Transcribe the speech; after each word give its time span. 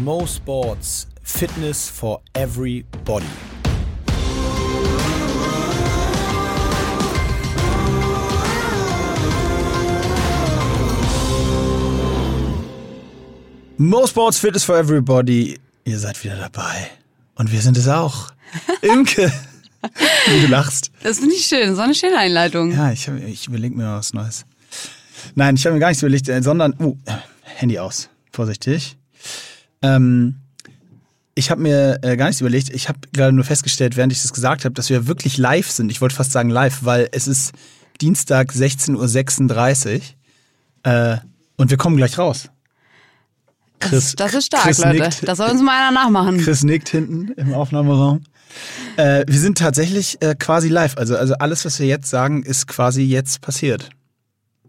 Mo 0.00 0.26
Sports 0.26 1.06
Fitness 1.22 1.88
for 1.88 2.20
Everybody. 2.34 3.26
Mo 13.78 14.06
Sports 14.06 14.38
Fitness 14.38 14.64
for 14.64 14.76
Everybody. 14.78 15.58
Ihr 15.84 15.98
seid 15.98 16.22
wieder 16.22 16.36
dabei. 16.36 16.90
Und 17.34 17.50
wir 17.50 17.60
sind 17.60 17.76
es 17.76 17.88
auch. 17.88 18.30
Imke. 18.82 19.32
Wie 20.28 20.40
du 20.42 20.46
lachst. 20.46 20.92
Das 21.02 21.18
finde 21.18 21.34
ich 21.34 21.46
schön. 21.46 21.74
So 21.74 21.82
eine 21.82 21.94
schöne 21.94 22.18
Einleitung. 22.18 22.70
Ja, 22.70 22.92
ich, 22.92 23.08
hab- 23.08 23.18
ich 23.20 23.48
überlege 23.48 23.74
mir 23.74 23.86
was 23.96 24.12
Neues. 24.14 24.44
Nein, 25.34 25.56
ich 25.56 25.64
habe 25.66 25.74
mir 25.74 25.80
gar 25.80 25.88
nichts 25.88 26.02
überlegt, 26.02 26.28
äh, 26.28 26.42
sondern, 26.42 26.74
uh, 26.80 26.96
Handy 27.42 27.78
aus. 27.78 28.08
Vorsichtig. 28.32 28.96
Ähm, 29.82 30.36
ich 31.34 31.50
habe 31.50 31.62
mir 31.62 31.98
äh, 32.02 32.16
gar 32.16 32.26
nichts 32.26 32.40
überlegt. 32.40 32.70
Ich 32.70 32.88
habe 32.88 32.98
gerade 33.12 33.32
nur 33.32 33.44
festgestellt, 33.44 33.96
während 33.96 34.12
ich 34.12 34.22
das 34.22 34.32
gesagt 34.32 34.64
habe, 34.64 34.74
dass 34.74 34.90
wir 34.90 35.06
wirklich 35.06 35.38
live 35.38 35.70
sind. 35.70 35.90
Ich 35.90 36.00
wollte 36.00 36.14
fast 36.14 36.32
sagen 36.32 36.50
live, 36.50 36.80
weil 36.82 37.08
es 37.12 37.26
ist 37.26 37.52
Dienstag 38.00 38.52
16.36 38.52 40.00
Uhr 40.84 40.92
äh, 40.92 41.18
und 41.56 41.70
wir 41.70 41.76
kommen 41.76 41.96
gleich 41.96 42.18
raus. 42.18 42.50
das, 43.78 44.14
das 44.14 44.34
ist 44.34 44.46
stark, 44.46 44.64
Chris 44.64 44.78
Leute. 44.78 45.02
nickt. 45.02 45.28
Das 45.28 45.38
soll 45.38 45.50
uns 45.50 45.62
mal 45.62 45.88
einer 45.88 45.92
nachmachen. 45.92 46.38
Chris 46.38 46.64
nickt 46.64 46.88
hinten 46.88 47.32
im 47.32 47.54
Aufnahmeraum. 47.54 48.22
Äh, 48.96 49.24
wir 49.26 49.38
sind 49.38 49.56
tatsächlich 49.56 50.20
äh, 50.20 50.34
quasi 50.38 50.68
live. 50.68 50.98
Also, 50.98 51.16
also 51.16 51.34
alles, 51.34 51.64
was 51.64 51.78
wir 51.78 51.86
jetzt 51.86 52.10
sagen, 52.10 52.42
ist 52.42 52.66
quasi 52.66 53.02
jetzt 53.02 53.40
passiert. 53.40 53.88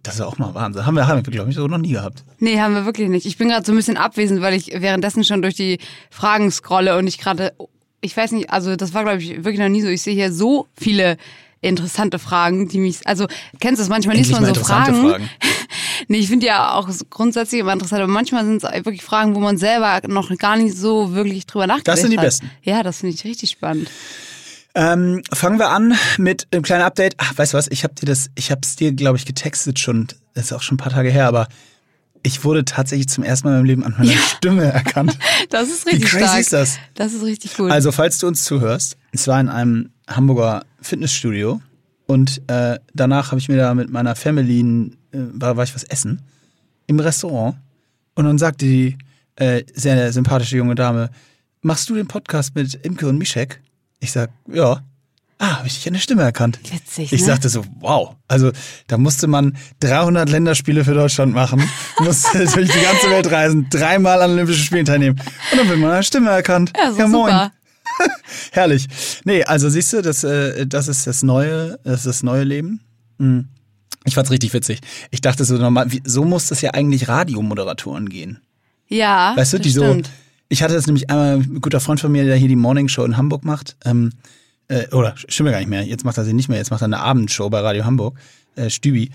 Das 0.04 0.16
ist 0.16 0.22
auch 0.22 0.38
mal 0.38 0.54
Wahnsinn. 0.54 0.86
Haben 0.86 0.96
wir, 0.96 1.08
haben 1.08 1.26
wir 1.26 1.32
glaube 1.32 1.50
ich, 1.50 1.56
so 1.56 1.66
noch 1.68 1.78
nie 1.78 1.94
gehabt. 1.94 2.26
Nee, 2.40 2.60
haben 2.60 2.76
wir 2.76 2.86
wirklich 2.86 3.10
nicht. 3.10 3.26
Ich 3.26 3.38
bin 3.38 3.48
gerade 3.48 3.66
so 3.66 3.72
ein 3.72 3.78
bisschen 3.78 3.96
abwesend, 3.96 4.42
weil 4.42 4.54
ich 4.54 4.72
währenddessen 4.76 5.24
schon 5.24 5.42
durch 5.42 5.56
die 5.56 5.80
Fragen 6.10 6.52
scrolle 6.52 6.98
und 6.98 7.08
ich 7.08 7.18
gerade, 7.18 7.54
ich 8.02 8.16
weiß 8.16 8.34
nicht, 8.34 8.50
also 8.50 8.76
das 8.76 8.94
war, 8.94 9.04
glaube 9.04 9.22
ich, 9.22 9.30
wirklich 9.38 9.60
noch 9.60 9.70
nie 9.70 9.82
so. 9.82 9.88
Ich 9.88 10.02
sehe 10.02 10.14
hier 10.14 10.34
so 10.34 10.68
viele 10.76 11.18
interessante 11.62 12.20
Fragen, 12.20 12.68
die 12.68 12.80
mich, 12.80 13.08
also 13.08 13.28
kennst 13.62 13.80
du 13.80 13.84
das 13.84 13.90
manchmal 13.90 14.18
Endlich 14.18 14.28
liest 14.28 14.42
man 14.42 14.50
mal 14.50 14.56
so 14.56 14.66
Fragen. 14.66 15.10
Fragen. 15.10 15.30
nee, 16.10 16.18
ich 16.18 16.28
finde 16.28 16.46
ja 16.48 16.74
auch 16.74 16.90
grundsätzlich 17.10 17.62
immer 17.62 17.72
interessant, 17.72 18.02
aber 18.02 18.12
manchmal 18.12 18.44
sind 18.44 18.62
es 18.62 18.64
wirklich 18.64 19.04
Fragen, 19.04 19.36
wo 19.36 19.40
man 19.40 19.58
selber 19.58 20.02
noch 20.08 20.36
gar 20.38 20.58
nicht 20.58 20.76
so 20.76 21.14
wirklich 21.14 21.46
drüber 21.46 21.66
nachgedacht 21.66 21.88
hat. 21.88 21.94
Das 21.94 22.02
sind 22.02 22.12
die 22.12 22.18
besten. 22.18 22.52
Ja, 22.62 22.84
das 22.84 23.00
finde 23.00 23.16
ich 23.16 23.24
richtig 23.24 23.52
spannend. 23.52 23.90
Ähm, 24.76 25.22
fangen 25.32 25.60
wir 25.60 25.70
an 25.70 25.94
mit 26.18 26.48
einem 26.52 26.64
kleinen 26.64 26.84
Update. 26.84 27.16
Ach, 27.18 27.38
weißt 27.38 27.54
du 27.54 27.58
was? 27.58 27.68
Ich 27.70 27.84
habe 27.84 27.94
dir 27.94 28.08
das, 28.08 28.30
ich 28.36 28.50
habe 28.50 28.62
es 28.64 28.76
dir, 28.76 28.92
glaube 28.94 29.18
ich, 29.18 29.26
getextet 29.26 29.80
schon. 29.80 30.08
Das 30.34 30.46
ist 30.46 30.54
auch 30.54 30.64
schon 30.64 30.76
ein 30.76 30.80
paar 30.80 30.92
Tage 30.92 31.10
her, 31.10 31.28
aber 31.28 31.48
ich 32.24 32.44
wurde 32.44 32.66
tatsächlich 32.66 33.08
zum 33.10 33.24
ersten 33.24 33.48
Mal 33.48 33.54
in 33.54 33.58
meinem 33.60 33.66
Leben 33.66 33.84
an 33.84 33.96
meiner 33.98 34.18
Stimme 34.18 34.64
erkannt. 34.64 35.18
Das 35.50 35.70
ist 35.70 35.86
Wie 35.86 35.92
richtig 35.92 36.10
crazy 36.10 36.26
stark. 36.26 36.40
ist 36.40 36.54
das? 36.54 36.80
Das 36.96 37.14
ist 37.14 37.24
richtig 37.24 37.56
gut. 37.56 37.70
Also, 37.70 37.92
falls 37.92 38.18
du 38.18 38.28
uns 38.28 38.44
zuhörst, 38.44 38.98
es 39.12 39.28
war 39.28 39.40
in 39.40 39.50
einem 39.50 39.92
Hamburger 40.08 40.66
Fitnessstudio 40.82 41.62
und 42.08 42.42
äh, 42.48 42.80
danach 42.94 43.32
habe 43.32 43.40
ich 43.40 43.50
mir 43.50 43.58
da 43.58 43.76
mit 43.76 43.92
meiner 43.92 44.16
Family, 44.16 44.62
äh, 45.12 45.18
war, 45.34 45.58
war 45.58 45.64
ich 45.64 45.76
was 45.76 45.84
essen, 45.84 46.22
im 46.88 47.00
Restaurant 47.00 47.58
und 48.16 48.26
dann 48.26 48.40
sagte 48.40 48.66
die 48.66 48.98
äh, 49.36 49.64
sehr 49.74 50.12
sympathische 50.12 50.58
junge 50.58 50.76
Dame, 50.76 51.10
machst 51.62 51.90
du 51.90 51.96
den 51.96 52.08
Podcast 52.08 52.56
mit 52.56 52.74
Imke 52.84 53.08
und 53.08 53.18
Mischek? 53.18 53.62
Ich 54.04 54.12
sag, 54.12 54.32
ja. 54.52 54.82
Ah, 55.40 55.58
habe 55.58 55.68
ich 55.68 55.76
dich 55.76 55.88
an 55.88 55.94
der 55.94 56.00
Stimme 56.02 56.22
erkannt. 56.24 56.60
Witzig, 56.72 57.12
Ich 57.14 57.22
ne? 57.22 57.28
sagte 57.28 57.48
so, 57.50 57.64
wow. 57.80 58.16
Also 58.28 58.52
da 58.88 58.98
musste 58.98 59.28
man 59.28 59.58
300 59.80 60.30
Länderspiele 60.30 60.84
für 60.86 60.94
Deutschland 60.94 61.34
machen, 61.34 61.64
musste 62.00 62.40
durch 62.46 62.70
die 62.70 62.82
ganze 62.82 63.10
Welt 63.10 63.32
reisen, 63.32 63.68
dreimal 63.70 64.22
an 64.22 64.32
Olympischen 64.32 64.64
Spielen 64.64 64.86
teilnehmen 64.86 65.20
und 65.52 65.58
dann 65.58 65.70
wird 65.70 65.80
man 65.80 65.90
an 65.92 65.96
der 65.98 66.04
Stimme 66.04 66.30
erkannt. 66.32 66.74
ja, 66.78 66.92
so 66.92 67.08
super. 67.08 67.52
Herrlich. 68.52 68.88
Nee, 69.24 69.44
also 69.44 69.70
siehst 69.70 69.94
du, 69.94 70.02
das, 70.02 70.24
äh, 70.24 70.66
das 70.68 70.88
ist 70.88 71.08
das 71.08 71.24
neue, 71.24 71.80
das 71.84 72.00
ist 72.02 72.06
das 72.08 72.24
neue 72.24 72.44
Leben. 72.44 72.82
Mhm. 73.18 73.48
Ich 74.06 74.16
fand's 74.16 74.32
richtig 74.32 74.54
witzig. 74.54 74.80
Ich 75.12 75.22
dachte 75.22 75.46
so 75.46 75.56
normal, 75.56 75.92
wie, 75.92 76.02
so 76.06 76.26
muss 76.26 76.48
das 76.48 76.62
ja 76.62 76.72
eigentlich 76.72 77.08
Radiomoderatoren 77.08 78.10
gehen. 78.10 78.40
Ja, 78.88 79.34
Weißt 79.36 79.54
du, 79.54 79.58
das 79.58 79.64
die 79.64 79.72
so. 79.72 79.98
Ich 80.54 80.62
hatte 80.62 80.76
das 80.76 80.86
nämlich 80.86 81.10
einmal, 81.10 81.38
ein 81.38 81.62
guter 81.62 81.80
Freund 81.80 82.00
von 82.00 82.12
mir, 82.12 82.26
der 82.26 82.36
hier 82.36 82.48
die 82.48 82.56
Morning 82.56 82.88
Show 82.88 83.04
in 83.06 83.18
Hamburg 83.18 83.44
macht. 83.44 83.76
Ähm, 83.86 84.12
äh, 84.68 84.88
oder 84.90 85.16
stimmt 85.18 85.50
gar 85.50 85.58
nicht 85.58 85.68
mehr. 85.68 85.82
Jetzt 85.82 86.06
macht 86.06 86.20
er 86.20 86.26
sie 86.26 86.34
nicht 86.34 86.48
mehr. 86.48 86.60
Jetzt 86.60 86.70
macht 86.70 86.84
er 86.84 86.86
eine 86.86 87.00
Abendshow 87.00 87.50
bei 87.50 87.60
Radio 87.60 87.86
Hamburg. 87.86 88.20
Äh, 88.56 88.70
Stübi. 88.70 89.10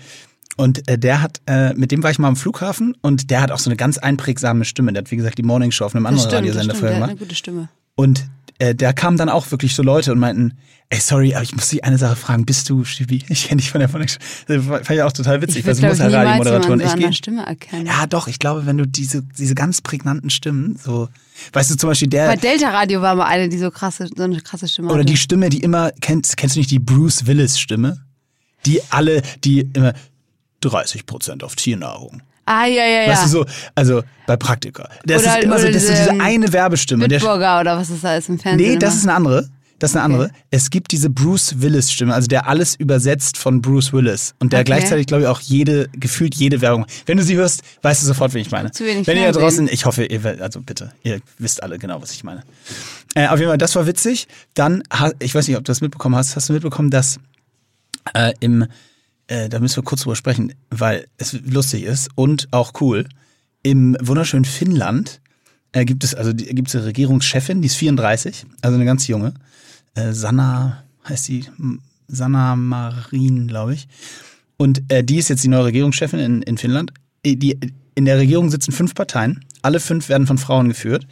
Und 0.57 0.85
äh, 0.89 0.97
der 0.97 1.21
hat, 1.21 1.39
äh, 1.45 1.73
mit 1.75 1.93
dem 1.93 2.03
war 2.03 2.11
ich 2.11 2.19
mal 2.19 2.27
am 2.27 2.35
Flughafen 2.35 2.93
und 2.99 3.31
der 3.31 3.39
hat 3.39 3.51
auch 3.51 3.59
so 3.59 3.69
eine 3.69 3.77
ganz 3.77 3.97
einprägsame 3.97 4.65
Stimme. 4.65 4.91
Der 4.91 5.03
hat, 5.03 5.11
wie 5.11 5.15
gesagt, 5.15 5.37
die 5.37 5.43
Morning 5.43 5.71
Show 5.71 5.85
auf 5.85 5.95
einem 5.95 6.07
anderen 6.07 6.29
Radiosender 6.29 6.75
vorher 6.75 6.95
gemacht. 6.95 7.11
eine 7.11 7.19
gute 7.19 7.35
Stimme. 7.35 7.69
Und 7.95 8.25
äh, 8.59 8.75
da 8.75 8.93
kamen 8.93 9.17
dann 9.17 9.29
auch 9.29 9.49
wirklich 9.51 9.73
so 9.73 9.81
Leute 9.81 10.11
und 10.11 10.19
meinten, 10.19 10.57
ey, 10.89 10.99
sorry, 10.99 11.33
aber 11.33 11.43
ich 11.43 11.55
muss 11.55 11.69
dich 11.69 11.83
eine 11.83 11.97
Sache 11.97 12.15
fragen, 12.15 12.45
bist 12.45 12.69
du 12.69 12.83
Stübi? 12.83 13.23
Ich 13.29 13.47
kenne 13.47 13.61
dich 13.61 13.71
von 13.71 13.79
der 13.79 13.89
von 13.89 14.01
der 14.01 14.09
Das 14.47 14.65
fand 14.65 14.91
ich 14.91 15.01
auch 15.01 15.11
total 15.11 15.41
witzig, 15.41 15.65
weil 15.65 15.75
sie 15.75 15.85
muss 15.85 15.97
niemals 15.97 16.13
Radiomoderatoren 16.13 16.79
echt 16.81 16.97
gehen. 16.97 17.13
Stimme 17.13 17.45
erkennen. 17.45 17.85
Ja, 17.85 18.05
doch, 18.05 18.27
ich 18.27 18.37
glaube, 18.37 18.65
wenn 18.65 18.77
du 18.77 18.85
diese, 18.85 19.23
diese 19.23 19.55
ganz 19.55 19.81
prägnanten 19.81 20.29
Stimmen, 20.29 20.77
so, 20.77 21.07
weißt 21.53 21.71
du, 21.71 21.77
zum 21.77 21.89
Beispiel 21.89 22.09
der, 22.09 22.27
Bei 22.27 22.35
Delta 22.35 22.69
Radio 22.69 23.01
war 23.01 23.15
mal 23.15 23.25
eine, 23.25 23.49
die 23.49 23.57
so 23.57 23.71
krasse, 23.71 24.09
so 24.13 24.23
eine 24.23 24.41
krasse 24.41 24.67
Stimme 24.67 24.89
oder 24.89 24.99
hatte. 24.99 25.05
die 25.05 25.17
Stimme, 25.17 25.49
die 25.49 25.59
immer, 25.59 25.91
kennst, 26.01 26.37
kennst 26.37 26.55
du 26.55 26.59
nicht 26.59 26.71
die 26.71 26.79
Bruce 26.79 27.25
Willis 27.25 27.59
Stimme? 27.59 28.03
Die 28.65 28.81
alle, 28.89 29.21
die 29.45 29.61
immer 29.73 29.93
30% 30.63 31.43
auf 31.43 31.55
Tiernahrung. 31.55 32.21
Ah, 32.51 32.65
ja, 32.65 32.83
ja, 32.83 33.01
ja. 33.03 33.09
Weißt 33.11 33.25
du 33.25 33.29
so, 33.29 33.45
also 33.75 34.01
bei 34.25 34.35
Praktika. 34.35 34.89
Das 35.05 35.21
Oder- 35.21 35.37
ist 35.37 35.43
immer 35.45 35.59
so, 35.59 35.67
das 35.67 35.75
ist 35.75 35.89
diese, 35.89 35.93
diese 36.01 36.09
ähm, 36.09 36.21
eine 36.21 36.51
Werbestimme. 36.51 37.07
Bitburger 37.07 37.59
oder 37.59 37.77
was 37.77 37.91
ist 37.91 38.03
da 38.03 38.15
ist 38.15 38.27
im 38.29 38.39
Fernsehen. 38.39 38.71
nee, 38.71 38.77
das 38.79 38.95
ist 38.95 39.03
eine 39.03 39.13
andere. 39.13 39.47
Das 39.77 39.91
ist 39.91 39.95
eine 39.95 40.03
andere. 40.05 40.31
Es 40.51 40.71
gibt 40.71 40.91
diese 40.91 41.09
Bruce 41.09 41.61
Willis 41.61 41.89
Stimme, 41.91 42.13
also 42.13 42.27
der 42.27 42.47
alles 42.49 42.75
übersetzt 42.75 43.37
von 43.37 43.61
Bruce 43.61 43.93
Willis 43.93 44.33
und 44.39 44.51
der 44.51 44.59
Okay. 44.61 44.65
gleichzeitig, 44.65 45.05
glaube 45.07 45.23
ich, 45.23 45.27
auch 45.29 45.39
jede, 45.39 45.87
gefühlt 45.93 46.35
jede 46.35 46.59
Werbung. 46.59 46.85
Wenn 47.05 47.17
du 47.17 47.23
sie 47.23 47.35
hörst, 47.35 47.61
weißt 47.83 48.01
du 48.01 48.07
sofort, 48.07 48.33
wen 48.33 48.41
ich 48.41 48.51
meine. 48.51 48.71
Zu 48.71 48.83
wenig 48.85 49.05
Wenn 49.07 49.15
ihr 49.17 49.31
da 49.31 49.39
draußen, 49.39 49.69
ich 49.71 49.85
hoffe, 49.85 50.03
ihr, 50.05 50.21
also 50.41 50.59
bitte, 50.59 50.91
ihr 51.03 51.21
wisst 51.37 51.63
alle 51.63 51.77
genau, 51.79 52.01
was 52.01 52.11
ich 52.11 52.23
meine. 52.25 52.43
Äh, 53.15 53.27
auf 53.27 53.39
jeden 53.39 53.49
Fall, 53.49 53.57
das 53.57 53.73
war 53.75 53.85
witzig. 53.87 54.27
Dann, 54.53 54.83
ich 55.19 55.33
weiß 55.33 55.47
nicht, 55.47 55.55
ob 55.55 55.63
du 55.63 55.69
das 55.69 55.79
mitbekommen 55.81 56.15
hast, 56.15 56.35
hast 56.35 56.49
du 56.49 56.53
mitbekommen, 56.53 56.89
dass 56.89 57.19
äh, 58.13 58.33
im, 58.41 58.65
äh, 59.29 59.47
da 59.47 59.59
müssen 59.59 59.77
wir 59.77 59.83
kurz 59.83 60.01
drüber 60.01 60.15
sprechen, 60.15 60.53
weil 60.71 61.07
es 61.17 61.33
lustig 61.33 61.83
ist 61.83 62.09
und 62.15 62.47
auch 62.51 62.73
cool. 62.81 63.07
Im 63.61 63.95
wunderschönen 64.01 64.45
Finnland 64.45 65.21
äh, 65.71 65.85
gibt 65.85 66.03
es, 66.03 66.15
also 66.15 66.33
die, 66.33 66.45
gibt 66.45 66.67
es 66.67 66.75
eine 66.75 66.85
Regierungschefin, 66.85 67.61
die 67.61 67.67
ist 67.67 67.75
34, 67.75 68.45
also 68.61 68.75
eine 68.75 68.85
ganz 68.85 69.07
junge. 69.07 69.35
Äh, 69.93 70.13
Sanna 70.13 70.83
heißt 71.07 71.25
sie, 71.25 71.45
Sanna 72.07 72.55
Marin, 72.55 73.47
glaube 73.47 73.75
ich. 73.75 73.87
Und 74.57 74.81
äh, 74.91 75.03
die 75.03 75.17
ist 75.17 75.29
jetzt 75.29 75.43
die 75.43 75.47
neue 75.47 75.65
Regierungschefin 75.65 76.19
in, 76.19 76.41
in 76.41 76.57
Finnland. 76.57 76.91
Äh, 77.23 77.35
Die, 77.35 77.57
in 77.95 78.05
der 78.05 78.17
Regierung 78.17 78.49
sitzen 78.49 78.71
fünf 78.71 78.95
Parteien. 78.95 79.45
Alle 79.61 79.79
fünf 79.79 80.09
werden 80.09 80.25
von 80.25 80.37
Frauen 80.37 80.69
geführt. 80.69 81.05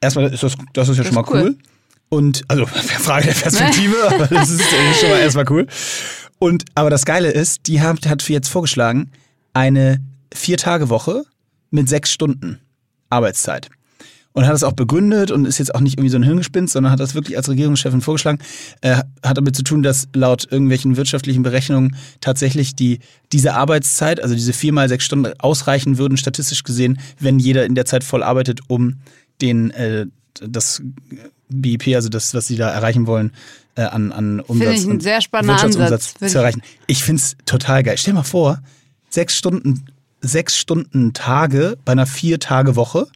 Erstmal 0.00 0.32
ist 0.32 0.42
das, 0.42 0.54
das 0.74 0.88
ist 0.88 0.98
ja 0.98 1.04
schon 1.04 1.14
mal 1.14 1.24
cool. 1.28 1.42
cool. 1.42 1.56
Und, 2.08 2.42
also, 2.48 2.66
Frage 2.66 3.26
der 3.26 3.32
Perspektive, 3.32 3.96
aber 4.06 4.26
das 4.26 4.50
ist 4.50 4.62
schon 5.00 5.10
mal 5.10 5.18
erstmal 5.18 5.50
cool. 5.50 5.66
Und, 6.42 6.64
aber 6.74 6.90
das 6.90 7.04
Geile 7.04 7.30
ist, 7.30 7.68
die 7.68 7.80
hat, 7.82 8.04
hat 8.08 8.28
jetzt 8.28 8.48
vorgeschlagen, 8.48 9.12
eine 9.52 10.00
Vier-Tage-Woche 10.34 11.22
mit 11.70 11.88
sechs 11.88 12.10
Stunden 12.10 12.58
Arbeitszeit. 13.10 13.70
Und 14.32 14.48
hat 14.48 14.56
es 14.56 14.64
auch 14.64 14.72
begründet 14.72 15.30
und 15.30 15.44
ist 15.44 15.58
jetzt 15.58 15.72
auch 15.72 15.78
nicht 15.78 15.98
irgendwie 15.98 16.08
so 16.08 16.16
ein 16.16 16.24
Hirngespinst, 16.24 16.72
sondern 16.72 16.90
hat 16.90 16.98
das 16.98 17.14
wirklich 17.14 17.36
als 17.36 17.48
Regierungschefin 17.48 18.00
vorgeschlagen. 18.00 18.40
Äh, 18.80 19.04
hat 19.22 19.36
damit 19.36 19.54
zu 19.54 19.62
tun, 19.62 19.84
dass 19.84 20.08
laut 20.14 20.48
irgendwelchen 20.50 20.96
wirtschaftlichen 20.96 21.44
Berechnungen 21.44 21.94
tatsächlich 22.20 22.74
die, 22.74 22.98
diese 23.30 23.54
Arbeitszeit, 23.54 24.20
also 24.20 24.34
diese 24.34 24.52
vier 24.52 24.72
mal 24.72 24.88
sechs 24.88 25.04
Stunden 25.04 25.32
ausreichen 25.38 25.96
würden, 25.96 26.16
statistisch 26.16 26.64
gesehen, 26.64 26.98
wenn 27.20 27.38
jeder 27.38 27.66
in 27.66 27.76
der 27.76 27.84
Zeit 27.84 28.02
voll 28.02 28.24
arbeitet, 28.24 28.62
um 28.66 28.96
den, 29.40 29.70
äh, 29.70 30.06
das 30.40 30.82
BIP, 31.48 31.94
also 31.94 32.08
das, 32.08 32.34
was 32.34 32.48
sie 32.48 32.56
da 32.56 32.68
erreichen 32.68 33.06
wollen, 33.06 33.30
äh, 33.76 33.82
an, 33.82 34.12
an 34.12 34.40
Umsatz 34.40 34.80
ich 34.80 34.86
und 34.86 35.02
sehr 35.02 35.20
spannenden 35.20 35.54
Wirtschaftsumsatz 35.56 35.92
Ansatz. 35.92 36.14
Zu 36.18 36.24
ich- 36.26 36.34
erreichen. 36.34 36.62
Ich 36.86 37.02
find's 37.04 37.36
total 37.46 37.82
geil. 37.82 37.96
Stell 37.98 38.12
dir 38.12 38.18
mal 38.18 38.24
vor, 38.24 38.58
sechs 39.10 39.36
Stunden, 39.36 39.84
sechs 40.20 40.56
Stunden 40.58 41.12
Tage 41.12 41.76
bei 41.84 41.92
einer 41.92 42.06
Vier-Tage-Woche, 42.06 43.06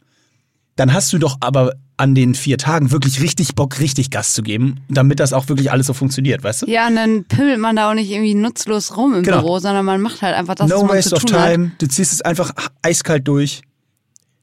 dann 0.75 0.93
hast 0.93 1.11
du 1.13 1.17
doch 1.17 1.37
aber 1.39 1.73
an 1.99 2.13
den 2.13 2.35
vier 2.35 2.59
Tagen 2.59 2.91
wirklich 2.91 3.21
richtig 3.21 3.55
Bock, 3.55 3.79
richtig 3.79 4.11
Gas 4.11 4.33
zu 4.33 4.43
geben, 4.43 4.81
damit 4.87 5.19
das 5.19 5.33
auch 5.33 5.49
wirklich 5.49 5.71
alles 5.71 5.87
so 5.87 5.93
funktioniert, 5.93 6.43
weißt 6.43 6.61
du? 6.61 6.65
Ja, 6.67 6.85
und 6.87 6.95
dann 6.95 7.23
pimmelt 7.23 7.57
man 7.59 7.75
da 7.75 7.89
auch 7.89 7.95
nicht 7.95 8.11
irgendwie 8.11 8.35
nutzlos 8.35 8.95
rum 8.95 9.15
im 9.15 9.23
Genau. 9.23 9.39
Büro, 9.39 9.57
sondern 9.57 9.83
man 9.83 9.99
macht 10.01 10.21
halt 10.21 10.35
einfach 10.35 10.53
das, 10.53 10.69
was 10.69 10.79
no 10.79 10.85
man 10.85 10.95
waste 10.97 11.15
of 11.15 11.23
hat. 11.23 11.29
time. 11.29 11.71
Du 11.79 11.87
ziehst 11.87 12.13
es 12.13 12.21
einfach 12.21 12.51
eiskalt 12.83 13.27
durch. 13.27 13.61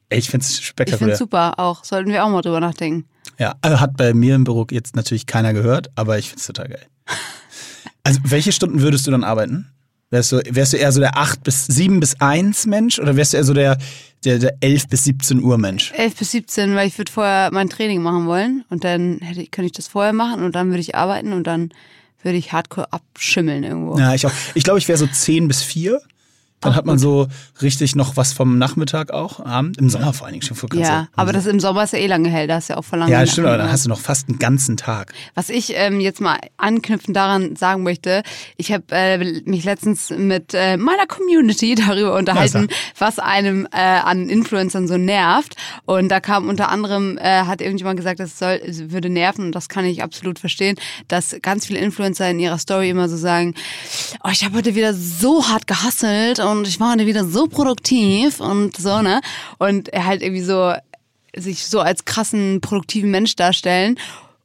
Ey, 0.09 0.19
ich 0.19 0.29
find's 0.29 0.49
Ich 0.49 0.55
finde 0.57 0.67
spektakulär. 0.67 1.15
super 1.15 1.57
auch. 1.57 1.85
Sollten 1.85 2.11
wir 2.11 2.25
auch 2.25 2.29
mal 2.29 2.41
drüber 2.41 2.59
nachdenken. 2.59 3.05
Ja, 3.39 3.55
also 3.61 3.79
hat 3.79 3.97
bei 3.97 4.13
mir 4.13 4.35
im 4.35 4.43
Büro 4.43 4.65
jetzt 4.71 4.95
natürlich 4.95 5.25
keiner 5.25 5.53
gehört, 5.53 5.89
aber 5.95 6.17
ich 6.17 6.29
find's 6.29 6.47
total 6.47 6.69
geil. 6.69 6.85
Also, 8.03 8.19
welche 8.23 8.51
Stunden 8.51 8.81
würdest 8.81 9.07
du 9.07 9.11
dann 9.11 9.23
arbeiten? 9.23 9.67
Wärst 10.11 10.31
du, 10.31 10.41
wärst 10.47 10.73
du 10.73 10.77
eher 10.77 10.91
so 10.91 10.99
der 10.99 11.17
8 11.17 11.43
bis 11.43 11.65
7 11.65 11.99
bis 11.99 12.21
1 12.21 12.67
Mensch 12.67 12.99
oder 12.99 13.15
wärst 13.15 13.33
du 13.33 13.37
eher 13.37 13.43
so 13.43 13.53
der, 13.53 13.77
der, 14.23 14.37
der 14.37 14.53
11 14.61 14.87
bis 14.87 15.03
17 15.05 15.41
Uhr 15.41 15.57
Mensch? 15.57 15.91
11 15.93 16.15
bis 16.15 16.31
17, 16.31 16.75
weil 16.75 16.87
ich 16.87 16.97
würde 16.99 17.11
vorher 17.11 17.49
mein 17.51 17.67
Training 17.67 18.03
machen 18.03 18.27
wollen 18.27 18.63
und 18.69 18.83
dann 18.83 19.17
hätte 19.21 19.41
ich, 19.41 19.49
könnte 19.49 19.65
ich 19.65 19.71
das 19.71 19.87
vorher 19.87 20.13
machen 20.13 20.43
und 20.43 20.53
dann 20.53 20.69
würde 20.69 20.81
ich 20.81 20.93
arbeiten 20.93 21.33
und 21.33 21.47
dann 21.47 21.71
würde 22.21 22.37
ich 22.37 22.53
hardcore 22.53 22.93
abschimmeln 22.93 23.63
irgendwo. 23.63 23.97
Ja, 23.97 24.13
ich 24.13 24.25
auch. 24.25 24.31
Ich 24.53 24.63
glaube, 24.63 24.79
ich 24.79 24.87
wäre 24.87 24.97
so 24.97 25.07
10 25.07 25.47
bis 25.47 25.63
4. 25.63 25.99
Dann 26.65 26.73
Auch 26.73 26.77
hat 26.77 26.85
man 26.85 26.95
gut. 26.95 27.01
so 27.01 27.27
richtig 27.61 27.95
noch 27.95 28.17
was 28.17 28.33
vom 28.33 28.57
Nachmittag 28.57 29.11
auch, 29.11 29.39
Abend. 29.45 29.77
Im 29.77 29.89
Sommer 29.89 30.13
vor 30.13 30.25
allen 30.25 30.33
Dingen 30.33 30.43
schon 30.43 30.57
für 30.57 30.67
Ja, 30.73 31.07
aber 31.15 31.31
das 31.33 31.45
im 31.45 31.59
Sommer 31.59 31.83
ist 31.83 31.93
ja 31.93 31.99
eh 31.99 32.07
lange 32.07 32.29
hell, 32.29 32.47
da 32.47 32.57
ist 32.57 32.69
ja 32.69 32.77
auch 32.77 32.83
verlangt. 32.83 33.11
Ja, 33.11 33.21
das 33.21 33.31
stimmt, 33.31 33.47
aber 33.47 33.57
dann 33.57 33.71
hast 33.71 33.85
du 33.85 33.89
noch 33.89 33.99
fast 33.99 34.27
einen 34.27 34.39
ganzen 34.39 34.77
Tag. 34.77 35.13
Was 35.35 35.49
ich 35.49 35.73
ähm, 35.75 35.99
jetzt 35.99 36.21
mal 36.21 36.37
anknüpfend 36.57 37.15
daran 37.15 37.55
sagen 37.55 37.83
möchte, 37.83 38.23
ich 38.57 38.71
habe 38.71 38.83
äh, 38.91 39.41
mich 39.45 39.63
letztens 39.63 40.09
mit 40.09 40.53
äh, 40.53 40.77
meiner 40.77 41.05
Community 41.07 41.75
darüber 41.87 42.15
unterhalten, 42.15 42.67
was 42.97 43.19
einem 43.19 43.67
äh, 43.71 43.77
an 43.79 44.29
Influencern 44.29 44.87
so 44.87 44.97
nervt. 44.97 45.55
Und 45.85 46.09
da 46.09 46.19
kam 46.19 46.49
unter 46.49 46.69
anderem, 46.69 47.17
äh, 47.17 47.43
hat 47.43 47.61
irgendjemand 47.61 47.97
gesagt, 47.97 48.19
das 48.19 48.39
soll, 48.39 48.59
würde 48.65 49.09
nerven, 49.09 49.45
und 49.45 49.51
das 49.53 49.69
kann 49.69 49.85
ich 49.85 50.01
absolut 50.01 50.39
verstehen, 50.39 50.77
dass 51.07 51.35
ganz 51.41 51.67
viele 51.67 51.79
Influencer 51.79 52.29
in 52.29 52.39
ihrer 52.39 52.57
Story 52.57 52.89
immer 52.89 53.07
so 53.09 53.17
sagen, 53.17 53.53
oh, 54.23 54.29
ich 54.31 54.43
habe 54.43 54.57
heute 54.57 54.75
wieder 54.75 54.93
so 54.93 55.47
hart 55.47 55.67
gehustelt 55.67 56.39
und 56.39 56.54
ich 56.63 56.79
war 56.79 56.93
heute 56.93 57.05
wieder 57.05 57.25
so 57.25 57.47
produktiv 57.47 58.39
und 58.39 58.77
so, 58.77 59.01
ne? 59.01 59.21
Und 59.57 59.89
er 59.89 60.05
halt 60.05 60.21
irgendwie 60.21 60.43
so 60.43 60.73
sich 61.35 61.65
so 61.65 61.81
als 61.81 62.05
krassen, 62.05 62.61
produktiven 62.61 63.11
Mensch 63.11 63.35
darstellen 63.35 63.97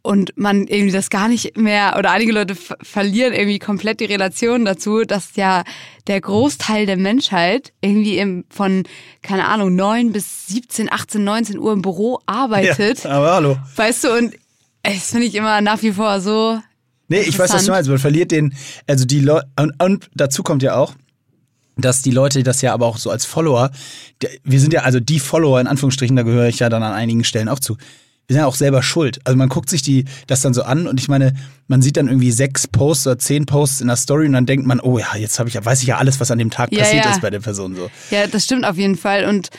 und 0.02 0.32
man 0.36 0.66
irgendwie 0.66 0.92
das 0.92 1.10
gar 1.10 1.28
nicht 1.28 1.56
mehr, 1.56 1.94
oder 1.98 2.10
einige 2.10 2.32
Leute 2.32 2.54
ver- 2.54 2.78
verlieren 2.82 3.32
irgendwie 3.34 3.58
komplett 3.58 4.00
die 4.00 4.06
Relation 4.06 4.64
dazu, 4.64 5.02
dass 5.04 5.36
ja 5.36 5.62
der 6.06 6.20
Großteil 6.20 6.86
der 6.86 6.96
Menschheit 6.96 7.72
irgendwie 7.82 8.16
im, 8.18 8.44
von, 8.50 8.84
keine 9.22 9.46
Ahnung, 9.46 9.76
9 9.76 10.10
bis 10.12 10.46
17, 10.48 10.90
18, 10.90 11.22
19 11.22 11.58
Uhr 11.58 11.72
im 11.74 11.82
Büro 11.82 12.18
arbeitet. 12.26 13.04
Ja, 13.04 13.10
aber 13.10 13.32
hallo. 13.34 13.56
Weißt 13.76 14.04
du, 14.04 14.16
und 14.16 14.34
das 14.82 15.10
finde 15.10 15.26
ich 15.26 15.34
immer 15.34 15.60
nach 15.60 15.82
wie 15.82 15.92
vor 15.92 16.20
so. 16.20 16.58
Nee, 17.08 17.20
ich 17.20 17.38
weiß, 17.38 17.52
was 17.52 17.66
du 17.66 17.70
meinst. 17.72 17.90
Man 17.90 17.98
verliert 17.98 18.30
den, 18.30 18.54
also 18.86 19.04
die 19.04 19.20
Leute, 19.20 19.46
und, 19.60 19.72
und 19.82 20.10
dazu 20.14 20.42
kommt 20.42 20.62
ja 20.62 20.76
auch, 20.76 20.94
dass 21.76 22.02
die 22.02 22.10
Leute 22.10 22.42
das 22.42 22.62
ja 22.62 22.72
aber 22.74 22.86
auch 22.86 22.98
so 22.98 23.10
als 23.10 23.24
Follower, 23.24 23.70
wir 24.44 24.60
sind 24.60 24.72
ja, 24.72 24.82
also 24.82 25.00
die 25.00 25.20
Follower 25.20 25.60
in 25.60 25.66
Anführungsstrichen, 25.66 26.16
da 26.16 26.22
gehöre 26.22 26.48
ich 26.48 26.58
ja 26.58 26.68
dann 26.68 26.82
an 26.82 26.92
einigen 26.92 27.24
Stellen 27.24 27.48
auch 27.48 27.58
zu. 27.58 27.76
Wir 28.26 28.34
sind 28.34 28.42
ja 28.42 28.46
auch 28.46 28.54
selber 28.54 28.82
schuld. 28.82 29.18
Also 29.24 29.36
man 29.36 29.48
guckt 29.48 29.68
sich 29.68 29.82
die, 29.82 30.04
das 30.28 30.40
dann 30.40 30.54
so 30.54 30.62
an 30.62 30.86
und 30.86 31.00
ich 31.00 31.08
meine, 31.08 31.34
man 31.66 31.82
sieht 31.82 31.96
dann 31.96 32.06
irgendwie 32.06 32.30
sechs 32.30 32.68
Posts 32.68 33.06
oder 33.08 33.18
zehn 33.18 33.44
Posts 33.44 33.80
in 33.80 33.88
der 33.88 33.96
Story 33.96 34.26
und 34.26 34.34
dann 34.34 34.46
denkt 34.46 34.66
man, 34.66 34.78
oh 34.78 34.98
ja, 34.98 35.16
jetzt 35.16 35.40
habe 35.40 35.48
ich 35.48 35.56
ja, 35.56 35.64
weiß 35.64 35.82
ich 35.82 35.88
ja 35.88 35.98
alles, 35.98 36.20
was 36.20 36.30
an 36.30 36.38
dem 36.38 36.50
Tag 36.50 36.70
Ja, 36.72 36.80
passiert 36.80 37.04
ja. 37.04 37.10
ist 37.10 37.22
bei 37.22 37.30
der 37.30 37.40
Person 37.40 37.74
so. 37.74 37.90
Ja, 38.10 38.26
das 38.28 38.44
stimmt 38.44 38.64
auf 38.64 38.76
jeden 38.76 38.96
Fall. 38.96 39.24
Und 39.24 39.50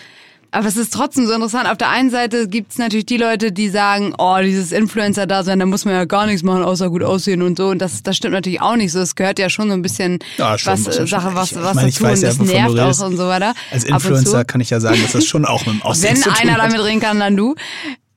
aber 0.51 0.68
es 0.68 0.75
ist 0.77 0.94
trotzdem 0.94 1.25
so 1.25 1.33
interessant. 1.33 1.68
Auf 1.69 1.77
der 1.77 1.89
einen 1.89 2.09
Seite 2.09 2.48
gibt's 2.48 2.77
natürlich 2.77 3.06
die 3.06 3.18
Leute, 3.18 3.51
die 3.51 3.69
sagen, 3.69 4.13
oh, 4.18 4.38
dieses 4.42 4.71
Influencer-Dasein, 4.71 5.59
da 5.59 5.65
muss 5.65 5.86
man 5.86 5.94
ja 5.94 6.06
gar 6.06 6.25
nichts 6.25 6.44
machen, 6.44 6.63
außer 6.63 6.89
gut 6.89 7.03
aussehen 7.03 7.42
und 7.42 7.57
so. 7.57 7.68
Und 7.69 7.80
das, 7.80 8.03
das 8.03 8.18
stimmt 8.18 8.33
natürlich 8.33 8.62
auch 8.62 8.75
nicht 8.75 8.92
so. 8.92 9.00
Es 9.00 9.15
gehört 9.15 9.39
ja 9.39 9.50
schon 9.50 9.69
so 9.69 9.74
ein 9.74 9.81
bisschen 9.81 10.19
Ja, 10.38 10.57
schon, 10.57 10.74
was, 10.86 10.88
äh, 10.98 11.07
Sache, 11.07 11.21
schon- 11.27 11.36
was, 11.36 11.51
ich- 11.51 11.57
was 11.62 11.75
meine, 11.75 11.89
ich 11.89 12.01
weiß 12.01 12.19
und 12.19 12.24
ja, 12.24 12.30
das 12.30 12.74
nervt 12.75 12.80
auch 13.01 13.06
und 13.07 13.18
so 13.18 13.27
weiter. 13.27 13.53
Als 13.71 13.83
Influencer 13.86 14.44
kann 14.45 14.59
ich 14.62 14.69
ja 14.69 14.80
sagen, 14.80 15.01
dass 15.01 15.13
das 15.13 15.25
schon 15.25 15.45
auch 15.45 15.65
mit 15.65 15.75
dem 15.75 15.81
Aussehen 15.83 16.09
Wenn 16.15 16.21
zu 16.21 16.30
tun 16.30 16.38
einer 16.42 16.53
hat. 16.62 16.71
damit 16.71 16.83
reden 16.83 17.00
kann, 17.00 17.19
dann 17.19 17.38
du. 17.38 17.56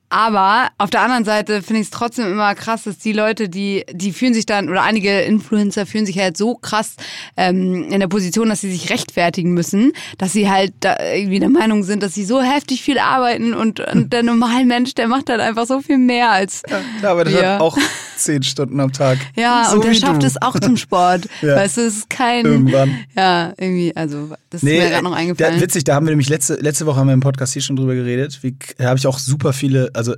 Aber 0.09 0.69
auf 0.77 0.89
der 0.89 1.01
anderen 1.01 1.25
Seite 1.25 1.61
finde 1.61 1.81
ich 1.81 1.87
es 1.87 1.91
trotzdem 1.91 2.31
immer 2.31 2.53
krass, 2.55 2.83
dass 2.83 2.97
die 2.99 3.11
Leute, 3.11 3.49
die, 3.49 3.85
die 3.91 4.13
fühlen 4.13 4.33
sich 4.33 4.45
dann, 4.45 4.69
oder 4.69 4.83
einige 4.83 5.21
Influencer 5.21 5.85
fühlen 5.85 6.05
sich 6.05 6.17
halt 6.19 6.37
so 6.37 6.55
krass 6.55 6.95
ähm, 7.37 7.89
in 7.91 7.99
der 7.99 8.07
Position, 8.07 8.49
dass 8.49 8.61
sie 8.61 8.71
sich 8.71 8.89
rechtfertigen 8.89 9.53
müssen, 9.53 9.91
dass 10.17 10.31
sie 10.33 10.49
halt 10.49 10.73
da 10.79 10.95
irgendwie 11.13 11.39
der 11.39 11.49
Meinung 11.49 11.83
sind, 11.83 12.03
dass 12.03 12.13
sie 12.13 12.23
so 12.25 12.41
heftig 12.41 12.81
viel 12.83 12.99
arbeiten 12.99 13.53
und, 13.53 13.79
und 13.79 14.13
der 14.13 14.23
normale 14.23 14.65
Mensch, 14.65 14.93
der 14.93 15.07
macht 15.07 15.29
dann 15.29 15.39
einfach 15.41 15.65
so 15.65 15.81
viel 15.81 15.97
mehr 15.97 16.31
als. 16.31 16.61
Ja, 17.01 17.11
aber 17.11 17.23
das 17.25 17.33
Ja. 17.33 17.55
hat 17.55 17.61
auch 17.61 17.77
zehn 18.17 18.43
Stunden 18.43 18.79
am 18.79 18.93
Tag. 18.93 19.17
Ja, 19.35 19.67
so 19.69 19.75
und 19.77 19.85
der 19.85 19.93
schafft 19.93 20.23
du. 20.23 20.27
es 20.27 20.41
auch 20.41 20.59
zum 20.59 20.77
Sport. 20.77 21.27
Ja. 21.41 21.57
Weißt 21.57 21.77
du, 21.77 21.81
es 21.81 21.97
ist 21.97 22.09
kein. 22.09 22.45
Irgendwann. 22.45 22.97
Ja, 23.15 23.53
irgendwie, 23.57 23.95
also, 23.95 24.29
das 24.49 24.63
ist 24.63 24.63
Nee, 24.63 24.79
mir 24.79 24.89
gerade 24.89 25.03
noch 25.03 25.11
äh, 25.11 25.19
eingefallen. 25.19 25.55
Da, 25.55 25.61
witzig, 25.61 25.83
da 25.83 25.95
haben 25.95 26.05
wir 26.05 26.11
nämlich 26.11 26.29
letzte, 26.29 26.55
letzte 26.55 26.85
Woche 26.85 26.99
haben 26.99 27.07
wir 27.07 27.13
im 27.13 27.19
Podcast 27.19 27.53
hier 27.53 27.61
schon 27.61 27.75
drüber 27.75 27.93
geredet. 27.93 28.39
Wie, 28.41 28.55
da 28.77 28.85
habe 28.85 28.97
ich 28.97 29.05
auch 29.05 29.19
super 29.19 29.53
viele, 29.53 29.91
also 29.95 30.15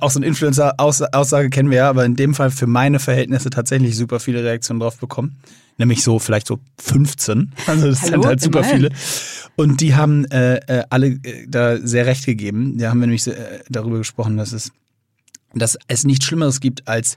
auch 0.00 0.10
so 0.10 0.20
ein 0.20 0.22
Influencer-Aussage 0.22 1.50
kennen 1.50 1.70
wir 1.70 1.78
ja, 1.78 1.88
aber 1.88 2.04
in 2.04 2.16
dem 2.16 2.34
Fall 2.34 2.50
für 2.50 2.66
meine 2.66 2.98
Verhältnisse 2.98 3.50
tatsächlich 3.50 3.96
super 3.96 4.20
viele 4.20 4.42
Reaktionen 4.42 4.80
drauf 4.80 4.98
bekommen. 4.98 5.36
Nämlich 5.76 6.02
so 6.02 6.18
vielleicht 6.18 6.48
so 6.48 6.58
15. 6.78 7.52
Also 7.66 7.86
das 7.86 8.02
Hallo? 8.02 8.10
sind 8.10 8.26
halt 8.26 8.40
super 8.40 8.60
Immerhin. 8.60 8.76
viele. 8.76 8.90
Und 9.54 9.80
die 9.80 9.94
haben 9.94 10.24
äh, 10.26 10.56
äh, 10.56 10.84
alle 10.90 11.08
äh, 11.08 11.46
da 11.48 11.78
sehr 11.78 12.06
recht 12.06 12.26
gegeben. 12.26 12.78
Da 12.78 12.90
haben 12.90 12.98
wir 12.98 13.06
nämlich 13.06 13.26
äh, 13.28 13.60
darüber 13.68 13.98
gesprochen, 13.98 14.36
dass 14.36 14.52
es, 14.52 14.72
dass 15.54 15.78
es 15.86 16.04
nichts 16.04 16.24
Schlimmeres 16.24 16.60
gibt 16.60 16.88
als 16.88 17.16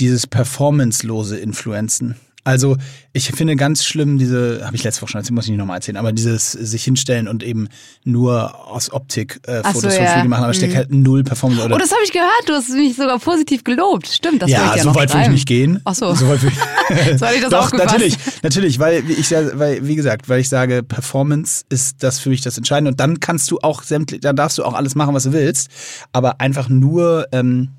dieses 0.00 0.26
performancelose 0.26 1.38
Influenzen. 1.38 2.16
Also 2.44 2.76
ich 3.14 3.28
finde 3.30 3.56
ganz 3.56 3.84
schlimm 3.84 4.18
diese, 4.18 4.66
habe 4.66 4.76
ich 4.76 4.84
letzte 4.84 5.00
Woche 5.00 5.12
schon 5.12 5.18
erzählt, 5.20 5.34
muss 5.34 5.46
ich 5.46 5.50
nicht 5.50 5.58
nochmal 5.58 5.78
erzählen, 5.78 5.96
aber 5.96 6.12
dieses 6.12 6.52
sich 6.52 6.84
hinstellen 6.84 7.26
und 7.26 7.42
eben 7.42 7.68
nur 8.04 8.66
aus 8.68 8.92
Optik 8.92 9.40
äh, 9.46 9.62
Fotos 9.62 9.80
so, 9.80 9.90
von 9.90 10.04
ja. 10.04 10.12
Fliegen 10.12 10.28
machen, 10.28 10.44
aber 10.44 10.52
steckt 10.52 10.76
halt 10.76 10.92
null 10.92 11.24
Performance. 11.24 11.64
Oder 11.64 11.74
Oh, 11.74 11.78
das 11.78 11.90
habe 11.90 12.00
ich 12.04 12.12
gehört. 12.12 12.42
Du 12.46 12.52
hast 12.52 12.68
mich 12.68 12.96
sogar 12.96 13.18
positiv 13.18 13.64
gelobt. 13.64 14.08
Stimmt, 14.08 14.42
das 14.42 14.50
ja, 14.50 14.70
ich 14.70 14.76
ja 14.76 14.82
so 14.82 14.88
noch 14.90 14.96
weit 14.96 15.14
will 15.14 15.22
ich 15.22 15.28
nicht 15.28 15.48
gehen. 15.48 15.80
Ach 15.84 15.94
so. 15.94 16.14
so 16.14 16.28
weit 16.28 16.42
will 16.42 16.52
So 17.18 17.24
hatte 17.26 17.36
ich 17.36 17.40
das 17.40 17.50
Doch, 17.50 17.64
aufgefasst. 17.64 17.92
natürlich, 17.92 18.16
natürlich, 18.42 18.78
weil 18.78 19.02
ich 19.10 19.30
weil, 19.30 19.86
wie 19.86 19.96
gesagt, 19.96 20.28
weil 20.28 20.40
ich 20.40 20.50
sage, 20.50 20.82
Performance 20.82 21.64
ist 21.70 22.02
das 22.02 22.18
für 22.18 22.28
mich 22.28 22.42
das 22.42 22.58
Entscheidende 22.58 22.90
und 22.90 23.00
dann 23.00 23.20
kannst 23.20 23.50
du 23.50 23.58
auch 23.62 23.82
sämtlich, 23.82 24.20
dann 24.20 24.36
darfst 24.36 24.58
du 24.58 24.64
auch 24.64 24.74
alles 24.74 24.94
machen, 24.94 25.14
was 25.14 25.22
du 25.22 25.32
willst, 25.32 25.70
aber 26.12 26.40
einfach 26.42 26.68
nur 26.68 27.26
ähm, 27.32 27.70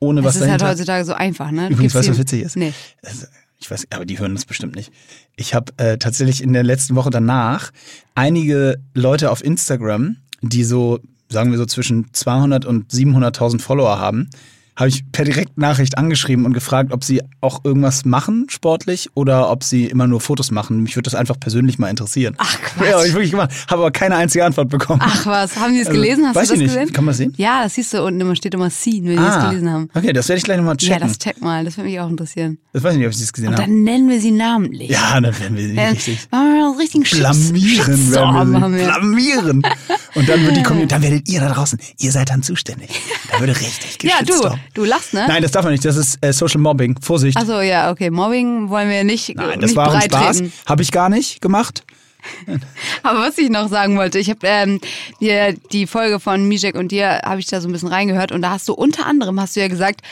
ohne 0.00 0.24
was 0.24 0.34
Das 0.34 0.42
ist 0.42 0.50
halt 0.50 0.60
dahinter. 0.62 0.72
heutzutage 0.74 1.04
so 1.04 1.12
einfach, 1.12 1.50
ne? 1.52 1.68
Übrigens, 1.68 1.94
weißt 1.94 2.08
du, 2.08 2.12
was 2.12 2.18
witzig 2.18 2.42
ist? 2.42 2.56
Nee. 2.56 2.72
Also, 3.04 3.26
ich 3.60 3.70
weiß, 3.70 3.88
aber 3.90 4.06
die 4.06 4.18
hören 4.18 4.34
das 4.34 4.46
bestimmt 4.46 4.74
nicht. 4.74 4.90
Ich 5.36 5.54
habe 5.54 5.72
äh, 5.76 5.98
tatsächlich 5.98 6.42
in 6.42 6.52
der 6.52 6.62
letzten 6.62 6.96
Woche 6.96 7.10
danach 7.10 7.70
einige 8.14 8.80
Leute 8.94 9.30
auf 9.30 9.44
Instagram, 9.44 10.16
die 10.40 10.64
so, 10.64 10.98
sagen 11.28 11.50
wir 11.50 11.58
so 11.58 11.66
zwischen 11.66 12.12
200 12.12 12.64
und 12.64 12.90
700.000 12.90 13.60
Follower 13.60 13.98
haben, 13.98 14.30
habe 14.80 14.88
ich 14.88 15.04
per 15.12 15.24
Direktnachricht 15.24 15.96
angeschrieben 15.98 16.44
und 16.46 16.52
gefragt, 16.54 16.92
ob 16.92 17.04
sie 17.04 17.20
auch 17.40 17.64
irgendwas 17.64 18.04
machen 18.04 18.46
sportlich 18.50 19.10
oder 19.14 19.50
ob 19.50 19.62
sie 19.62 19.84
immer 19.86 20.06
nur 20.06 20.20
Fotos 20.20 20.50
machen. 20.50 20.82
Mich 20.82 20.96
würde 20.96 21.04
das 21.04 21.14
einfach 21.14 21.38
persönlich 21.38 21.78
mal 21.78 21.88
interessieren. 21.88 22.34
Ach, 22.38 22.58
Quatsch. 22.60 22.88
Ja, 22.88 22.96
habe 22.96 23.06
ich 23.06 23.12
wirklich 23.12 23.30
gemacht. 23.30 23.50
Habe 23.68 23.82
aber 23.82 23.90
keine 23.90 24.16
einzige 24.16 24.44
Antwort 24.44 24.68
bekommen. 24.70 25.00
Ach 25.04 25.26
was, 25.26 25.56
haben 25.56 25.74
die 25.74 25.80
es 25.80 25.86
Also, 25.88 26.00
gelesen? 26.00 26.26
Hast 26.26 26.34
weiß 26.36 26.48
du 26.48 26.54
das 26.54 26.60
ich 26.60 26.66
nicht. 26.66 26.74
gesehen? 26.78 26.92
Kann 26.94 27.04
man 27.04 27.10
das 27.12 27.18
sehen? 27.18 27.34
Ja, 27.36 27.62
das 27.62 27.74
siehst 27.74 27.92
du 27.94 28.02
unten 28.04 28.20
immer, 28.20 28.34
steht 28.34 28.54
immer 28.54 28.70
seen, 28.70 29.04
wenn 29.04 29.16
die 29.16 29.22
es 29.22 29.38
gelesen 29.48 29.70
haben. 29.70 29.88
Okay, 29.94 30.12
das 30.12 30.28
werde 30.28 30.38
ich 30.38 30.44
gleich 30.44 30.56
nochmal 30.56 30.76
Ja, 30.80 30.88
checken. 30.94 31.08
das 31.08 31.18
check 31.18 31.40
mal, 31.40 31.64
das 31.64 31.76
würde 31.76 31.90
mich 31.90 32.00
auch 32.00 32.08
interessieren. 32.10 32.58
das 32.72 32.82
weiß 32.82 32.92
ich 32.92 32.98
nicht, 32.98 33.06
ob 33.06 33.12
ich 33.12 33.20
das 33.20 33.32
gesehen 33.32 33.48
Und 33.50 33.54
habe. 33.58 33.66
dann 33.68 33.82
nennen 33.84 34.08
wir 34.08 34.20
sie 34.20 34.30
namentlich. 34.30 34.90
Ja, 34.90 35.20
dann 35.20 35.38
werden 35.38 35.56
wir 35.56 35.68
sie 35.68 35.76
Dann 35.76 35.88
richtig 35.92 36.28
machen 36.30 36.54
wir 36.54 36.66
einen 36.66 36.76
richtigen 36.76 37.04
blamieren 37.04 37.96
Shitstorm 37.96 38.34
werden 38.50 38.62
haben 38.62 38.72
wir 38.74 38.78
sie. 38.80 38.86
Blamieren. 38.86 39.62
Und 40.14 40.28
dann 40.28 40.44
wird 40.44 40.56
die 40.56 40.62
Community, 40.64 40.88
dann 40.88 41.02
werdet 41.02 41.28
ihr 41.28 41.40
da 41.40 41.52
draußen, 41.52 41.78
ihr 41.98 42.12
seid 42.12 42.30
dann 42.30 42.42
zuständig. 42.42 42.90
Da 43.30 43.40
würde 43.40 43.54
richtig 43.58 44.02
Ja, 44.02 44.22
du, 44.24 44.34
du 44.74 44.84
lachst, 44.84 45.14
ne? 45.14 45.24
Nein, 45.28 45.42
das 45.42 45.52
darf 45.52 45.64
man 45.64 45.72
nicht. 45.72 45.84
Das 45.84 45.96
ist 45.96 46.18
äh, 46.24 46.32
Social 46.32 46.60
Mobbing. 46.60 46.96
Vorsicht. 47.00 47.36
Achso, 47.36 47.60
ja, 47.60 47.90
okay. 47.90 48.10
Mobbing 48.10 48.68
wollen 48.68 48.88
wir 48.88 49.04
nicht, 49.04 49.34
Nein, 49.36 49.58
nicht 49.58 49.62
das 49.62 49.76
war 49.76 49.94
ein 49.94 50.02
Spaß. 50.02 50.42
Habe 50.66 50.82
ich 50.82 50.92
gar 50.92 51.08
nicht 51.08 51.40
gemacht. 51.40 51.84
Aber 53.02 53.20
was 53.20 53.38
ich 53.38 53.50
noch 53.50 53.68
sagen 53.68 53.96
wollte, 53.96 54.18
ich 54.18 54.30
habe 54.30 54.40
ähm, 54.44 54.80
dir 55.20 55.54
die 55.72 55.86
Folge 55.86 56.20
von 56.20 56.46
Mijek 56.46 56.74
und 56.74 56.92
dir 56.92 57.20
habe 57.24 57.40
ich 57.40 57.46
da 57.46 57.60
so 57.60 57.68
ein 57.68 57.72
bisschen 57.72 57.88
reingehört 57.88 58.32
und 58.32 58.42
da 58.42 58.50
hast 58.50 58.68
du 58.68 58.74
unter 58.74 59.06
anderem 59.06 59.40
hast 59.40 59.56
du 59.56 59.60
ja 59.60 59.68
gesagt, 59.68 60.02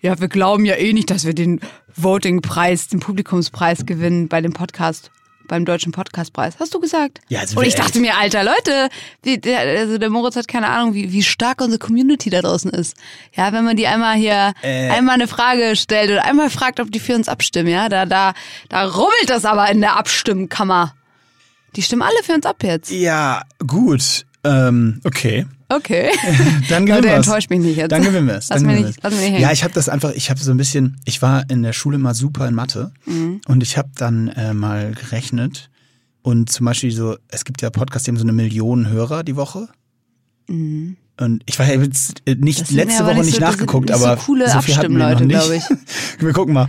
ja, 0.00 0.20
wir 0.20 0.28
glauben 0.28 0.64
ja 0.64 0.76
eh 0.76 0.92
nicht, 0.92 1.10
dass 1.10 1.24
wir 1.24 1.34
den 1.34 1.60
Voting-Preis, 1.96 2.88
den 2.88 3.00
Publikumspreis 3.00 3.84
gewinnen 3.84 4.28
bei 4.28 4.40
dem 4.40 4.52
Podcast, 4.52 5.10
beim 5.48 5.64
deutschen 5.64 5.90
Podcastpreis. 5.92 6.54
Hast 6.60 6.72
du 6.74 6.80
gesagt? 6.80 7.20
Ja, 7.28 7.40
also 7.40 7.58
und 7.58 7.66
ich 7.66 7.74
dachte 7.74 7.98
mir, 7.98 8.16
alter 8.16 8.44
Leute, 8.44 8.88
wie, 9.22 9.38
der, 9.38 9.58
also 9.60 9.98
der 9.98 10.10
Moritz 10.10 10.36
hat 10.36 10.46
keine 10.46 10.68
Ahnung, 10.68 10.94
wie, 10.94 11.12
wie 11.12 11.22
stark 11.22 11.60
unsere 11.60 11.78
Community 11.78 12.30
da 12.30 12.40
draußen 12.42 12.70
ist. 12.70 12.96
Ja, 13.34 13.52
wenn 13.52 13.64
man 13.64 13.76
die 13.76 13.86
einmal 13.86 14.14
hier 14.16 14.52
Äh. 14.62 14.90
einmal 14.90 15.14
eine 15.14 15.26
Frage 15.26 15.74
stellt 15.74 16.10
oder 16.10 16.24
einmal 16.24 16.50
fragt, 16.50 16.78
ob 16.78 16.92
die 16.92 17.00
für 17.00 17.14
uns 17.16 17.28
abstimmen, 17.28 17.68
ja, 17.68 17.88
da, 17.88 18.06
da, 18.06 18.34
da 18.68 18.84
rummelt 18.86 19.28
das 19.28 19.44
aber 19.44 19.68
in 19.70 19.80
der 19.80 19.96
Abstimmkammer. 19.96 20.94
Die 21.76 21.82
stimmen 21.82 22.02
alle 22.02 22.22
für 22.22 22.32
uns 22.34 22.46
ab 22.46 22.62
jetzt. 22.62 22.90
Ja, 22.90 23.42
gut. 23.66 24.24
Ähm, 24.44 25.00
okay. 25.04 25.46
Okay. 25.68 26.08
Dann 26.70 26.86
gewinnen 26.86 27.04
Leute, 27.04 27.14
enttäuscht 27.14 27.50
mich 27.50 27.60
nicht 27.60 27.76
jetzt. 27.76 27.92
Dann 27.92 28.02
gewinnen 28.02 28.26
wir 28.26 28.36
es. 28.36 28.48
Lass 28.48 28.62
gewinnen 28.62 28.84
nicht- 28.86 29.00
lass 29.02 29.12
mir 29.12 29.20
nicht 29.20 29.28
hängen. 29.32 29.42
Ja, 29.42 29.52
ich 29.52 29.62
habe 29.64 29.74
das 29.74 29.88
einfach, 29.88 30.12
ich 30.12 30.30
habe 30.30 30.40
so 30.40 30.50
ein 30.50 30.56
bisschen, 30.56 30.96
ich 31.04 31.20
war 31.20 31.44
in 31.50 31.62
der 31.62 31.72
Schule 31.74 31.98
mal 31.98 32.14
super 32.14 32.48
in 32.48 32.54
Mathe 32.54 32.92
Mhm. 33.06 33.40
und 33.48 33.62
ich 33.62 33.76
habe 33.76 33.90
dann 33.94 34.28
äh, 34.28 34.54
mal 34.54 34.92
gerechnet 34.92 35.68
und 36.22 36.50
zum 36.50 36.64
Beispiel 36.66 36.90
so, 36.90 37.16
es 37.28 37.44
gibt 37.44 37.60
ja 37.62 37.68
Podcasts, 37.70 38.04
die 38.04 38.10
haben 38.10 38.16
so 38.18 38.22
eine 38.24 38.32
Million 38.32 38.88
Hörer 38.88 39.22
die 39.24 39.36
Woche. 39.36 39.68
Mhm. 40.48 40.96
Und 41.20 41.42
ich 41.46 41.58
war 41.58 41.66
ja 41.66 41.80
jetzt 41.80 42.22
äh, 42.26 42.36
nicht 42.36 42.70
letzte 42.70 43.04
Woche 43.04 43.16
nicht 43.16 43.34
so- 43.34 43.40
das 43.40 43.50
nachgeguckt, 43.52 43.88
nicht 43.88 43.98
so 43.98 44.06
aber 44.06 44.16
coole 44.20 44.48
so 44.48 44.60
viel 44.60 44.76
hatten 44.76 44.92
wir 44.92 44.98
noch 44.98 45.10
Abstimmleute, 45.10 45.52
nicht. 45.54 45.66
glaub 45.68 45.80
wir 46.20 46.32
gucken 46.32 46.54
mal. 46.54 46.68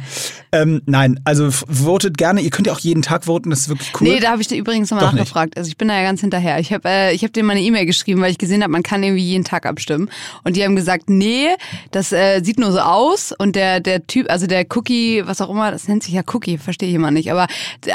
Ähm, 0.51 0.81
nein, 0.87 1.19
also 1.25 1.51
votet 1.51 2.17
gerne. 2.17 2.41
Ihr 2.41 2.49
könnt 2.49 2.65
ja 2.65 2.73
auch 2.73 2.79
jeden 2.79 3.03
Tag 3.03 3.25
voten, 3.25 3.51
das 3.51 3.59
ist 3.59 3.69
wirklich 3.69 3.91
cool. 4.01 4.07
Nee, 4.07 4.19
da 4.19 4.31
habe 4.31 4.41
ich 4.41 4.47
dir 4.47 4.57
übrigens 4.57 4.89
nochmal 4.89 5.05
Doch 5.05 5.13
nicht. 5.13 5.19
nachgefragt. 5.21 5.57
Also 5.57 5.67
ich 5.67 5.77
bin 5.77 5.87
da 5.89 5.95
ja 5.95 6.01
ganz 6.01 6.21
hinterher. 6.21 6.57
Ich 6.59 6.73
habe 6.73 6.89
äh, 6.89 7.13
ich 7.13 7.23
hab 7.23 7.31
dir 7.33 7.43
mal 7.43 7.51
eine 7.51 7.61
E-Mail 7.61 7.85
geschrieben, 7.85 8.21
weil 8.21 8.31
ich 8.31 8.39
gesehen 8.39 8.63
habe, 8.63 8.71
man 8.71 8.81
kann 8.81 9.03
irgendwie 9.03 9.23
jeden 9.23 9.43
Tag 9.43 9.67
abstimmen. 9.67 10.09
Und 10.43 10.55
die 10.55 10.63
haben 10.63 10.75
gesagt, 10.75 11.09
nee, 11.11 11.49
das 11.91 12.11
äh, 12.11 12.41
sieht 12.43 12.57
nur 12.59 12.71
so 12.71 12.79
aus. 12.79 13.31
Und 13.37 13.55
der, 13.55 13.79
der 13.79 14.07
Typ, 14.07 14.31
also 14.31 14.47
der 14.47 14.65
Cookie, 14.75 15.21
was 15.25 15.39
auch 15.41 15.51
immer, 15.51 15.69
das 15.69 15.87
nennt 15.87 16.01
sich 16.01 16.13
ja 16.15 16.23
Cookie, 16.33 16.57
verstehe 16.57 16.89
ich 16.89 16.95
immer 16.95 17.11
nicht. 17.11 17.31
Aber 17.31 17.45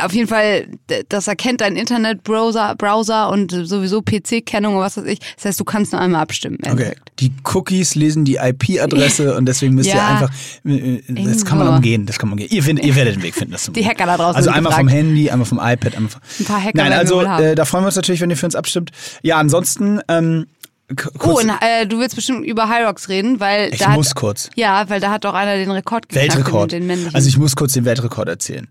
auf 0.04 0.12
jeden 0.12 0.28
Fall, 0.28 0.68
das 1.08 1.26
erkennt 1.26 1.60
dein 1.60 1.74
Internetbrowser 1.74 2.76
Browser 2.76 3.30
und 3.30 3.50
sowieso 3.50 4.00
PC-Kennung 4.02 4.76
und 4.76 4.80
was 4.80 4.96
weiß 4.96 5.06
ich. 5.06 5.18
Das 5.36 5.46
heißt, 5.46 5.58
du 5.58 5.64
kannst 5.64 5.90
nur 5.90 6.00
einmal 6.00 6.20
abstimmen. 6.22 6.43
Im 6.44 6.54
Okay, 6.54 6.70
Endeffekt. 6.70 7.12
die 7.20 7.32
Cookies 7.52 7.94
lesen 7.94 8.24
die 8.24 8.36
IP-Adresse 8.36 9.34
und 9.36 9.46
deswegen 9.46 9.74
müsst 9.74 9.88
ihr 9.90 9.96
Ja. 9.96 10.08
einfach, 10.08 10.30
äh, 10.64 11.00
das 11.08 11.44
kann 11.44 11.58
man 11.58 11.68
umgehen, 11.68 12.06
das 12.06 12.18
kann 12.18 12.28
man 12.28 12.34
umgehen. 12.38 12.50
Ihr, 12.54 12.62
findet, 12.62 12.84
ihr 12.84 12.94
werdet 12.96 13.16
den 13.16 13.22
Weg 13.22 13.34
finden, 13.34 13.52
das 13.52 13.70
Die. 13.74 13.84
Hacker 13.84 14.06
da 14.06 14.16
draußen 14.16 14.36
Also 14.36 14.50
einmal 14.50 14.70
gefragt. 14.70 14.80
vom 14.80 14.88
Handy, 14.88 15.30
einmal 15.30 15.46
vom 15.46 15.58
iPad, 15.58 15.96
einmal 15.96 16.10
vom... 16.10 16.20
Ein 16.40 16.44
paar 16.44 16.60
Hacker 16.62 16.72
Nein, 16.74 16.92
also 16.92 17.22
äh, 17.22 17.54
da 17.54 17.64
freuen 17.64 17.84
wir 17.84 17.86
uns 17.86 17.96
natürlich, 17.96 18.20
wenn 18.20 18.30
ihr 18.30 18.36
für 18.36 18.46
uns 18.46 18.54
abstimmt. 18.54 18.90
Ja, 19.22 19.38
ansonsten, 19.38 20.00
ähm, 20.08 20.46
Oh, 20.90 20.94
kurz, 21.18 21.42
und 21.44 21.50
äh, 21.62 21.86
du 21.86 21.98
willst 21.98 22.14
bestimmt 22.14 22.44
über 22.44 22.68
Hyrox 22.68 23.08
reden, 23.08 23.40
weil 23.40 23.72
ich 23.72 23.78
da 23.80 23.86
hat, 23.88 23.94
muss 23.96 24.14
kurz. 24.14 24.50
Ja, 24.54 24.88
weil 24.90 25.00
da 25.00 25.10
hat 25.10 25.24
doch 25.24 25.32
einer 25.32 25.56
den 25.56 25.70
Rekord 25.70 26.10
geknackt. 26.10 26.36
Weltrekord. 26.36 26.72
Den, 26.72 26.86
männlichen. 26.86 27.14
Also 27.14 27.26
ich 27.26 27.38
muss 27.38 27.56
kurz 27.56 27.72
den 27.72 27.86
Weltrekord 27.86 28.28
erzählen. 28.28 28.68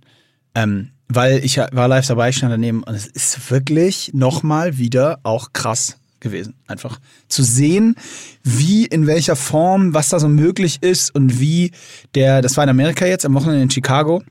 Ähm, 0.53 0.89
weil 1.07 1.43
ich 1.43 1.57
war 1.57 1.87
live 1.87 2.05
dabei, 2.05 2.29
ich 2.29 2.37
stand 2.37 2.51
daneben 2.51 2.83
und 2.83 2.93
es 2.93 3.07
ist 3.07 3.49
wirklich 3.49 4.11
nochmal 4.13 4.77
wieder 4.77 5.19
auch 5.23 5.53
krass 5.53 5.97
gewesen. 6.23 6.55
Einfach 6.65 6.99
zu 7.27 7.43
sehen, 7.43 7.95
wie, 8.43 8.85
in 8.85 9.05
welcher 9.05 9.35
Form, 9.35 9.93
was 9.93 10.09
da 10.09 10.19
so 10.19 10.27
möglich 10.27 10.81
ist 10.81 11.13
und 11.13 11.39
wie 11.39 11.71
der, 12.15 12.41
das 12.41 12.57
war 12.57 12.63
in 12.63 12.69
Amerika 12.71 13.05
jetzt, 13.05 13.25
am 13.25 13.35
Wochenende 13.35 13.61
in 13.61 13.69
Chicago, 13.69 14.23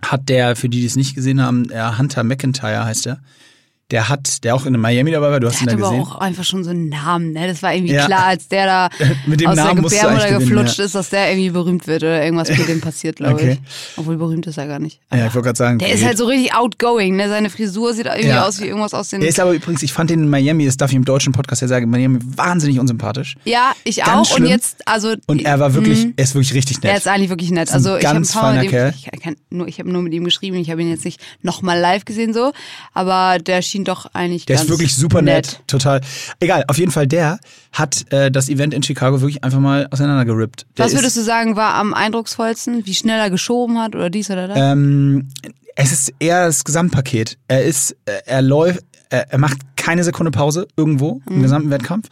hat 0.00 0.28
der, 0.28 0.56
für 0.56 0.68
die, 0.68 0.80
die 0.80 0.86
es 0.86 0.96
nicht 0.96 1.14
gesehen 1.14 1.42
haben, 1.42 1.68
der 1.68 1.98
Hunter 1.98 2.24
McIntyre 2.24 2.84
heißt 2.84 3.06
er, 3.06 3.20
der 3.90 4.08
hat, 4.10 4.44
der 4.44 4.54
auch 4.54 4.66
in 4.66 4.78
Miami 4.78 5.10
dabei 5.12 5.30
war, 5.30 5.40
du 5.40 5.46
hast 5.46 5.60
Der 5.64 5.72
ihn 5.72 5.78
da 5.80 5.86
aber 5.86 5.96
gesehen. 5.96 6.12
auch 6.12 6.16
einfach 6.18 6.44
schon 6.44 6.62
so 6.62 6.68
einen 6.70 6.90
Namen, 6.90 7.32
ne? 7.32 7.46
Das 7.48 7.62
war 7.62 7.72
irgendwie 7.74 7.94
Ja. 7.94 8.04
klar, 8.04 8.26
als 8.26 8.46
der 8.48 8.66
da 8.66 8.88
Mit 9.26 9.40
dem 9.40 9.48
aus 9.48 9.56
Namen 9.56 9.80
der 9.82 9.90
Gebärmutter 9.90 10.26
gewinnen, 10.28 10.38
geflutscht 10.50 10.78
ja. 10.78 10.84
ist, 10.84 10.94
dass 10.94 11.08
der 11.08 11.30
irgendwie 11.30 11.50
berühmt 11.50 11.86
wird 11.86 12.02
oder 12.02 12.22
irgendwas 12.22 12.50
mit 12.50 12.68
dem 12.68 12.80
passiert, 12.82 13.16
glaube 13.16 13.34
Okay. 13.34 13.52
ich. 13.62 13.98
Obwohl 13.98 14.16
berühmt 14.18 14.46
ist 14.46 14.58
er 14.58 14.66
gar 14.66 14.78
nicht. 14.78 15.00
ja, 15.10 15.18
ich 15.26 15.34
wollte 15.34 15.46
gerade 15.46 15.56
sagen. 15.56 15.78
Der 15.78 15.90
ist 15.90 16.04
halt 16.04 16.18
so 16.18 16.26
richtig 16.26 16.54
outgoing, 16.54 17.16
ne? 17.16 17.28
Seine 17.30 17.48
Frisur 17.48 17.94
sieht 17.94 18.04
irgendwie 18.06 18.28
Ja. 18.28 18.46
aus 18.46 18.60
wie 18.60 18.66
irgendwas 18.66 18.92
aus 18.92 19.08
den. 19.08 19.20
Der 19.20 19.30
ist 19.30 19.40
aber 19.40 19.52
übrigens, 19.52 19.82
ich 19.82 19.92
fand 19.94 20.10
den 20.10 20.24
in 20.24 20.28
Miami, 20.28 20.66
das 20.66 20.76
darf 20.76 20.90
ich 20.90 20.96
im 20.96 21.06
deutschen 21.06 21.32
Podcast 21.32 21.62
ja 21.62 21.68
sagen, 21.68 21.84
in 21.84 21.90
Miami 21.90 22.18
wahnsinnig 22.36 22.78
unsympathisch. 22.78 23.36
ja, 23.44 23.72
ich 23.84 23.96
Ganz 23.96 24.10
auch. 24.10 24.34
schlimm. 24.34 24.44
Und 24.44 24.50
jetzt, 24.50 24.86
also. 24.86 25.14
Und 25.26 25.42
er 25.44 25.58
war 25.60 25.72
wirklich, 25.72 26.04
Mhm. 26.04 26.12
er 26.16 26.24
ist 26.24 26.34
wirklich 26.34 26.52
richtig 26.54 26.82
nett. 26.82 26.92
Er 26.92 26.98
ist 26.98 27.08
eigentlich 27.08 27.30
wirklich 27.30 27.50
nett. 27.50 27.72
Also 27.72 27.96
ich 27.96 28.04
habe 28.06 28.20
ich, 28.20 29.06
ich 29.66 29.78
habe 29.78 29.90
nur 29.90 30.02
mit 30.02 30.12
ihm 30.12 30.24
geschrieben, 30.24 30.56
ich 30.58 30.70
habe 30.70 30.82
ihn 30.82 30.90
jetzt 30.90 31.04
nicht 31.06 31.20
nochmal 31.42 31.78
live 31.80 32.04
gesehen 32.04 32.34
so, 32.34 32.52
aber 32.92 33.38
der 33.38 33.62
schien 33.62 33.77
doch 33.84 34.06
eigentlich 34.14 34.46
Der 34.46 34.56
ist 34.56 34.68
wirklich 34.68 34.94
super 34.94 35.22
nett. 35.22 35.60
total. 35.66 36.00
Egal, 36.40 36.64
auf 36.68 36.78
jeden 36.78 36.90
Fall 36.92 37.06
der 37.06 37.38
hat 37.72 38.10
äh, 38.12 38.30
das 38.30 38.48
Event 38.48 38.74
in 38.74 38.82
Chicago 38.82 39.20
wirklich 39.20 39.44
einfach 39.44 39.60
mal 39.60 39.86
auseinandergerippt. 39.90 40.66
Der 40.76 40.84
Was 40.86 40.94
würdest 40.94 41.16
du 41.16 41.22
sagen, 41.22 41.56
war 41.56 41.74
am 41.74 41.94
eindrucksvollsten? 41.94 42.86
Wie 42.86 42.94
schnell 42.94 43.18
er 43.18 43.30
geschoben 43.30 43.78
hat 43.78 43.94
oder 43.94 44.10
dies 44.10 44.30
oder 44.30 44.48
das? 44.48 44.58
Ähm, 44.58 45.28
es 45.76 45.92
ist 45.92 46.12
eher 46.18 46.46
das 46.46 46.64
Gesamtpaket. 46.64 47.38
Er 47.48 47.64
ist, 47.64 47.92
äh, 48.06 48.12
er 48.26 48.42
läuft, 48.42 48.80
er, 49.10 49.30
er 49.30 49.38
macht 49.38 49.58
keine 49.76 50.02
Sekunde 50.04 50.30
Pause 50.30 50.66
irgendwo 50.76 51.20
Mhm. 51.26 51.36
im 51.36 51.42
gesamten 51.42 51.70
Wettkampf. 51.70 52.08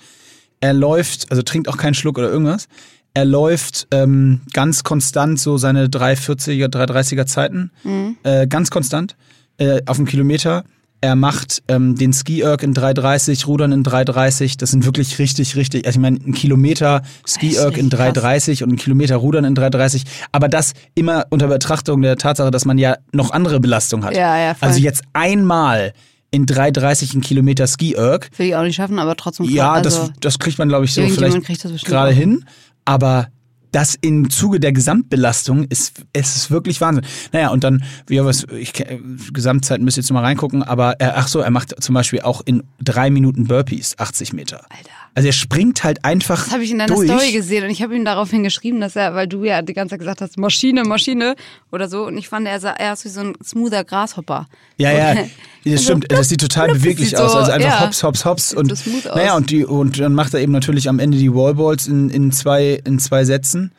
Er 0.60 0.72
läuft, 0.72 1.30
also 1.30 1.42
trinkt 1.42 1.68
auch 1.68 1.76
keinen 1.76 1.94
Schluck 1.94 2.16
oder 2.18 2.28
irgendwas. 2.30 2.68
Er 3.12 3.24
läuft 3.24 3.88
ähm, 3.92 4.40
ganz 4.52 4.84
konstant 4.84 5.40
so 5.40 5.56
seine 5.58 5.88
340er, 5.88 6.68
330er 6.68 7.26
Zeiten. 7.26 7.70
Mhm. 7.82 8.16
Äh, 8.24 8.46
ganz 8.46 8.70
konstant 8.70 9.16
äh, 9.58 9.80
auf 9.86 9.96
einen 9.98 10.06
Kilometer. 10.06 10.64
Er 11.00 11.14
macht 11.14 11.62
ähm, 11.68 11.96
den 11.96 12.12
Ski-Erg 12.12 12.62
in 12.62 12.74
330, 12.74 13.46
Rudern 13.46 13.72
in 13.72 13.82
330. 13.82 14.56
Das 14.56 14.70
sind 14.70 14.84
wirklich 14.84 15.18
richtig, 15.18 15.54
richtig. 15.56 15.86
Also 15.86 15.98
ich 15.98 16.02
meine, 16.02 16.18
ein 16.18 16.32
Kilometer 16.32 17.02
Ski-Erg 17.26 17.76
in 17.76 17.86
richtig 17.86 17.98
krass. 17.98 18.12
330 18.14 18.62
und 18.62 18.72
ein 18.72 18.76
Kilometer 18.76 19.16
Rudern 19.16 19.44
in 19.44 19.54
330. 19.54 20.04
Aber 20.32 20.48
das 20.48 20.72
immer 20.94 21.26
unter 21.30 21.48
Betrachtung 21.48 22.02
der 22.02 22.16
Tatsache, 22.16 22.50
dass 22.50 22.64
man 22.64 22.78
ja 22.78 22.96
noch 23.12 23.30
andere 23.30 23.60
Belastung 23.60 24.04
hat. 24.04 24.16
Ja, 24.16 24.38
ja, 24.38 24.54
voll. 24.54 24.68
Also 24.68 24.80
jetzt 24.80 25.02
einmal 25.12 25.92
in 26.30 26.46
330 26.46 27.14
ein 27.14 27.20
Kilometer 27.20 27.66
Ski-Erg. 27.66 28.30
Will 28.36 28.48
ich 28.48 28.56
auch 28.56 28.62
nicht 28.62 28.76
schaffen, 28.76 28.98
aber 28.98 29.16
trotzdem 29.16 29.46
Ja, 29.48 29.72
also, 29.72 29.88
das, 29.88 30.12
das 30.20 30.38
kriegt 30.38 30.58
man, 30.58 30.68
glaube 30.68 30.84
ich, 30.84 30.92
so 30.92 31.06
vielleicht 31.08 31.84
gerade 31.84 32.12
hin. 32.12 32.44
Aber 32.84 33.28
das 33.76 33.94
im 34.00 34.30
Zuge 34.30 34.58
der 34.58 34.72
Gesamtbelastung 34.72 35.64
ist, 35.64 36.02
es 36.14 36.34
ist 36.34 36.50
wirklich 36.50 36.80
Wahnsinn. 36.80 37.04
Naja, 37.32 37.50
und 37.50 37.62
dann, 37.62 37.84
wie 38.06 38.18
was, 38.24 38.46
ich, 38.58 38.72
ke- 38.72 39.00
Gesamtzeit 39.34 39.82
müsst 39.82 39.98
ihr 39.98 40.02
jetzt 40.02 40.10
mal 40.10 40.22
reingucken, 40.22 40.62
aber 40.62 40.94
er, 40.98 41.18
ach 41.18 41.28
so, 41.28 41.40
er 41.40 41.50
macht 41.50 41.74
zum 41.82 41.94
Beispiel 41.94 42.22
auch 42.22 42.40
in 42.46 42.62
drei 42.82 43.10
Minuten 43.10 43.44
Burpees 43.46 43.98
80 43.98 44.32
Meter. 44.32 44.64
Alter. 44.70 44.90
Also 45.16 45.28
er 45.28 45.32
springt 45.32 45.82
halt 45.82 46.04
einfach. 46.04 46.44
Das 46.44 46.52
habe 46.52 46.62
ich 46.62 46.70
in 46.70 46.78
deiner 46.78 46.94
durch. 46.94 47.08
Story 47.10 47.32
gesehen 47.32 47.64
und 47.64 47.70
ich 47.70 47.82
habe 47.82 47.96
ihm 47.96 48.04
daraufhin 48.04 48.42
geschrieben, 48.42 48.80
dass 48.82 48.96
er, 48.96 49.14
weil 49.14 49.26
du 49.26 49.44
ja 49.44 49.62
die 49.62 49.72
ganze 49.72 49.92
Zeit 49.94 50.00
gesagt 50.00 50.20
hast, 50.20 50.36
Maschine, 50.38 50.84
Maschine 50.84 51.36
oder 51.72 51.88
so. 51.88 52.04
Und 52.06 52.18
ich 52.18 52.28
fand, 52.28 52.46
er 52.46 52.60
sah 52.60 52.72
er 52.72 52.92
ist 52.92 53.06
wie 53.06 53.08
so 53.08 53.20
ein 53.20 53.32
smoother 53.42 53.82
Grashopper. 53.82 54.46
Ja, 54.76 54.92
ja, 54.92 55.14
das 55.14 55.24
Also, 55.66 55.82
stimmt. 55.84 56.12
Das 56.12 56.28
sieht 56.28 56.40
total 56.42 56.68
beweglich 56.68 57.08
sieht 57.08 57.18
aus. 57.18 57.32
so- 57.32 57.38
Also 57.38 57.50
einfach 57.50 57.66
ja. 57.68 57.80
hops, 57.80 58.02
hops, 58.04 58.24
hops. 58.26 58.52
Und, 58.54 58.70
das 58.70 58.80
smooth 58.84 59.06
aus. 59.08 59.16
naja, 59.16 59.34
und, 59.36 59.50
die, 59.50 59.64
und 59.64 59.98
dann 59.98 60.12
macht 60.12 60.34
er 60.34 60.40
eben 60.40 60.52
natürlich 60.52 60.86
am 60.88 60.98
Ende 60.98 61.16
die 61.16 61.32
Wallballs 61.34 61.86
in, 61.86 62.10
in, 62.10 62.30
zwei, 62.30 62.78
in 62.84 62.98
zwei 62.98 63.24
Sätzen. 63.24 63.72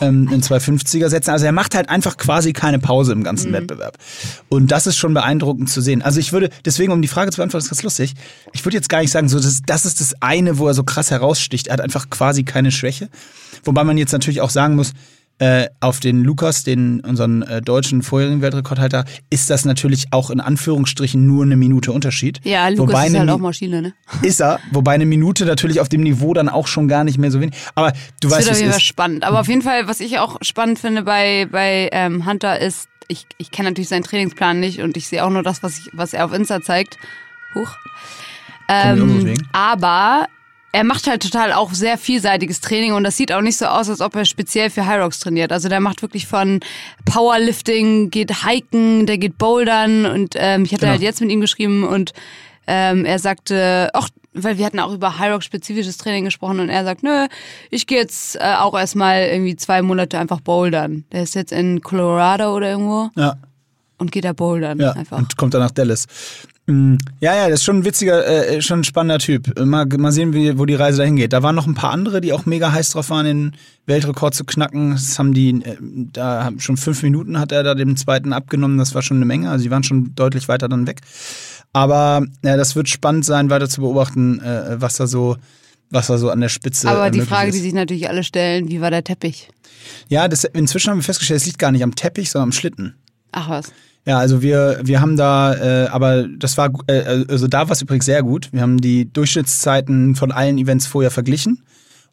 Ähm, 0.00 0.28
in 0.32 0.42
zwei 0.42 0.56
50er 0.58 1.08
Sätzen. 1.08 1.30
Also 1.30 1.46
er 1.46 1.52
macht 1.52 1.74
halt 1.76 1.88
einfach 1.88 2.16
quasi 2.16 2.52
keine 2.52 2.78
Pause 2.80 3.12
im 3.12 3.20
Mhm. 3.20 3.24
ganzen 3.24 3.52
Wettbewerb. 3.52 3.96
Und 4.48 4.72
das 4.72 4.86
ist 4.88 4.96
schon 4.96 5.14
beeindruckend 5.14 5.70
zu 5.70 5.80
sehen. 5.80 6.02
Also 6.02 6.18
ich 6.18 6.32
würde, 6.32 6.50
deswegen, 6.64 6.92
um 6.92 7.00
die 7.00 7.06
Frage 7.08 7.30
zu 7.30 7.36
beantworten, 7.36 7.64
ist 7.64 7.70
ganz 7.70 7.82
lustig. 7.84 8.14
Ich 8.52 8.64
würde 8.64 8.76
jetzt 8.76 8.88
gar 8.88 9.00
nicht 9.00 9.12
sagen, 9.12 9.28
so, 9.28 9.38
das, 9.38 9.60
das 9.64 9.86
ist 9.86 10.00
das 10.00 10.14
eine, 10.20 10.58
wo 10.58 10.66
er 10.66 10.74
so 10.74 10.82
krass 10.82 11.10
heraussticht. 11.12 11.68
Er 11.68 11.74
hat 11.74 11.80
einfach 11.80 12.10
quasi 12.10 12.42
keine 12.42 12.72
Schwäche. 12.72 13.08
Wobei 13.64 13.84
man 13.84 13.96
jetzt 13.98 14.12
natürlich 14.12 14.40
auch 14.40 14.50
sagen 14.50 14.74
muss, 14.74 14.92
äh, 15.38 15.68
auf 15.80 16.00
den 16.00 16.24
Lukas, 16.24 16.64
den 16.64 17.00
unseren 17.00 17.42
äh, 17.42 17.62
deutschen 17.62 18.02
vorherigen 18.02 18.42
Weltrekordhalter, 18.42 19.04
ist 19.30 19.50
das 19.50 19.64
natürlich 19.64 20.06
auch 20.10 20.30
in 20.30 20.40
Anführungsstrichen 20.40 21.24
nur 21.26 21.44
eine 21.44 21.56
Minute 21.56 21.92
Unterschied. 21.92 22.40
Ja, 22.44 22.68
Lukas 22.68 22.88
wobei 22.88 23.06
ist 23.06 23.18
halt 23.18 23.30
auch 23.30 23.38
Maschine, 23.38 23.82
ne? 23.82 23.94
Ist 24.22 24.40
er, 24.40 24.58
wobei 24.72 24.92
eine 24.94 25.06
Minute 25.06 25.44
natürlich 25.44 25.80
auf 25.80 25.88
dem 25.88 26.02
Niveau 26.02 26.34
dann 26.34 26.48
auch 26.48 26.66
schon 26.66 26.88
gar 26.88 27.04
nicht 27.04 27.18
mehr 27.18 27.30
so 27.30 27.40
wenig. 27.40 27.54
Aber 27.74 27.92
du 28.20 28.28
Das 28.28 28.38
weißt, 28.38 28.48
Fall 28.48 28.68
ist. 28.68 28.82
spannend. 28.82 29.24
Aber 29.24 29.40
auf 29.40 29.48
jeden 29.48 29.62
Fall, 29.62 29.86
was 29.86 30.00
ich 30.00 30.18
auch 30.18 30.38
spannend 30.42 30.78
finde 30.78 31.02
bei, 31.02 31.46
bei 31.50 31.88
ähm, 31.92 32.26
Hunter 32.26 32.58
ist, 32.58 32.88
ich, 33.06 33.26
ich 33.38 33.50
kenne 33.50 33.70
natürlich 33.70 33.88
seinen 33.88 34.04
Trainingsplan 34.04 34.60
nicht 34.60 34.80
und 34.80 34.96
ich 34.96 35.08
sehe 35.08 35.24
auch 35.24 35.30
nur 35.30 35.42
das, 35.42 35.62
was, 35.62 35.78
ich, 35.78 35.90
was 35.92 36.12
er 36.12 36.24
auf 36.24 36.32
Insta 36.32 36.60
zeigt. 36.60 36.98
Huch. 37.54 37.70
Ähm, 38.68 39.34
aber 39.52 40.26
er 40.72 40.84
macht 40.84 41.06
halt 41.06 41.22
total 41.22 41.52
auch 41.52 41.72
sehr 41.72 41.96
vielseitiges 41.98 42.60
Training 42.60 42.92
und 42.92 43.02
das 43.04 43.16
sieht 43.16 43.32
auch 43.32 43.40
nicht 43.40 43.56
so 43.56 43.66
aus, 43.66 43.88
als 43.88 44.00
ob 44.02 44.14
er 44.16 44.24
speziell 44.26 44.68
für 44.70 44.86
Hyrox 44.86 45.18
trainiert. 45.18 45.50
Also 45.50 45.68
der 45.68 45.80
macht 45.80 46.02
wirklich 46.02 46.26
von 46.26 46.60
Powerlifting, 47.06 48.10
geht 48.10 48.44
hiken, 48.46 49.06
der 49.06 49.18
geht 49.18 49.38
bouldern 49.38 50.06
und 50.06 50.34
ähm, 50.36 50.64
ich 50.64 50.72
hatte 50.72 50.80
Genau. 50.82 50.92
halt 50.92 51.02
jetzt 51.02 51.20
mit 51.20 51.30
ihm 51.30 51.40
geschrieben 51.40 51.84
und 51.84 52.12
ähm, 52.66 53.04
er 53.04 53.18
sagte, 53.18 53.90
ach, 53.94 54.08
weil 54.34 54.58
wir 54.58 54.66
hatten 54.66 54.78
auch 54.78 54.92
über 54.92 55.18
Hyrox-spezifisches 55.18 55.96
Training 55.96 56.24
gesprochen 56.24 56.60
und 56.60 56.68
er 56.68 56.84
sagt, 56.84 57.02
nö, 57.02 57.26
ich 57.70 57.86
gehe 57.86 57.98
jetzt 57.98 58.36
äh, 58.36 58.54
auch 58.58 58.78
erstmal 58.78 59.22
irgendwie 59.22 59.56
zwei 59.56 59.82
Monate 59.82 60.18
einfach 60.18 60.40
bouldern. 60.40 61.04
Der 61.12 61.22
ist 61.22 61.34
jetzt 61.34 61.50
in 61.50 61.80
Colorado 61.80 62.54
oder 62.54 62.70
irgendwo 62.70 63.10
Ja, 63.16 63.34
und 63.98 64.12
geht 64.12 64.24
da 64.24 64.32
bouldern 64.32 64.78
ja. 64.80 64.92
einfach. 64.92 65.18
Und 65.18 65.36
kommt 65.36 65.54
dann 65.54 65.60
nach 65.60 65.70
Dallas. 65.70 66.06
Mm, 66.66 66.96
Ja, 67.20 67.34
ja, 67.34 67.48
das 67.48 67.60
ist 67.60 67.64
schon 67.64 67.78
ein 67.78 67.84
witziger, 67.84 68.26
äh, 68.26 68.62
schon 68.62 68.80
ein 68.80 68.84
spannender 68.84 69.18
Typ. 69.18 69.58
Mal, 69.58 69.86
mal 69.86 70.12
sehen, 70.12 70.32
wie, 70.32 70.58
wo 70.58 70.66
die 70.66 70.74
Reise 70.74 70.98
dahin 70.98 71.16
geht. 71.16 71.32
Da 71.32 71.42
waren 71.42 71.54
noch 71.54 71.66
ein 71.66 71.74
paar 71.74 71.90
andere, 71.90 72.20
die 72.20 72.32
auch 72.32 72.46
mega 72.46 72.72
heiß 72.72 72.90
drauf 72.90 73.10
waren, 73.10 73.26
den 73.26 73.56
Weltrekord 73.86 74.34
zu 74.34 74.44
knacken. 74.44 74.92
Das 74.92 75.18
haben 75.18 75.34
die, 75.34 75.50
äh, 75.50 75.76
da 75.80 76.44
haben 76.44 76.60
schon 76.60 76.76
fünf 76.76 77.02
Minuten 77.02 77.38
hat 77.38 77.52
er 77.52 77.62
da 77.62 77.74
dem 77.74 77.96
zweiten 77.96 78.32
abgenommen. 78.32 78.78
Das 78.78 78.94
war 78.94 79.02
schon 79.02 79.18
eine 79.18 79.26
Menge. 79.26 79.50
Also 79.50 79.64
die 79.64 79.70
waren 79.70 79.82
schon 79.82 80.14
deutlich 80.14 80.48
weiter 80.48 80.68
dann 80.68 80.86
weg. 80.86 81.00
Aber 81.72 82.24
ja, 82.42 82.56
das 82.56 82.76
wird 82.76 82.88
spannend 82.88 83.24
sein, 83.24 83.50
weiter 83.50 83.68
zu 83.68 83.80
beobachten, 83.80 84.40
äh, 84.40 84.80
was 84.80 84.96
da 84.96 85.06
so, 85.06 85.36
was 85.90 86.06
da 86.06 86.18
so 86.18 86.30
an 86.30 86.40
der 86.40 86.48
Spitze 86.48 86.88
Aber 86.88 87.06
äh, 87.06 87.10
die 87.10 87.20
Frage, 87.20 87.48
ist. 87.48 87.54
die 87.56 87.60
sich 87.60 87.72
natürlich 87.72 88.08
alle 88.08 88.24
stellen, 88.24 88.68
wie 88.68 88.80
war 88.80 88.90
der 88.90 89.04
Teppich? 89.04 89.48
Ja, 90.08 90.28
das, 90.28 90.44
inzwischen 90.44 90.90
haben 90.90 90.98
wir 90.98 91.04
festgestellt, 91.04 91.40
es 91.40 91.46
liegt 91.46 91.58
gar 91.58 91.72
nicht 91.72 91.82
am 91.82 91.94
Teppich, 91.94 92.30
sondern 92.30 92.48
am 92.48 92.52
Schlitten. 92.52 92.94
Ach 93.32 93.48
was. 93.48 93.72
Ja, 94.08 94.18
also 94.18 94.40
wir, 94.40 94.80
wir 94.82 95.00
haben 95.02 95.16
da, 95.16 95.54
äh, 95.54 95.88
aber 95.88 96.26
das 96.26 96.56
war, 96.56 96.70
gu- 96.70 96.82
äh, 96.86 97.24
also 97.28 97.46
da 97.46 97.68
war 97.68 97.72
es 97.72 97.82
übrigens 97.82 98.06
sehr 98.06 98.22
gut. 98.22 98.48
Wir 98.52 98.62
haben 98.62 98.78
die 98.80 99.12
Durchschnittszeiten 99.12 100.14
von 100.14 100.32
allen 100.32 100.56
Events 100.56 100.86
vorher 100.86 101.10
verglichen 101.10 101.62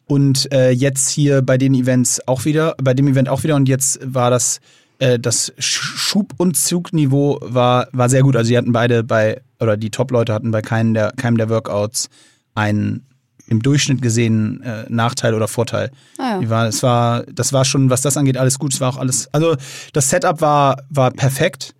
und 0.04 0.52
äh, 0.52 0.70
jetzt 0.70 1.08
hier 1.08 1.40
bei 1.42 1.56
den 1.56 1.72
Events 1.74 2.20
auch 2.28 2.44
wieder, 2.44 2.74
bei 2.82 2.92
dem 2.92 3.08
Event 3.08 3.28
auch 3.30 3.42
wieder 3.44 3.56
und 3.56 3.66
jetzt 3.68 3.98
war 4.04 4.30
das, 4.30 4.60
äh, 4.98 5.18
das 5.18 5.52
Sch- 5.54 5.96
Schub- 5.96 6.34
und 6.36 6.56
Zugniveau 6.56 7.38
war, 7.42 7.88
war 7.92 8.08
sehr 8.10 8.22
gut. 8.22 8.36
Also 8.36 8.50
die 8.50 8.58
hatten 8.58 8.72
beide 8.72 9.02
bei, 9.02 9.40
oder 9.58 9.78
die 9.78 9.90
Top-Leute 9.90 10.34
hatten 10.34 10.50
bei 10.50 10.60
keinem 10.60 10.92
der, 10.92 11.12
keinem 11.16 11.38
der 11.38 11.48
Workouts 11.48 12.10
einen 12.54 13.06
im 13.48 13.62
Durchschnitt 13.62 14.02
gesehen 14.02 14.60
äh, 14.64 14.84
Nachteil 14.88 15.32
oder 15.32 15.48
Vorteil. 15.48 15.90
Ah, 16.18 16.32
ja. 16.32 16.38
Die 16.40 16.50
war, 16.50 16.66
es 16.66 16.82
war, 16.82 17.22
das 17.32 17.52
war 17.54 17.64
schon, 17.64 17.88
was 17.90 18.00
das 18.02 18.16
angeht, 18.18 18.36
alles 18.36 18.58
gut. 18.58 18.74
Es 18.74 18.80
war 18.80 18.90
auch 18.90 18.98
alles, 18.98 19.32
also 19.32 19.56
das 19.94 20.10
Setup 20.10 20.40
war, 20.40 20.82
war 20.90 21.10
perfekt. 21.12 21.72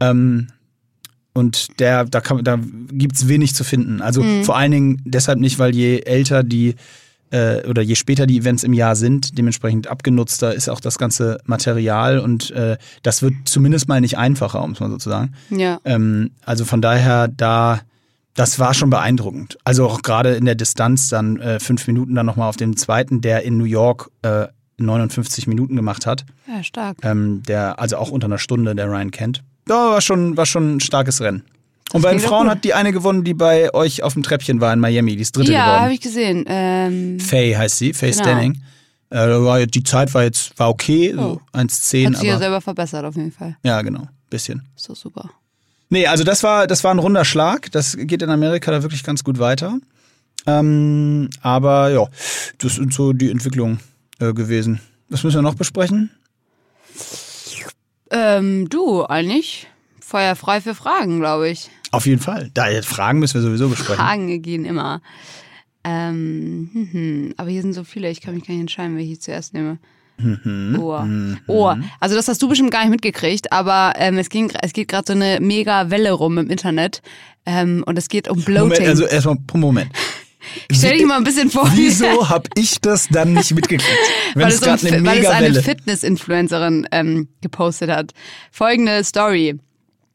Ähm, 0.00 0.48
und 1.32 1.78
der, 1.80 2.04
da, 2.04 2.20
kann, 2.20 2.42
da 2.44 2.58
gibt's 2.92 3.28
wenig 3.28 3.54
zu 3.54 3.62
finden. 3.64 4.00
Also 4.00 4.22
Mhm. 4.22 4.44
vor 4.44 4.56
allen 4.56 4.72
Dingen 4.72 5.02
deshalb 5.04 5.38
nicht, 5.38 5.58
weil 5.58 5.74
je 5.74 6.00
älter 6.00 6.42
die 6.42 6.74
äh, 7.30 7.66
oder 7.68 7.82
je 7.82 7.96
später 7.96 8.26
die 8.26 8.38
Events 8.38 8.62
im 8.62 8.72
Jahr 8.72 8.94
sind, 8.96 9.36
dementsprechend 9.36 9.88
abgenutzter 9.88 10.54
ist 10.54 10.68
auch 10.68 10.80
das 10.80 10.96
ganze 10.96 11.38
Material 11.44 12.20
und 12.20 12.52
äh, 12.52 12.76
das 13.02 13.20
wird 13.20 13.34
zumindest 13.44 13.88
mal 13.88 14.00
nicht 14.00 14.16
einfacher, 14.16 14.62
um 14.62 14.70
es 14.72 14.80
mal 14.80 14.88
so 14.88 14.96
zu 14.96 15.10
sagen. 15.10 15.32
Ja. 15.50 15.80
Ähm, 15.84 16.30
also 16.44 16.64
von 16.64 16.80
daher, 16.80 17.26
da, 17.28 17.80
das 18.34 18.58
war 18.60 18.74
schon 18.74 18.90
beeindruckend. 18.90 19.58
Also 19.64 19.86
auch 19.86 20.02
gerade 20.02 20.36
in 20.36 20.44
der 20.44 20.54
Distanz 20.54 21.08
dann 21.08 21.38
äh, 21.40 21.58
fünf 21.58 21.86
Minuten 21.88 22.14
dann 22.14 22.26
nochmal 22.26 22.48
auf 22.48 22.56
den 22.56 22.76
zweiten, 22.76 23.20
der 23.20 23.42
in 23.42 23.58
New 23.58 23.64
York 23.64 24.10
äh, 24.22 24.46
59 24.78 25.48
Minuten 25.48 25.74
gemacht 25.74 26.06
hat. 26.06 26.24
Ja, 26.46 26.62
stark. 26.62 26.98
Ähm, 27.02 27.42
der, 27.42 27.80
also 27.80 27.96
auch 27.96 28.10
unter 28.10 28.26
einer 28.26 28.38
Stunde, 28.38 28.74
der 28.76 28.86
Ryan 28.88 29.10
Kent. 29.10 29.42
Da 29.66 29.90
war 29.90 30.00
schon, 30.00 30.36
war 30.36 30.46
schon 30.46 30.76
ein 30.76 30.80
starkes 30.80 31.20
Rennen. 31.20 31.42
Und 31.92 32.02
bei 32.02 32.10
den 32.10 32.20
Frauen 32.20 32.48
hat 32.50 32.64
die 32.64 32.74
eine 32.74 32.92
gewonnen, 32.92 33.22
die 33.24 33.34
bei 33.34 33.72
euch 33.72 34.02
auf 34.02 34.14
dem 34.14 34.22
Treppchen 34.22 34.60
war 34.60 34.72
in 34.72 34.80
Miami, 34.80 35.14
die 35.16 35.22
ist 35.22 35.36
dritte 35.36 35.52
Ja, 35.52 35.64
habe 35.66 35.74
geworden. 35.76 35.92
ich 35.92 36.00
gesehen. 36.00 36.44
Ähm, 36.48 37.20
Faye 37.20 37.56
heißt 37.56 37.78
sie, 37.78 37.92
Faye 37.92 38.10
Genau. 38.10 38.22
Stanning. 38.22 38.62
Äh, 39.10 39.66
die 39.68 39.84
Zeit 39.84 40.12
war 40.14 40.24
jetzt 40.24 40.58
war 40.58 40.68
okay, 40.68 41.12
so 41.14 41.40
Oh. 41.54 41.56
1,10, 41.56 42.08
hat 42.08 42.16
sich 42.16 42.28
ja 42.28 42.38
selber 42.38 42.60
verbessert 42.60 43.04
auf 43.04 43.14
jeden 43.14 43.30
Fall. 43.30 43.56
ja, 43.62 43.80
genau, 43.82 44.08
bisschen. 44.30 44.62
So 44.74 44.94
super. 44.96 45.30
Nee, 45.88 46.08
also 46.08 46.24
das 46.24 46.42
war, 46.42 46.66
das 46.66 46.82
war 46.82 46.90
ein 46.92 46.98
runder 46.98 47.24
Schlag. 47.24 47.70
Das 47.70 47.96
geht 47.96 48.20
in 48.20 48.30
Amerika 48.30 48.72
da 48.72 48.82
wirklich 48.82 49.04
ganz 49.04 49.22
gut 49.22 49.38
weiter. 49.38 49.78
Ähm, 50.48 51.30
aber 51.40 51.90
ja, 51.90 52.06
das 52.58 52.74
sind 52.74 52.92
so 52.92 53.12
die 53.12 53.30
Entwicklungen 53.30 53.78
äh, 54.18 54.32
gewesen. 54.32 54.80
Was 55.08 55.22
müssen 55.22 55.36
wir 55.36 55.42
noch 55.42 55.54
besprechen? 55.54 56.10
Ähm, 58.10 58.68
du, 58.68 59.04
eigentlich 59.04 59.66
Feuer 60.00 60.36
frei 60.36 60.60
für 60.60 60.74
Fragen, 60.74 61.18
glaube 61.18 61.48
ich. 61.48 61.68
Auf 61.90 62.06
jeden 62.06 62.20
Fall. 62.20 62.50
Da 62.54 62.66
Fragen 62.82 63.18
müssen 63.18 63.34
wir 63.34 63.42
sowieso 63.42 63.68
besprechen. 63.68 63.96
Fragen 63.96 64.42
gehen 64.42 64.64
immer. 64.64 65.00
Ähm, 65.84 66.70
hm, 66.72 66.88
hm. 66.92 67.34
aber 67.36 67.50
hier 67.50 67.62
sind 67.62 67.72
so 67.72 67.84
viele, 67.84 68.10
ich 68.10 68.20
kann 68.20 68.34
mich 68.34 68.44
gar 68.44 68.54
nicht 68.54 68.62
entscheiden, 68.62 68.96
welche 68.96 69.12
ich 69.12 69.20
zuerst 69.20 69.54
nehme. 69.54 69.78
Mhm. 70.18 70.78
Oh. 70.80 70.98
oh, 71.46 71.74
also 72.00 72.16
das 72.16 72.26
hast 72.28 72.42
du 72.42 72.48
bestimmt 72.48 72.70
gar 72.70 72.80
nicht 72.80 72.90
mitgekriegt, 72.90 73.52
aber 73.52 73.92
ähm, 73.96 74.16
es, 74.18 74.30
ging, 74.30 74.50
es 74.62 74.72
geht 74.72 74.88
gerade 74.88 75.04
so 75.06 75.12
eine 75.12 75.38
mega 75.40 75.90
Welle 75.90 76.12
rum 76.12 76.38
im 76.38 76.48
Internet 76.48 77.02
ähm, 77.44 77.84
und 77.86 77.98
es 77.98 78.08
geht 78.08 78.28
um 78.28 78.42
Bloating. 78.42 78.70
Moment, 78.70 78.88
also 78.88 79.04
erstmal, 79.04 79.36
Moment. 79.54 79.90
Stell 80.72 80.96
dich 80.98 81.06
mal 81.06 81.16
ein 81.16 81.24
bisschen 81.24 81.50
vor, 81.50 81.70
wie- 81.72 81.86
Wieso 81.88 82.28
habe 82.28 82.48
ich 82.54 82.80
das 82.80 83.08
dann 83.08 83.32
nicht 83.32 83.54
mitgekriegt? 83.54 83.90
Wenn 84.34 84.44
weil 84.44 84.52
es 84.52 84.58
um, 84.60 84.64
gerade 84.64 84.86
eine 84.88 85.06
weil 85.06 85.18
es 85.18 85.26
eine. 85.28 85.62
Fitness-Influencerin 85.62 86.86
ähm, 86.92 87.28
gepostet 87.40 87.90
hat. 87.90 88.12
Folgende 88.50 89.02
Story. 89.04 89.58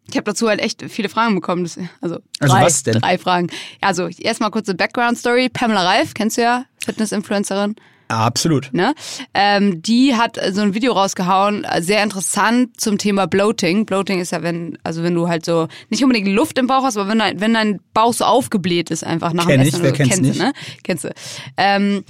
Ich 0.10 0.18
habe 0.18 0.26
dazu 0.26 0.50
halt 0.50 0.60
echt 0.60 0.84
viele 0.90 1.08
Fragen 1.10 1.36
bekommen. 1.36 1.64
Das, 1.64 1.78
also 2.02 2.20
Also 2.40 2.54
drei, 2.54 2.66
was 2.66 2.84
denn? 2.84 3.00
drei 3.00 3.18
Fragen. 3.18 3.48
Also 3.80 4.08
erstmal 4.08 4.52
kurze 4.52 4.74
Background-Story. 4.76 5.50
Pamela 5.50 5.84
Reif, 5.84 6.14
kennst 6.14 6.38
du 6.38 6.42
ja, 6.42 6.66
Fitness-Influencerin. 6.84 7.76
Absolut. 8.12 8.74
Ne? 8.74 8.94
Ähm, 9.34 9.82
die 9.82 10.16
hat 10.16 10.38
äh, 10.38 10.52
so 10.52 10.62
ein 10.62 10.74
Video 10.74 10.94
rausgehauen, 10.94 11.64
äh, 11.64 11.82
sehr 11.82 12.04
interessant 12.04 12.80
zum 12.80 12.98
Thema 12.98 13.26
Bloating. 13.26 13.86
Bloating 13.86 14.20
ist 14.20 14.32
ja, 14.32 14.44
wenn, 14.44 14.78
also 14.84 15.04
wenn 15.04 15.16
du 15.16 15.28
halt 15.28 15.46
so 15.46 15.68
nicht 15.90 16.04
unbedingt 16.04 16.28
Luft 16.28 16.58
im 16.58 16.68
Bauch 16.68 16.84
hast, 16.84 16.98
aber 16.98 17.10
wenn 17.10 17.20
dein, 17.20 17.40
wenn 17.40 17.54
dein 17.54 17.80
Bauch 17.94 18.14
so 18.14 18.26
aufgebläht 18.26 18.92
ist, 18.92 19.04
einfach 19.04 19.34
nach 19.34 19.48
Kenn 19.48 19.60
dem 19.60 19.68
ich, 19.68 19.74
Essen. 19.74 19.84
wer 19.84 19.92
oder 19.92 19.98
so. 19.98 20.10
Kennst 20.10 20.22
nicht? 20.22 20.40
du, 20.40 20.44
ne? 20.44 20.54
Kennst 20.84 21.04
du. 21.06 21.10
Ähm, 21.58 22.04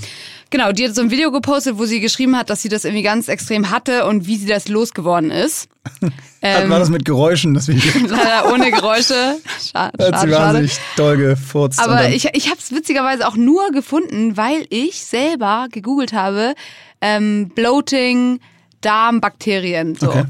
genau, 0.52 0.72
die 0.72 0.86
hat 0.88 0.94
so 0.94 1.02
ein 1.02 1.10
Video 1.10 1.32
gepostet, 1.32 1.80
wo 1.80 1.86
sie 1.86 2.00
geschrieben 2.00 2.38
hat, 2.38 2.52
dass 2.52 2.62
sie 2.62 2.70
das 2.70 2.86
irgendwie 2.86 3.02
ganz 3.02 3.28
extrem 3.28 3.72
hatte 3.72 4.06
und 4.06 4.28
wie 4.28 4.36
sie 4.38 4.46
das 4.46 4.68
losgeworden 4.68 5.32
ist. 5.32 5.68
Hat- 6.44 6.70
war 6.70 6.80
das 6.80 6.90
mit 6.90 7.06
Geräuschen, 7.06 7.54
das 7.56 7.68
Video? 7.68 7.92
Leider 8.08 8.54
ohne 8.54 8.70
Geräusche. 8.72 9.38
Schade, 9.72 9.98
Hat 9.98 9.98
sie 9.98 10.04
schade, 10.04 10.12
schade. 10.12 10.32
wahnsinnig 10.32 10.78
doll 10.96 11.18
gefurzt. 11.18 11.80
Aber 11.80 12.10
ich, 12.10 12.30
ich 12.34 12.48
habe 12.50 12.58
es 12.60 12.72
witzigerweise 12.72 13.28
auch 13.28 13.36
nur 13.36 13.72
gefunden, 13.72 14.38
weil 14.38 14.66
ich 14.70 15.04
selber 15.04 15.68
gegoogelt 15.72 16.14
habe, 16.14 16.54
ähm, 17.02 17.50
Bloating, 17.56 18.40
Darmbakterien. 18.82 19.96
So. 19.96 20.10
Okay. 20.10 20.24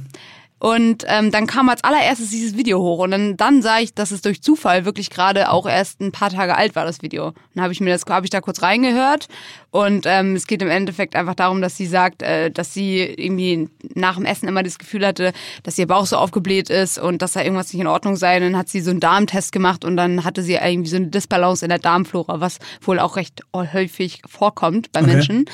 Und 0.60 1.06
ähm, 1.08 1.32
dann 1.32 1.48
kam 1.48 1.70
als 1.70 1.84
allererstes 1.84 2.30
dieses 2.30 2.56
Video 2.56 2.80
hoch 2.80 3.00
und 3.00 3.10
dann, 3.10 3.36
dann 3.36 3.64
sah 3.64 3.80
ich, 3.80 3.96
dass 3.96 4.12
es 4.12 4.22
durch 4.22 4.44
Zufall 4.44 4.86
wirklich 4.86 5.10
gerade 5.10 5.50
auch 5.50 5.66
erst 5.68 6.00
ein 6.02 6.12
paar 6.12 6.30
Tage 6.30 6.56
alt 6.56 6.76
war, 6.76 6.86
das 6.86 7.02
Video. 7.02 7.34
Dann 7.56 7.64
habe 7.64 7.74
ich 7.74 7.80
mir 7.82 7.90
das, 7.90 8.04
habe 8.08 8.28
ich 8.28 8.30
da 8.30 8.42
kurz 8.42 8.62
reingehört 8.62 9.28
und 9.72 10.06
ähm, 10.06 10.36
es 10.36 10.48
geht 10.48 10.62
im 10.62 10.70
Endeffekt 10.70 11.16
einfach 11.16 11.34
darum, 11.34 11.62
dass 11.62 11.78
sie 11.78 11.86
sagt, 11.86 12.22
äh, 12.22 12.52
dass 12.52 12.74
sie 12.74 13.00
irgendwie 13.00 13.70
nach 13.96 14.16
dem 14.16 14.26
Essen 14.26 14.50
immer 14.50 14.64
das 14.64 14.78
Gefühl 14.78 15.06
hatte, 15.06 15.32
dass 15.64 15.78
ihr 15.78 15.88
Bauch 15.88 16.06
so 16.06 16.18
aufgebläht 16.18 16.70
ist 16.70 17.00
und 17.00 17.22
dass 17.22 17.34
da 17.34 17.42
irgendwas 17.42 17.72
nicht 17.72 17.82
in 17.82 17.88
Ordnung 17.88 18.18
sei. 18.18 18.36
Und 18.36 18.44
dann 18.44 18.58
hat 18.58 18.68
sie 18.68 18.82
so 18.82 18.92
einen 18.92 19.00
Darmtest 19.00 19.54
gemacht 19.54 19.86
und 19.86 19.96
dann 19.96 20.26
hatte 20.26 20.44
sie 20.44 20.56
irgendwie 20.56 20.90
so 20.90 20.98
eine 20.98 21.08
Disbalance 21.08 21.64
in 21.64 21.70
der 21.70 21.80
Darmflora, 21.80 22.42
was 22.42 22.60
wohl 22.82 23.00
auch 23.00 23.16
recht 23.16 23.44
häufig 23.56 24.22
vorkommt 24.28 24.92
bei 24.92 25.02
Okay. 25.02 25.14
Menschen. 25.14 25.46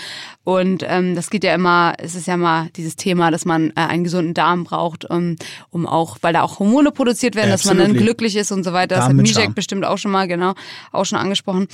Und 0.43 0.84
ähm, 0.88 1.15
das 1.15 1.30
geht 1.30 1.43
ja 1.43 1.53
immer, 1.53 1.93
es 1.99 2.15
ist 2.15 2.25
ja 2.25 2.34
immer 2.34 2.69
dieses 2.75 2.95
Thema, 2.95 3.30
dass 3.30 3.45
man 3.45 3.69
äh, 3.71 3.82
einen 3.82 4.03
gesunden 4.03 4.34
Darm 4.34 4.63
braucht, 4.63 5.06
um, 5.06 5.36
um 5.69 5.86
auch, 5.86 6.17
weil 6.21 6.34
da 6.34 6.41
auch 6.41 6.60
Hormone 6.60 6.91
produziert 6.91 7.36
werden, 7.36 7.51
dass 7.51 7.65
man 7.65 7.77
dann 7.77 7.93
glücklich 7.93 8.36
ist 8.36 8.51
und 8.51 8.63
so 8.63 8.73
weiter. 8.73 8.95
Das 8.95 9.06
Darm 9.06 9.10
hat 9.10 9.15
mit 9.15 9.36
Mijek 9.36 9.53
bestimmt 9.53 9.86
auch 9.86 9.97
schon 9.97 10.12
mal, 10.12 10.27
genau, 10.27 10.56
auch 10.91 11.06
schon 11.06 11.19
angesprochen. 11.19 11.67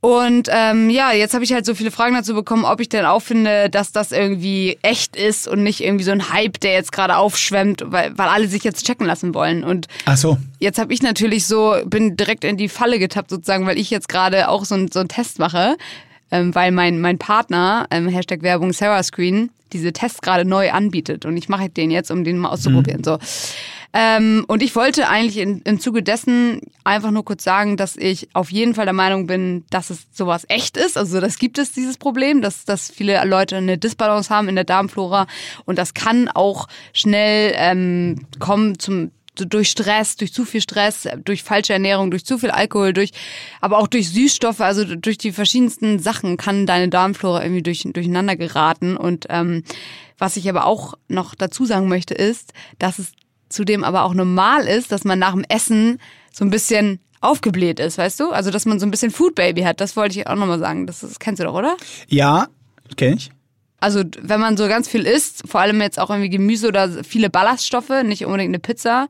Und 0.00 0.48
ähm, 0.50 0.88
ja, 0.88 1.12
jetzt 1.12 1.34
habe 1.34 1.44
ich 1.44 1.52
halt 1.52 1.66
so 1.66 1.74
viele 1.74 1.90
Fragen 1.90 2.14
dazu 2.14 2.32
bekommen, 2.34 2.64
ob 2.64 2.80
ich 2.80 2.88
denn 2.88 3.04
auch 3.04 3.20
finde, 3.20 3.68
dass 3.68 3.92
das 3.92 4.12
irgendwie 4.12 4.78
echt 4.80 5.14
ist 5.14 5.46
und 5.46 5.62
nicht 5.62 5.82
irgendwie 5.82 6.04
so 6.04 6.10
ein 6.10 6.32
Hype, 6.32 6.58
der 6.60 6.72
jetzt 6.72 6.90
gerade 6.90 7.16
aufschwemmt, 7.16 7.84
weil, 7.86 8.16
weil 8.16 8.28
alle 8.28 8.48
sich 8.48 8.64
jetzt 8.64 8.86
checken 8.86 9.06
lassen 9.06 9.34
wollen. 9.34 9.62
Und 9.62 9.88
Ach 10.06 10.16
so. 10.16 10.38
jetzt 10.58 10.78
habe 10.78 10.94
ich 10.94 11.02
natürlich 11.02 11.46
so, 11.46 11.76
bin 11.84 12.16
direkt 12.16 12.44
in 12.44 12.56
die 12.56 12.70
Falle 12.70 12.98
getappt 12.98 13.28
sozusagen, 13.28 13.66
weil 13.66 13.78
ich 13.78 13.90
jetzt 13.90 14.08
gerade 14.08 14.48
auch 14.48 14.64
so, 14.64 14.74
ein, 14.74 14.90
so 14.90 15.00
einen 15.00 15.10
Test 15.10 15.38
mache, 15.38 15.76
ähm, 16.30 16.54
weil 16.54 16.72
mein, 16.72 17.00
mein 17.02 17.18
Partner, 17.18 17.86
ähm, 17.90 18.08
Hashtag 18.08 18.42
Werbung 18.42 18.72
Sarah 18.72 19.02
Screen, 19.02 19.50
diese 19.74 19.92
Tests 19.92 20.22
gerade 20.22 20.46
neu 20.46 20.70
anbietet 20.70 21.26
und 21.26 21.36
ich 21.36 21.50
mache 21.50 21.68
den 21.68 21.90
jetzt, 21.90 22.10
um 22.10 22.24
den 22.24 22.38
mal 22.38 22.48
auszuprobieren. 22.48 23.04
So. 23.04 23.18
Ähm, 23.92 24.44
und 24.46 24.62
ich 24.62 24.76
wollte 24.76 25.08
eigentlich 25.08 25.38
in, 25.38 25.62
im 25.62 25.80
Zuge 25.80 26.02
dessen 26.02 26.60
einfach 26.84 27.10
nur 27.10 27.24
kurz 27.24 27.42
sagen, 27.42 27.76
dass 27.76 27.96
ich 27.96 28.28
auf 28.34 28.52
jeden 28.52 28.74
Fall 28.74 28.84
der 28.84 28.94
Meinung 28.94 29.26
bin, 29.26 29.64
dass 29.70 29.90
es 29.90 30.06
sowas 30.12 30.46
echt 30.48 30.76
ist. 30.76 30.96
Also 30.96 31.20
das 31.20 31.38
gibt 31.38 31.58
es, 31.58 31.72
dieses 31.72 31.98
Problem, 31.98 32.40
dass, 32.40 32.64
dass 32.64 32.90
viele 32.90 33.24
Leute 33.24 33.56
eine 33.56 33.78
Disbalance 33.78 34.32
haben 34.32 34.48
in 34.48 34.54
der 34.54 34.64
Darmflora 34.64 35.26
und 35.64 35.76
das 35.78 35.94
kann 35.94 36.28
auch 36.28 36.68
schnell 36.92 37.52
ähm, 37.56 38.26
kommen 38.38 38.78
zum 38.78 39.10
durch 39.36 39.70
Stress, 39.70 40.16
durch 40.16 40.32
zu 40.32 40.44
viel 40.44 40.60
Stress, 40.60 41.08
durch 41.24 41.42
falsche 41.42 41.72
Ernährung, 41.72 42.10
durch 42.10 42.24
zu 42.24 42.38
viel 42.38 42.50
Alkohol, 42.50 42.92
durch, 42.92 43.10
aber 43.60 43.78
auch 43.78 43.86
durch 43.86 44.10
Süßstoffe, 44.10 44.60
also 44.60 44.84
durch 44.84 45.18
die 45.18 45.32
verschiedensten 45.32 45.98
Sachen 45.98 46.36
kann 46.36 46.66
deine 46.66 46.88
Darmflora 46.88 47.42
irgendwie 47.42 47.62
durch, 47.62 47.86
durcheinander 47.92 48.36
geraten. 48.36 48.96
Und 48.96 49.26
ähm, 49.30 49.62
was 50.18 50.36
ich 50.36 50.48
aber 50.48 50.66
auch 50.66 50.94
noch 51.08 51.34
dazu 51.34 51.64
sagen 51.64 51.88
möchte, 51.88 52.14
ist, 52.14 52.52
dass 52.78 52.98
es 52.98 53.12
zudem 53.50 53.84
aber 53.84 54.04
auch 54.04 54.14
normal 54.14 54.66
ist, 54.66 54.92
dass 54.92 55.04
man 55.04 55.18
nach 55.18 55.32
dem 55.32 55.44
Essen 55.48 55.98
so 56.32 56.44
ein 56.44 56.50
bisschen 56.50 57.00
aufgebläht 57.20 57.80
ist, 57.80 57.98
weißt 57.98 58.18
du? 58.20 58.30
Also 58.30 58.50
dass 58.50 58.64
man 58.64 58.80
so 58.80 58.86
ein 58.86 58.90
bisschen 58.90 59.10
Food 59.10 59.34
Baby 59.34 59.62
hat. 59.62 59.80
Das 59.80 59.96
wollte 59.96 60.18
ich 60.18 60.26
auch 60.26 60.36
nochmal 60.36 60.58
sagen. 60.58 60.86
Das, 60.86 61.00
das 61.00 61.18
kennst 61.18 61.40
du 61.40 61.44
doch, 61.44 61.54
oder? 61.54 61.76
Ja, 62.08 62.48
kenne 62.96 63.16
ich. 63.16 63.30
Also 63.80 64.04
wenn 64.20 64.40
man 64.40 64.56
so 64.56 64.68
ganz 64.68 64.88
viel 64.88 65.06
isst, 65.06 65.48
vor 65.48 65.60
allem 65.60 65.80
jetzt 65.80 65.98
auch 65.98 66.10
irgendwie 66.10 66.30
Gemüse 66.30 66.68
oder 66.68 67.04
viele 67.04 67.30
Ballaststoffe, 67.30 68.02
nicht 68.04 68.24
unbedingt 68.24 68.50
eine 68.50 68.58
Pizza, 68.58 69.08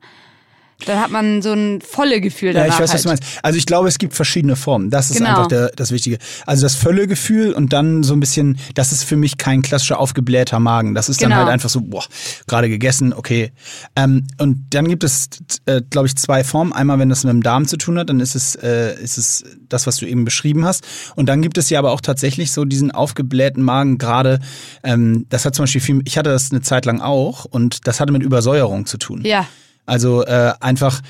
dann 0.85 0.99
hat 0.99 1.11
man 1.11 1.41
so 1.41 1.51
ein 1.53 1.79
volle 1.81 2.21
Gefühl 2.21 2.49
Ja, 2.49 2.61
danach. 2.61 2.75
ich 2.75 2.79
weiß, 2.81 2.93
was 2.93 3.03
du 3.03 3.09
halt. 3.09 3.21
meinst. 3.21 3.39
Also 3.43 3.57
ich 3.57 3.65
glaube, 3.65 3.87
es 3.87 3.97
gibt 3.97 4.13
verschiedene 4.13 4.55
Formen. 4.55 4.89
Das 4.89 5.09
ist 5.11 5.17
Genau. 5.17 5.29
einfach 5.29 5.47
der, 5.47 5.69
das 5.75 5.91
Wichtige. 5.91 6.17
Also 6.45 6.63
das 6.63 6.75
Völlegefühl 6.75 7.53
und 7.53 7.73
dann 7.73 8.03
so 8.03 8.13
ein 8.13 8.19
bisschen, 8.19 8.57
das 8.75 8.91
ist 8.91 9.03
für 9.03 9.15
mich 9.15 9.37
kein 9.37 9.61
klassischer 9.61 9.99
aufgeblähter 9.99 10.59
Magen. 10.59 10.95
Das 10.95 11.09
ist 11.09 11.21
dann 11.21 11.29
Genau. 11.29 11.41
halt 11.41 11.49
einfach 11.49 11.69
so, 11.69 11.81
boah, 11.81 12.03
gerade 12.47 12.69
gegessen, 12.69 13.13
okay. 13.13 13.51
Ähm, 13.95 14.25
und 14.39 14.65
dann 14.71 14.87
gibt 14.87 15.03
es, 15.03 15.29
äh, 15.65 15.81
glaube 15.89 16.07
ich, 16.07 16.15
zwei 16.15 16.43
Formen. 16.43 16.73
Einmal, 16.73 16.99
wenn 16.99 17.09
das 17.09 17.23
mit 17.23 17.31
dem 17.33 17.43
Darm 17.43 17.67
zu 17.67 17.77
tun 17.77 17.97
hat, 17.99 18.09
dann 18.09 18.19
ist 18.19 18.35
es, 18.35 18.55
äh, 18.55 18.95
ist 19.01 19.17
es 19.17 19.43
das, 19.69 19.87
was 19.87 19.97
du 19.97 20.05
eben 20.07 20.25
beschrieben 20.25 20.65
hast. 20.65 20.83
Und 21.15 21.27
dann 21.29 21.41
gibt 21.41 21.57
es 21.57 21.69
ja 21.69 21.79
aber 21.79 21.91
auch 21.91 22.01
tatsächlich 22.01 22.51
so 22.51 22.65
diesen 22.65 22.91
aufgeblähten 22.91 23.63
Magen 23.63 23.97
gerade. 23.97 24.39
Ähm, 24.83 25.25
das 25.29 25.45
hat 25.45 25.55
zum 25.55 25.63
Beispiel 25.63 25.81
viel, 25.81 26.01
ich 26.05 26.17
hatte 26.17 26.29
das 26.29 26.51
eine 26.51 26.61
Zeit 26.61 26.85
lang 26.85 27.01
auch 27.01 27.45
und 27.45 27.87
das 27.87 27.99
hatte 27.99 28.11
mit 28.11 28.23
Übersäuerung 28.23 28.85
zu 28.85 28.97
tun. 28.97 29.21
Ja, 29.25 29.47
Also 29.85 30.25
äh, 30.25 30.53
einfach 30.59 31.01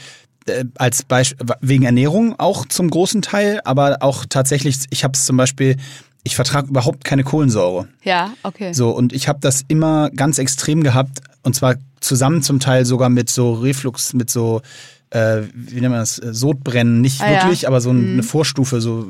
äh, 0.47 0.65
als 0.75 1.03
Beispiel 1.03 1.45
wegen 1.61 1.83
Ernährung 1.83 2.35
auch 2.39 2.65
zum 2.65 2.89
großen 2.89 3.21
Teil, 3.21 3.61
aber 3.63 3.97
auch 4.01 4.25
tatsächlich, 4.27 4.77
ich 4.89 5.03
habe 5.03 5.13
es 5.15 5.25
zum 5.25 5.37
Beispiel, 5.37 5.77
ich 6.23 6.35
vertrage 6.35 6.67
überhaupt 6.69 7.03
keine 7.03 7.23
Kohlensäure. 7.23 7.87
ja, 8.03 8.33
okay. 8.43 8.73
So, 8.73 8.89
und 8.91 9.13
ich 9.13 9.27
habe 9.27 9.39
das 9.41 9.63
immer 9.67 10.09
ganz 10.11 10.37
extrem 10.37 10.83
gehabt, 10.83 11.19
und 11.43 11.55
zwar 11.55 11.75
zusammen 11.99 12.43
zum 12.43 12.59
Teil 12.59 12.85
sogar 12.85 13.09
mit 13.09 13.29
so 13.29 13.53
Reflux, 13.53 14.13
mit 14.13 14.29
so 14.29 14.61
äh, 15.11 15.43
wie 15.53 15.81
nennt 15.81 15.91
man 15.91 15.99
das, 15.99 16.19
äh, 16.19 16.33
Sodbrennen, 16.33 17.01
nicht 17.01 17.21
Ah, 17.21 17.31
ja. 17.31 17.41
wirklich, 17.43 17.67
aber 17.67 17.81
so 17.81 17.91
ein, 17.91 18.13
eine 18.13 18.23
Vorstufe, 18.23 18.79
so, 18.81 19.07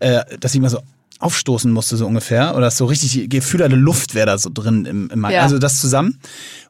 äh, 0.00 0.24
dass 0.40 0.54
ich 0.54 0.60
mal 0.60 0.70
so 0.70 0.80
aufstoßen 1.20 1.70
musste, 1.70 1.96
so 1.96 2.06
ungefähr. 2.06 2.56
Oder 2.56 2.70
so 2.70 2.86
richtig 2.86 3.28
gefühlerte 3.30 3.76
Luft 3.76 4.14
wäre 4.14 4.26
da 4.26 4.38
so 4.38 4.50
drin 4.52 4.84
im, 4.84 5.10
im 5.10 5.20
Magen. 5.20 5.34
Ja. 5.34 5.42
Also 5.42 5.58
das 5.58 5.80
zusammen. 5.80 6.18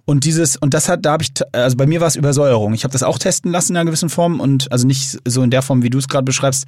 Und 0.07 0.25
dieses, 0.25 0.57
und 0.57 0.75
das 0.75 0.88
hat, 0.88 1.05
da 1.07 1.12
habe 1.12 1.23
ich, 1.23 1.31
also 1.53 1.77
bei 1.77 1.87
mir 1.87 2.01
war 2.01 2.09
es 2.09 2.17
Übersäuerung. 2.17 2.75
Ich 2.75 2.85
habe 2.85 2.93
das 2.93 3.03
auch 3.03 3.19
testen 3.19 3.51
lassen 3.51 3.73
in 3.73 3.79
einer 3.79 3.87
gewissen 3.87 4.11
Form 4.11 4.38
und 4.40 4.71
also 4.71 4.87
nicht 4.87 5.19
so 5.27 5.43
in 5.43 5.51
der 5.51 5.62
Form, 5.62 5.83
wie 5.83 5.88
du 5.88 5.99
es 5.99 6.09
gerade 6.09 6.25
beschreibst. 6.25 6.67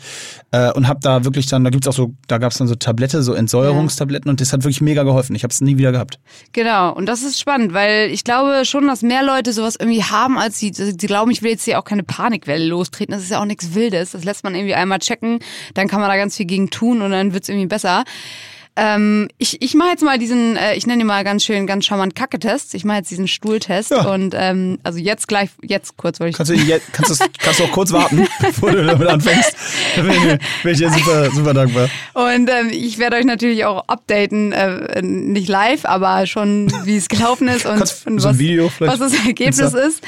Äh, 0.52 0.72
und 0.72 0.88
habe 0.88 1.00
da 1.02 1.24
wirklich 1.24 1.46
dann, 1.46 1.62
da 1.62 1.70
gibt's 1.70 1.86
auch 1.86 1.92
so, 1.92 2.14
da 2.28 2.38
gab's 2.38 2.56
dann 2.56 2.66
so 2.66 2.74
Tablette, 2.74 3.22
so 3.22 3.34
Entsäuerungstabletten 3.34 4.30
und 4.30 4.40
das 4.40 4.52
hat 4.52 4.64
wirklich 4.64 4.80
mega 4.80 5.02
geholfen. 5.02 5.36
Ich 5.36 5.42
habe 5.42 5.52
es 5.52 5.60
nie 5.60 5.76
wieder 5.76 5.92
gehabt. 5.92 6.18
Genau, 6.52 6.94
und 6.94 7.06
das 7.06 7.22
ist 7.22 7.38
spannend, 7.38 7.74
weil 7.74 8.10
ich 8.10 8.24
glaube 8.24 8.64
schon, 8.64 8.86
dass 8.86 9.02
mehr 9.02 9.22
Leute 9.22 9.52
sowas 9.52 9.76
irgendwie 9.78 10.02
haben, 10.02 10.38
als 10.38 10.58
sie, 10.58 10.72
sie 10.72 10.96
glauben, 10.96 11.30
ich 11.30 11.42
will 11.42 11.50
jetzt 11.50 11.64
hier 11.64 11.78
auch 11.78 11.84
keine 11.84 12.04
Panikwelle 12.04 12.66
lostreten. 12.66 13.12
Das 13.12 13.22
ist 13.22 13.30
ja 13.30 13.40
auch 13.40 13.46
nichts 13.46 13.74
Wildes. 13.74 14.12
Das 14.12 14.24
lässt 14.24 14.44
man 14.44 14.54
irgendwie 14.54 14.74
einmal 14.74 14.98
checken, 14.98 15.40
dann 15.74 15.88
kann 15.88 16.00
man 16.00 16.08
da 16.08 16.16
ganz 16.16 16.36
viel 16.36 16.46
gegen 16.46 16.70
tun 16.70 17.02
und 17.02 17.10
dann 17.10 17.34
wird's 17.34 17.50
irgendwie 17.50 17.66
besser. 17.66 18.04
Ähm, 18.78 19.28
ich 19.38 19.62
ich 19.62 19.74
mache 19.74 19.88
jetzt 19.90 20.02
mal 20.02 20.18
diesen, 20.18 20.56
äh, 20.56 20.74
ich 20.74 20.86
nenne 20.86 21.00
ihn 21.00 21.06
mal 21.06 21.24
ganz 21.24 21.44
schön, 21.44 21.66
ganz 21.66 21.86
charmant 21.86 22.14
Kacketest. 22.14 22.74
Ich 22.74 22.84
mache 22.84 22.98
jetzt 22.98 23.10
diesen 23.10 23.26
Stuhltest 23.26 23.90
Ja. 23.90 24.02
und 24.12 24.34
ähm, 24.36 24.78
also 24.82 24.98
jetzt 24.98 25.28
gleich, 25.28 25.48
jetzt 25.62 25.96
kurz 25.96 26.20
wollte 26.20 26.30
ich. 26.30 26.36
Kannst 26.36 26.50
du, 26.52 26.56
je- 26.56 26.80
kannst, 26.92 27.18
du, 27.20 27.24
kannst 27.38 27.60
du 27.60 27.64
auch 27.64 27.70
kurz 27.72 27.90
warten, 27.92 28.26
bevor 28.40 28.72
du 28.72 28.84
damit 28.84 29.08
anfängst? 29.08 29.56
Da 29.96 30.02
bin 30.02 30.10
ich, 30.12 30.20
dir- 30.20 30.38
bin 30.62 30.72
ich 30.72 30.78
dir 30.78 30.90
super, 30.90 31.30
super 31.30 31.54
dankbar. 31.54 31.88
Und 32.12 32.50
ähm, 32.50 32.68
ich 32.70 32.98
werde 32.98 33.16
euch 33.16 33.24
natürlich 33.24 33.64
auch 33.64 33.84
updaten, 33.88 34.52
äh, 34.52 35.00
nicht 35.00 35.48
live, 35.48 35.86
aber 35.86 36.26
schon, 36.26 36.70
wie 36.84 36.96
es 36.96 37.08
gelaufen 37.08 37.48
ist 37.48 37.64
und, 37.64 37.80
und 38.06 38.18
so 38.20 38.28
was, 38.28 38.36
vielleicht? 38.36 38.80
was 38.80 38.98
das 38.98 39.14
Ergebnis 39.26 39.58
Insta? 39.60 39.78
ist. 39.78 40.02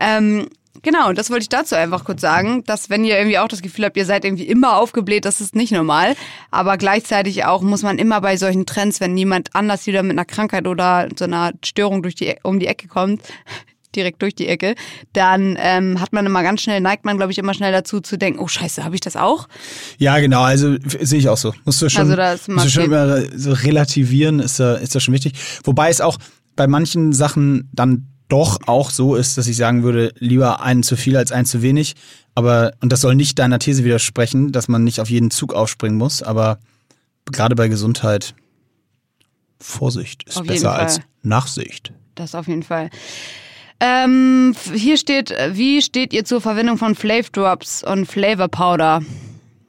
Ähm, 0.00 0.48
genau, 0.82 1.12
das 1.12 1.30
wollte 1.30 1.42
ich 1.42 1.48
dazu 1.48 1.74
einfach 1.74 2.04
kurz 2.04 2.20
sagen, 2.20 2.62
dass 2.64 2.90
wenn 2.90 3.04
ihr 3.04 3.16
irgendwie 3.18 3.38
auch 3.38 3.48
das 3.48 3.62
Gefühl 3.62 3.84
habt, 3.84 3.96
ihr 3.96 4.06
seid 4.06 4.24
irgendwie 4.24 4.46
immer 4.46 4.76
aufgebläht, 4.76 5.24
das 5.24 5.40
ist 5.40 5.54
nicht 5.56 5.72
normal. 5.72 6.14
Aber 6.50 6.76
gleichzeitig 6.76 7.44
auch 7.44 7.62
muss 7.62 7.82
man 7.82 7.98
immer 7.98 8.20
bei 8.20 8.36
solchen 8.36 8.66
Trends, 8.66 9.00
wenn 9.00 9.16
jemand 9.16 9.54
anders 9.54 9.86
wieder 9.86 10.02
mit 10.02 10.12
einer 10.12 10.24
Krankheit 10.24 10.66
oder 10.66 11.08
so 11.16 11.24
einer 11.24 11.52
Störung 11.64 12.02
durch 12.02 12.14
die, 12.14 12.26
E- 12.26 12.38
um 12.42 12.58
die 12.58 12.66
Ecke 12.66 12.88
kommt, 12.88 13.22
direkt 13.96 14.20
durch 14.20 14.34
die 14.34 14.46
Ecke, 14.46 14.74
dann 15.14 15.56
ähm, 15.58 15.98
hat 16.00 16.12
man 16.12 16.26
immer 16.26 16.42
ganz 16.42 16.60
schnell, 16.60 16.80
neigt 16.80 17.04
man, 17.06 17.16
glaube 17.16 17.32
ich, 17.32 17.38
immer 17.38 17.54
schnell 17.54 17.72
dazu 17.72 18.00
zu 18.00 18.18
denken, 18.18 18.38
oh 18.38 18.46
scheiße, 18.46 18.84
habe 18.84 18.94
ich 18.94 19.00
das 19.00 19.16
auch? 19.16 19.48
Ja, 19.96 20.18
genau, 20.18 20.42
also 20.42 20.76
sehe 21.00 21.18
ich 21.18 21.28
auch 21.30 21.38
so. 21.38 21.54
Musst 21.64 21.80
du 21.80 21.88
schon, 21.88 22.10
Also 22.18 22.52
musst 22.52 22.66
du 22.66 22.70
schon 22.70 22.84
immer 22.84 23.16
immer 23.16 23.38
so 23.38 23.52
relativieren, 23.52 24.40
ist 24.40 24.60
da, 24.60 24.74
ist 24.74 24.94
da 24.94 25.00
schon 25.00 25.14
wichtig. 25.14 25.32
Wobei 25.64 25.88
es 25.88 26.00
auch 26.02 26.18
bei 26.54 26.66
manchen 26.66 27.12
Sachen 27.14 27.70
dann 27.72 28.06
doch 28.28 28.58
auch 28.66 28.90
so 28.90 29.14
ist, 29.14 29.38
dass 29.38 29.46
ich 29.46 29.56
sagen 29.56 29.82
würde, 29.82 30.12
lieber 30.18 30.60
einen 30.60 30.82
zu 30.82 30.96
viel 30.96 31.16
als 31.16 31.32
einen 31.32 31.46
zu 31.46 31.62
wenig. 31.62 31.94
Aber, 32.34 32.72
und 32.80 32.92
das 32.92 33.00
soll 33.00 33.14
nicht 33.14 33.38
deiner 33.38 33.58
These 33.58 33.84
widersprechen, 33.84 34.52
dass 34.52 34.68
man 34.68 34.84
nicht 34.84 35.00
auf 35.00 35.10
jeden 35.10 35.30
Zug 35.30 35.54
aufspringen 35.54 35.98
muss, 35.98 36.22
aber 36.22 36.58
gerade 37.32 37.54
bei 37.54 37.68
Gesundheit, 37.68 38.34
Vorsicht 39.60 40.22
ist 40.24 40.36
Auf 40.38 40.46
besser 40.46 40.72
als 40.72 41.00
Nachsicht. 41.22 41.92
Das 42.14 42.34
auf 42.34 42.46
jeden 42.46 42.62
Fall. 42.62 42.90
Ähm, 43.80 44.54
hier 44.74 44.96
steht, 44.96 45.30
äh, 45.30 45.50
wie 45.56 45.82
steht 45.82 46.12
ihr 46.12 46.24
zur 46.24 46.40
Verwendung 46.40 46.78
von 46.78 46.94
Flav 46.94 47.30
Drops 47.30 47.84
und 47.84 48.06
Flavor 48.06 48.48
Powder? 48.48 49.02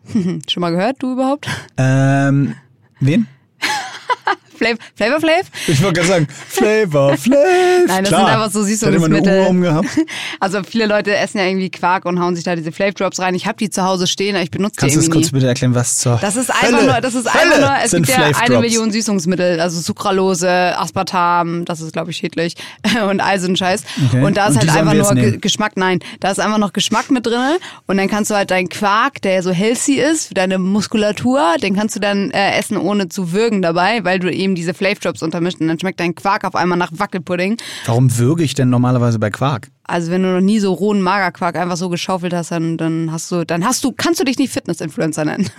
Schon 0.47 0.61
mal 0.61 0.71
gehört, 0.71 0.97
du 0.99 1.13
überhaupt? 1.13 1.47
Ähm, 1.77 2.55
wen? 2.99 3.27
Flav 4.59 4.77
Flavor 4.95 5.19
Flav? 5.19 5.41
Ich 5.67 5.81
wollte 5.81 6.01
gerade 6.01 6.07
sagen, 6.07 6.27
Flavor, 6.47 7.17
Flav. 7.17 7.39
Nein, 7.87 8.03
das 8.03 8.09
Klar. 8.09 8.25
sind 8.25 8.29
einfach 8.35 8.51
so 8.51 8.65
Ich 8.65 8.81
hatte 8.81 8.95
immer 8.95 9.05
eine 9.05 9.15
Süßungsmittel. 9.23 9.81
Also 10.39 10.61
viele 10.63 10.85
Leute 10.85 11.15
essen 11.15 11.37
ja 11.39 11.45
irgendwie 11.45 11.69
Quark 11.69 12.05
und 12.05 12.19
hauen 12.19 12.35
sich 12.35 12.43
da 12.43 12.55
diese 12.55 12.71
Flav 12.71 12.93
Drops 12.93 13.19
rein. 13.19 13.35
Ich 13.35 13.45
habe 13.47 13.57
die 13.57 13.69
zu 13.69 13.83
Hause 13.83 14.07
stehen, 14.07 14.35
aber 14.35 14.43
ich 14.43 14.51
benutze 14.51 14.75
Kannst 14.77 14.95
du 14.95 14.99
die 14.99 15.05
das 15.05 15.15
irgendwie 15.15 15.19
kurz 15.21 15.31
nie. 15.31 15.39
bitte 15.39 15.47
erklären, 15.47 15.75
was 15.75 15.97
zur 15.97 16.17
Das 16.21 16.35
ist 16.35 16.49
einfach 16.51 16.77
Hölle, 16.79 16.91
nur, 16.91 17.01
das 17.01 17.15
ist 17.15 17.33
Hölle 17.33 17.43
einfach 17.53 17.59
nur, 17.59 17.85
es 17.85 17.91
gibt 17.91 18.07
ja 18.09 18.31
eine. 18.39 18.59
Million 18.59 18.91
Süßungsmittel, 18.91 19.59
also 19.59 19.79
Sucralose, 19.79 20.49
Aspartam, 20.77 21.65
das 21.65 21.81
ist 21.81 21.93
glaube 21.93 22.11
ich 22.11 22.17
schädlich 22.17 22.55
und 23.09 23.21
all 23.21 23.39
so 23.39 23.47
ein 23.47 23.55
Scheiß. 23.55 23.83
Okay. 24.07 24.21
Und 24.23 24.37
da 24.37 24.47
ist 24.47 24.55
Und 24.55 24.69
halt 24.69 24.79
einfach 24.81 24.93
nur 24.93 25.13
nehmen? 25.13 25.41
Geschmack, 25.41 25.73
nein, 25.75 25.99
da 26.19 26.31
ist 26.31 26.39
einfach 26.39 26.57
noch 26.57 26.73
Geschmack 26.73 27.09
mit 27.11 27.25
drin 27.25 27.57
und 27.87 27.97
dann 27.97 28.07
kannst 28.09 28.31
du 28.31 28.35
halt 28.35 28.51
deinen 28.51 28.69
Quark, 28.69 29.21
der 29.21 29.41
so 29.43 29.51
healthy 29.51 29.99
ist, 29.99 30.27
für 30.27 30.33
deine 30.33 30.57
Muskulatur, 30.57 31.55
den 31.61 31.75
kannst 31.75 31.95
du 31.95 31.99
dann 31.99 32.31
äh, 32.31 32.57
essen 32.57 32.77
ohne 32.77 33.09
zu 33.09 33.31
würgen 33.31 33.61
dabei, 33.61 34.03
weil 34.03 34.19
du 34.19 34.31
eben 34.31 34.48
diese 34.55 34.73
Flav 34.73 34.99
Drops 34.99 35.21
untermischt 35.23 35.59
und 35.61 35.67
dann 35.67 35.79
schmeckt 35.79 35.99
dein 35.99 36.15
Quark 36.15 36.43
auf 36.45 36.55
einmal 36.55 36.77
nach 36.77 36.91
Wackelpudding. 36.93 37.57
Warum 37.85 38.17
würge 38.17 38.43
ich 38.43 38.53
denn 38.53 38.69
normalerweise 38.69 39.19
bei 39.19 39.29
Quark? 39.29 39.69
Also 39.83 40.11
wenn 40.11 40.23
du 40.23 40.29
noch 40.33 40.41
nie 40.41 40.59
so 40.59 40.73
rohen 40.73 41.01
Magerquark 41.01 41.55
einfach 41.55 41.77
so 41.77 41.89
geschaufelt 41.89 42.33
hast, 42.33 42.51
dann, 42.51 42.77
dann 42.77 43.11
hast 43.11 43.31
du, 43.31 43.45
dann 43.45 43.65
hast 43.65 43.83
du, 43.83 43.91
kannst 43.91 44.19
du 44.19 44.23
dich 44.23 44.37
nicht 44.37 44.51
Fitness-Influencer 44.53 45.25
nennen. 45.25 45.49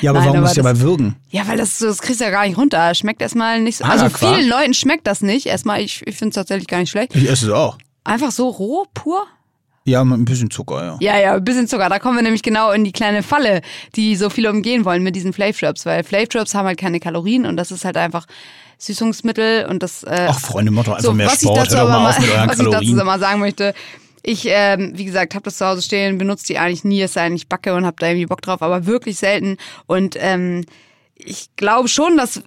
Ja, 0.00 0.10
aber 0.10 0.18
Nein, 0.18 0.26
warum 0.26 0.38
aber 0.38 0.40
muss 0.48 0.50
ich 0.50 0.62
das- 0.62 0.64
dabei 0.64 0.80
würgen? 0.80 1.16
Ja, 1.30 1.46
weil 1.46 1.56
das, 1.56 1.78
das 1.78 2.02
kriegst 2.02 2.20
du 2.20 2.24
ja 2.24 2.30
gar 2.30 2.44
nicht 2.44 2.58
runter. 2.58 2.92
Schmeckt 2.94 3.22
erstmal 3.22 3.60
nicht 3.60 3.78
so. 3.78 3.84
Also 3.84 4.08
vielen 4.08 4.48
Leuten 4.48 4.74
schmeckt 4.74 5.06
das 5.06 5.22
nicht. 5.22 5.46
Erstmal, 5.46 5.80
ich, 5.80 6.02
ich 6.06 6.16
finde 6.16 6.30
es 6.30 6.34
tatsächlich 6.34 6.66
gar 6.66 6.78
nicht 6.78 6.90
schlecht. 6.90 7.14
Ich 7.14 7.30
esse 7.30 7.46
es 7.46 7.52
auch. 7.52 7.78
Einfach 8.02 8.32
so 8.32 8.48
roh, 8.48 8.86
pur? 8.94 9.22
Ja, 9.84 10.04
mit 10.04 10.18
ein 10.18 10.24
bisschen 10.24 10.50
Zucker, 10.50 10.84
ja. 10.84 10.96
Ja, 11.00 11.18
ja, 11.18 11.34
ein 11.34 11.44
bisschen 11.44 11.66
Zucker. 11.66 11.88
Da 11.88 11.98
kommen 11.98 12.16
wir 12.16 12.22
nämlich 12.22 12.42
genau 12.42 12.70
in 12.70 12.84
die 12.84 12.92
kleine 12.92 13.22
Falle, 13.22 13.62
die 13.96 14.14
so 14.16 14.28
viele 14.28 14.50
umgehen 14.50 14.84
wollen 14.84 15.02
mit 15.02 15.16
diesen 15.16 15.32
Flav 15.32 15.58
Drops, 15.58 15.86
weil 15.86 16.04
Flav 16.04 16.28
Drops 16.28 16.54
haben 16.54 16.66
halt 16.66 16.78
keine 16.78 17.00
Kalorien 17.00 17.46
und 17.46 17.56
das 17.56 17.70
ist 17.70 17.84
halt 17.84 17.96
einfach 17.96 18.26
Süßungsmittel 18.78 19.66
und 19.66 19.82
das. 19.82 20.02
Äh, 20.02 20.26
Ach, 20.28 20.38
Freunde, 20.38 20.70
macht 20.70 20.88
doch 20.88 20.96
einfach 20.96 21.12
mehr 21.12 21.26
was 21.26 21.40
Sport. 21.40 21.68
Ich 21.68 21.74
dazu 21.74 21.86
mal 21.88 22.04
was 22.48 22.58
ich 22.58 22.68
dazu 22.68 22.94
mal 23.04 23.18
sagen 23.18 23.40
möchte. 23.40 23.74
Ich, 24.22 24.44
ähm, 24.46 24.92
wie 24.96 25.06
gesagt, 25.06 25.34
habe 25.34 25.44
das 25.44 25.56
zu 25.56 25.66
Hause 25.66 25.80
stehen, 25.80 26.18
benutze 26.18 26.46
die 26.46 26.58
eigentlich 26.58 26.84
nie, 26.84 27.00
es 27.00 27.14
sei 27.14 27.24
denn, 27.24 27.36
ich 27.36 27.48
backe 27.48 27.74
und 27.74 27.86
habe 27.86 27.96
da 27.98 28.08
irgendwie 28.08 28.26
Bock 28.26 28.42
drauf, 28.42 28.60
aber 28.60 28.84
wirklich 28.84 29.18
selten. 29.18 29.56
Und 29.86 30.14
ähm, 30.18 30.66
ich 31.14 31.48
glaube 31.56 31.88
schon, 31.88 32.18
dass 32.18 32.42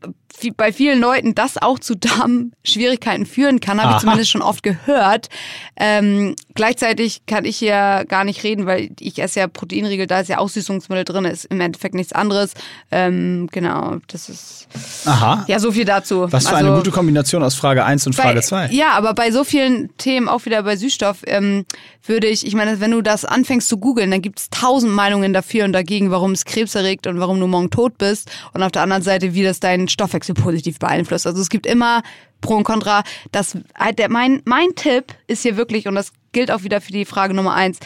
bei 0.57 0.73
vielen 0.73 0.99
Leuten 0.99 1.35
das 1.35 1.57
auch 1.61 1.79
zu 1.79 1.95
Darmschwierigkeiten 1.95 3.25
führen 3.25 3.59
kann, 3.59 3.81
habe 3.81 3.93
ich 3.93 3.99
zumindest 4.01 4.31
schon 4.31 4.41
oft 4.41 4.63
gehört. 4.63 5.29
Ähm, 5.77 6.35
gleichzeitig 6.55 7.25
kann 7.25 7.45
ich 7.45 7.57
hier 7.57 8.05
gar 8.07 8.23
nicht 8.23 8.43
reden, 8.43 8.65
weil 8.65 8.89
ich 8.99 9.19
esse 9.19 9.39
ja 9.41 9.47
Proteinriegel, 9.47 10.07
da 10.07 10.19
ist 10.19 10.29
ja 10.29 10.39
auch 10.39 10.49
Süßungsmittel 10.49 11.05
drin, 11.05 11.25
ist 11.25 11.45
im 11.45 11.61
Endeffekt 11.61 11.95
nichts 11.95 12.13
anderes. 12.13 12.53
Ähm, 12.91 13.47
genau, 13.51 13.97
das 14.07 14.29
ist 14.29 14.67
Aha. 15.05 15.45
ja 15.47 15.59
so 15.59 15.71
viel 15.71 15.85
dazu. 15.85 16.27
Was 16.31 16.47
für 16.47 16.55
Also- 16.55 16.67
eine 16.67 16.77
gute 16.77 16.91
Kombination 16.91 17.43
aus 17.43 17.55
Frage 17.55 17.85
1 17.85 18.07
und 18.07 18.13
Frage 18.13 18.35
bei, 18.35 18.41
2. 18.41 18.67
Ja, 18.71 18.91
aber 18.91 19.13
bei 19.13 19.31
so 19.31 19.43
vielen 19.43 19.95
Themen, 19.97 20.27
auch 20.27 20.45
wieder 20.45 20.63
bei 20.63 20.75
Süßstoff, 20.75 21.17
ähm, 21.27 21.65
würde 22.05 22.27
ich, 22.27 22.45
ich 22.45 22.53
meine, 22.53 22.81
wenn 22.81 22.91
du 22.91 23.01
das 23.01 23.23
anfängst 23.23 23.69
zu 23.69 23.77
googeln, 23.77 24.11
dann 24.11 24.21
gibt 24.21 24.39
es 24.39 24.49
tausend 24.49 24.91
Meinungen 24.91 25.31
dafür 25.31 25.63
und 25.63 25.71
dagegen, 25.73 26.11
warum 26.11 26.31
es 26.33 26.43
Krebs 26.43 26.75
erregt 26.75 27.07
und 27.07 27.19
warum 27.19 27.39
du 27.39 27.47
morgen 27.47 27.69
tot 27.69 27.97
bist. 27.97 28.29
Und 28.53 28.61
auf 28.61 28.71
der 28.73 28.81
anderen 28.81 29.03
Seite, 29.03 29.33
wie 29.33 29.43
das 29.43 29.61
deinen 29.61 29.87
Stoffwechsel 29.87 30.22
positiv 30.33 30.79
beeinflusst. 30.79 31.27
Also 31.27 31.41
es 31.41 31.49
gibt 31.49 31.65
immer 31.65 32.01
Pro 32.41 32.55
und 32.55 32.63
Contra. 32.63 33.03
Das, 33.31 33.57
halt 33.77 33.99
der, 33.99 34.09
mein, 34.09 34.41
mein 34.45 34.75
Tipp 34.75 35.13
ist 35.27 35.41
hier 35.41 35.57
wirklich, 35.57 35.87
und 35.87 35.95
das 35.95 36.13
gilt 36.31 36.51
auch 36.51 36.63
wieder 36.63 36.81
für 36.81 36.91
die 36.91 37.05
Frage 37.05 37.33
Nummer 37.33 37.53
eins, 37.53 37.79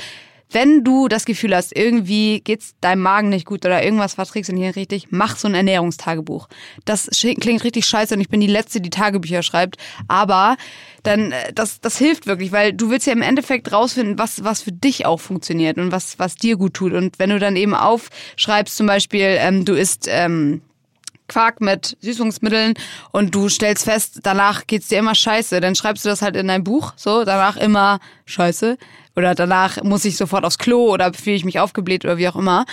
wenn 0.50 0.84
du 0.84 1.08
das 1.08 1.26
Gefühl 1.26 1.56
hast, 1.56 1.76
irgendwie 1.76 2.39
geht's 2.41 2.76
deinem 2.80 3.02
Magen 3.02 3.30
nicht 3.30 3.45
gut 3.45 3.65
oder 3.65 3.84
irgendwas 3.84 4.13
verträgst 4.13 4.50
du 4.50 4.56
nicht 4.56 4.76
richtig, 4.76 5.08
mach 5.10 5.36
so 5.36 5.47
ein 5.47 5.54
Ernährungstagebuch. 5.54 6.47
Das 6.86 7.10
klingt 7.12 7.63
richtig 7.63 7.86
scheiße 7.86 8.15
und 8.15 8.21
ich 8.21 8.30
bin 8.30 8.39
die 8.39 8.47
Letzte, 8.47 8.80
die 8.80 8.89
Tagebücher 8.89 9.43
schreibt, 9.43 9.78
aber 10.08 10.56
dann 11.04 11.32
äh, 11.32 11.52
das 11.54 11.82
das 11.82 11.97
hilft 11.97 12.28
wirklich, 12.28 12.52
weil 12.52 12.73
du 12.73 12.89
willst 12.89 13.08
ja 13.08 13.13
im 13.13 13.21
Endeffekt 13.21 13.71
rausfinden, 13.71 14.17
was 14.17 14.43
was 14.43 14.62
für 14.62 14.71
dich 14.71 15.06
auch 15.06 15.19
funktioniert 15.19 15.78
und 15.78 15.91
was 15.91 16.17
was 16.17 16.36
dir 16.36 16.56
gut 16.56 16.76
tut 16.76 16.93
und 16.93 17.19
wenn 17.19 17.30
du 17.30 17.39
dann 17.39 17.56
eben 17.56 17.76
aufschreibst, 17.76 18.78
zum 18.78 18.88
Beispiel 18.88 19.36
ähm, 19.39 19.65
du 19.65 19.73
isst 19.73 20.08
ähm, 20.10 20.62
Quark 21.28 21.62
mit 21.62 21.98
Süßungsmitteln 22.02 22.74
und 23.12 23.36
du 23.36 23.50
stellst 23.50 23.86
fest, 23.86 24.20
danach 24.24 24.68
geht's 24.68 24.88
dir 24.88 25.00
immer 25.00 25.16
scheiße, 25.16 25.60
dann 25.62 25.76
schreibst 25.76 26.06
du 26.06 26.10
das 26.10 26.22
halt 26.22 26.36
in 26.36 26.48
dein 26.48 26.63
Buch, 26.63 26.94
so, 26.96 27.24
danach 27.24 27.58
immer 27.58 28.00
scheiße 28.26 28.78
oder 29.16 29.36
danach 29.36 29.84
muss 29.84 30.06
ich 30.06 30.16
sofort 30.16 30.46
aufs 30.46 30.58
Klo 30.58 30.92
oder 30.92 31.13
fühle 31.13 31.36
ich 31.36 31.46
mich 31.46 31.60
aufgebläht 31.60 32.06
oder 32.06 32.18
wie 32.18 32.28
auch 32.28 32.36
immer. 32.36 32.66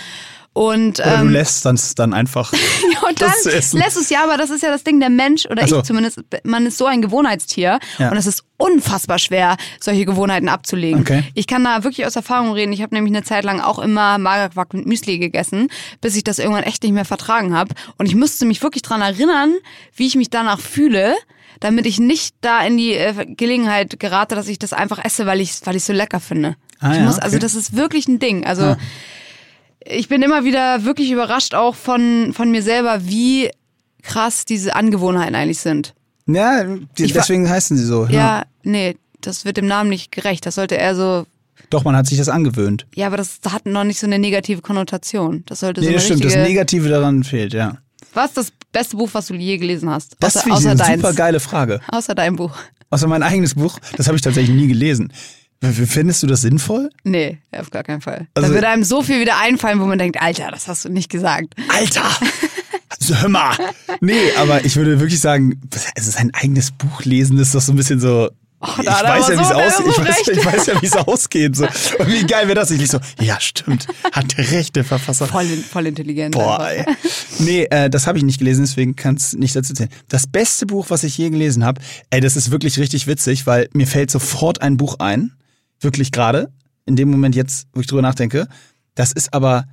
Und, 0.55 1.01
Oder 1.01 1.17
du 1.17 1.23
ähm, 1.23 1.31
lässt 1.31 1.67
dann, 1.67 1.79
dann 1.97 2.15
einfach. 2.15 2.53
und 3.09 3.21
dann 3.21 3.29
das 3.29 3.43
zu 3.43 3.53
essen. 3.53 3.79
lässt 3.81 3.97
es 3.97 4.09
ja, 4.09 4.23
aber 4.23 4.37
das 4.37 4.51
ist 4.51 4.63
ja 4.63 4.71
das 4.71 4.85
Ding, 4.85 5.01
der 5.01 5.11
Mensch 5.11 5.47
oder 5.47 5.67
so. 5.67 5.79
ich 5.79 5.83
zumindest, 5.83 6.21
man 6.45 6.65
ist 6.65 6.79
so 6.79 6.87
ein 6.87 7.03
Gewohnheitstier 7.03 7.81
Ja. 7.99 8.11
und 8.13 8.17
es 8.17 8.27
ist 8.27 8.45
unfassbar 8.57 9.19
schwer, 9.19 9.57
solche 9.81 10.05
Gewohnheiten 10.05 10.49
abzulegen. 10.49 11.01
Okay. 11.01 11.25
Ich 11.35 11.49
kann 11.49 11.65
da 11.65 11.83
wirklich 11.83 12.07
aus 12.07 12.15
Erfahrung 12.15 12.53
reden. 12.53 12.73
Ich 12.73 12.83
habe 12.83 12.95
nämlich 12.95 13.13
eine 13.13 13.25
Zeit 13.25 13.43
lang 13.43 13.61
auch 13.61 13.81
immer 13.81 14.17
Magerquark 14.19 14.75
mit 14.75 14.87
Müsli 14.87 15.19
gegessen, 15.19 15.69
bis 16.01 16.15
ich 16.15 16.23
das 16.23 16.39
irgendwann 16.39 16.63
echt 16.63 16.85
nicht 16.85 16.93
mehr 16.93 17.05
vertragen 17.05 17.53
habe. 17.53 17.75
Und 17.99 18.07
ich 18.07 18.15
musste 18.15 18.47
mich 18.47 18.63
wirklich 18.63 18.83
dran 18.83 19.03
erinnern, 19.03 19.55
wie 19.97 20.07
ich 20.07 20.15
mich 20.15 20.31
danach 20.31 20.61
fühle, 20.61 21.17
damit 21.59 21.85
ich 21.85 21.99
nicht 21.99 22.37
da 22.43 22.65
in 22.65 22.77
die 22.77 22.93
äh, 22.95 23.27
Gelegenheit 23.27 23.99
gerate, 23.99 24.37
dass 24.37 24.47
ich 24.47 24.61
das 24.61 24.73
einfach 24.73 25.05
esse, 25.05 25.27
weil 25.27 25.41
ich 25.41 25.53
weil 25.65 25.75
ich 25.75 25.83
so 25.83 25.93
lecker 25.93 26.21
finde. 26.21 26.55
Ah, 26.79 26.93
ich 26.93 26.99
ja, 26.99 27.05
muss, 27.05 27.19
also 27.19 27.37
okay. 27.37 27.43
das 27.43 27.57
ist 27.57 27.75
wirklich 27.75 28.07
ein 28.07 28.21
Ding. 28.21 28.47
Also 28.47 28.63
Ah. 28.63 28.77
Ich 29.85 30.09
bin 30.09 30.23
immer 30.23 30.45
wieder 30.45 30.85
wirklich 30.85 31.11
überrascht 31.11 31.55
auch 31.55 31.75
von, 31.75 32.33
von 32.35 32.51
mir 32.51 32.63
selber, 32.63 33.07
wie 33.07 33.51
krass 34.03 34.45
diese 34.45 34.75
Angewohnheiten 34.75 35.35
eigentlich 35.35 35.59
sind. 35.61 35.95
Ja, 36.27 36.65
die, 36.99 37.07
deswegen 37.07 37.49
heißen 37.49 37.77
sie 37.77 37.85
so. 37.85 38.07
Ja, 38.07 38.45
nee, 38.63 38.97
das 39.21 39.45
wird 39.45 39.57
dem 39.57 39.67
Namen 39.67 39.91
nicht 39.91 40.13
gerecht. 40.13 40.47
Das 40.47 40.55
sollte 40.55 40.75
eher 40.75 40.95
so 40.95 41.27
Doch, 41.71 41.85
man 41.85 41.97
hat 41.97 42.07
sich 42.07 42.19
das 42.19 42.29
angewöhnt. 42.29 42.87
Ja, 42.95 43.09
aber 43.09 43.17
das 43.17 43.41
hat 43.51 43.67
noch 43.67 43.85
nicht 43.85 43.99
so 43.99 44.07
eine 44.07 44.19
negative 44.19 44.63
Konnotation. 44.63 45.43
Das 45.47 45.61
sollte 45.61 45.83
so 45.83 45.87
Nee, 45.87 45.95
das 45.95 46.05
stimmt. 46.05 46.25
Das. 46.25 46.35
Negative 46.35 46.89
daran 46.89 47.25
fehlt, 47.25 47.53
ja. 47.53 47.79
Was 48.15 48.29
ist 48.29 48.37
das 48.37 48.53
beste 48.73 48.97
Buch, 48.97 49.11
was 49.13 49.27
du 49.27 49.35
je 49.35 49.59
gelesen 49.59 49.91
hast? 49.91 50.17
Das 50.21 50.37
außer, 50.37 50.45
finde 50.45 50.59
ich 50.59 50.59
außer 50.59 50.71
eine 50.71 50.79
deins. 50.79 51.03
super 51.03 51.15
geile 51.15 51.41
Frage. 51.41 51.81
Außer 51.89 52.15
dein 52.15 52.37
Buch. 52.37 52.57
Außer 52.91 53.09
mein 53.09 53.23
eigenes 53.23 53.55
Buch, 53.55 53.79
das 53.97 54.07
habe 54.07 54.17
ich 54.17 54.23
tatsächlich 54.23 54.55
nie 54.55 54.69
gelesen. 54.69 55.13
Findest 55.73 56.23
du 56.23 56.27
das 56.27 56.43
sinnvoll? 56.43 56.91
Nee, 57.05 57.39
auf 57.53 57.71
gar 57.71 57.83
keinen 57.83 58.01
Fall. 58.01 58.27
Also- 58.35 58.49
da 58.49 58.55
würde 58.55 58.69
einem 58.69 58.85
so 58.85 59.03
viel 59.03 59.21
wieder 59.21 59.39
einfallen, 59.39 59.81
wo 59.81 59.87
man 59.87 59.99
denkt, 59.99 60.21
Alter, 60.21 60.51
das 60.51 60.69
hast 60.69 60.85
du 60.85 60.89
nicht 60.89 61.11
gesagt. 61.11 61.55
Alter! 61.69 62.03
Also, 63.01 63.17
Hör 63.21 63.29
mal! 63.29 63.57
Nee, 64.01 64.31
aber 64.39 64.65
ich 64.65 64.77
würde 64.77 65.01
wirklich 65.01 65.19
sagen, 65.21 65.61
also 65.97 66.11
sein 66.13 66.31
eigenes 66.33 66.71
Buch 66.71 67.03
lesen 67.05 67.39
ist 67.39 67.55
doch 67.55 67.61
so 67.61 67.73
ein 67.73 67.77
bisschen 67.77 67.99
so. 67.99 68.31
ich, 68.81 68.89
hat 68.89 69.03
er 69.03 69.09
weiß 69.19 69.29
ja, 69.29 69.39
wie 69.39 69.43
es 69.43 69.49
so- 69.77 69.83
so 69.83 69.91
Ich, 69.91 69.99
weiß, 69.99 70.07
recht. 70.19 70.29
ich 70.29 70.45
weiß 70.47 70.67
ja, 70.67 70.81
wie 70.83 70.87
es 70.87 70.97
ausgeht. 70.97 71.57
So. 71.57 71.65
Und 71.65 72.07
wie 72.13 72.25
geil 72.25 72.47
wäre 72.47 72.55
das? 72.55 72.71
Ich 72.71 72.89
so, 72.89 73.01
ja, 73.21 73.41
stimmt. 73.41 73.89
Hat 74.13 74.39
der 74.39 74.49
rechte 74.53 74.85
Verfasser. 74.85 75.27
Voll, 75.27 75.45
voll 75.47 75.87
intelligent. 75.87 76.35
Boah, 76.35 76.69
ey. 76.71 76.85
Nee, 77.41 77.65
äh, 77.71 77.91
das 77.91 78.07
habe 78.07 78.17
ich 78.19 78.25
nicht 78.25 78.39
gelesen, 78.39 78.65
deswegen 78.65 78.95
kann 78.95 79.17
es 79.17 79.33
nicht 79.33 79.57
dazu 79.57 79.75
zählen. 79.75 79.91
Das 80.09 80.27
beste 80.29 80.65
Buch, 80.67 80.87
was 80.89 81.03
ich 81.03 81.19
je 81.19 81.31
gelesen 81.31 81.65
habe, 81.65 81.81
ey, 82.11 82.21
das 82.21 82.37
ist 82.37 82.53
wirklich 82.53 82.79
richtig 82.79 83.07
witzig, 83.09 83.47
weil 83.47 83.69
mir 83.73 83.89
fällt 83.89 84.11
sofort 84.11 84.63
ein 84.63 84.77
Buch 84.77 85.01
ein, 85.01 85.33
wirklich 85.81 86.13
gerade, 86.13 86.51
in 86.87 86.97
dem 86.97 87.11
Moment 87.11 87.35
jetzt, 87.35 87.67
wo 87.73 87.81
ich 87.81 87.87
drüber 87.87 88.03
nachdenke. 88.03 88.49
Das 88.95 89.13
ist 89.13 89.33
aber, 89.35 89.67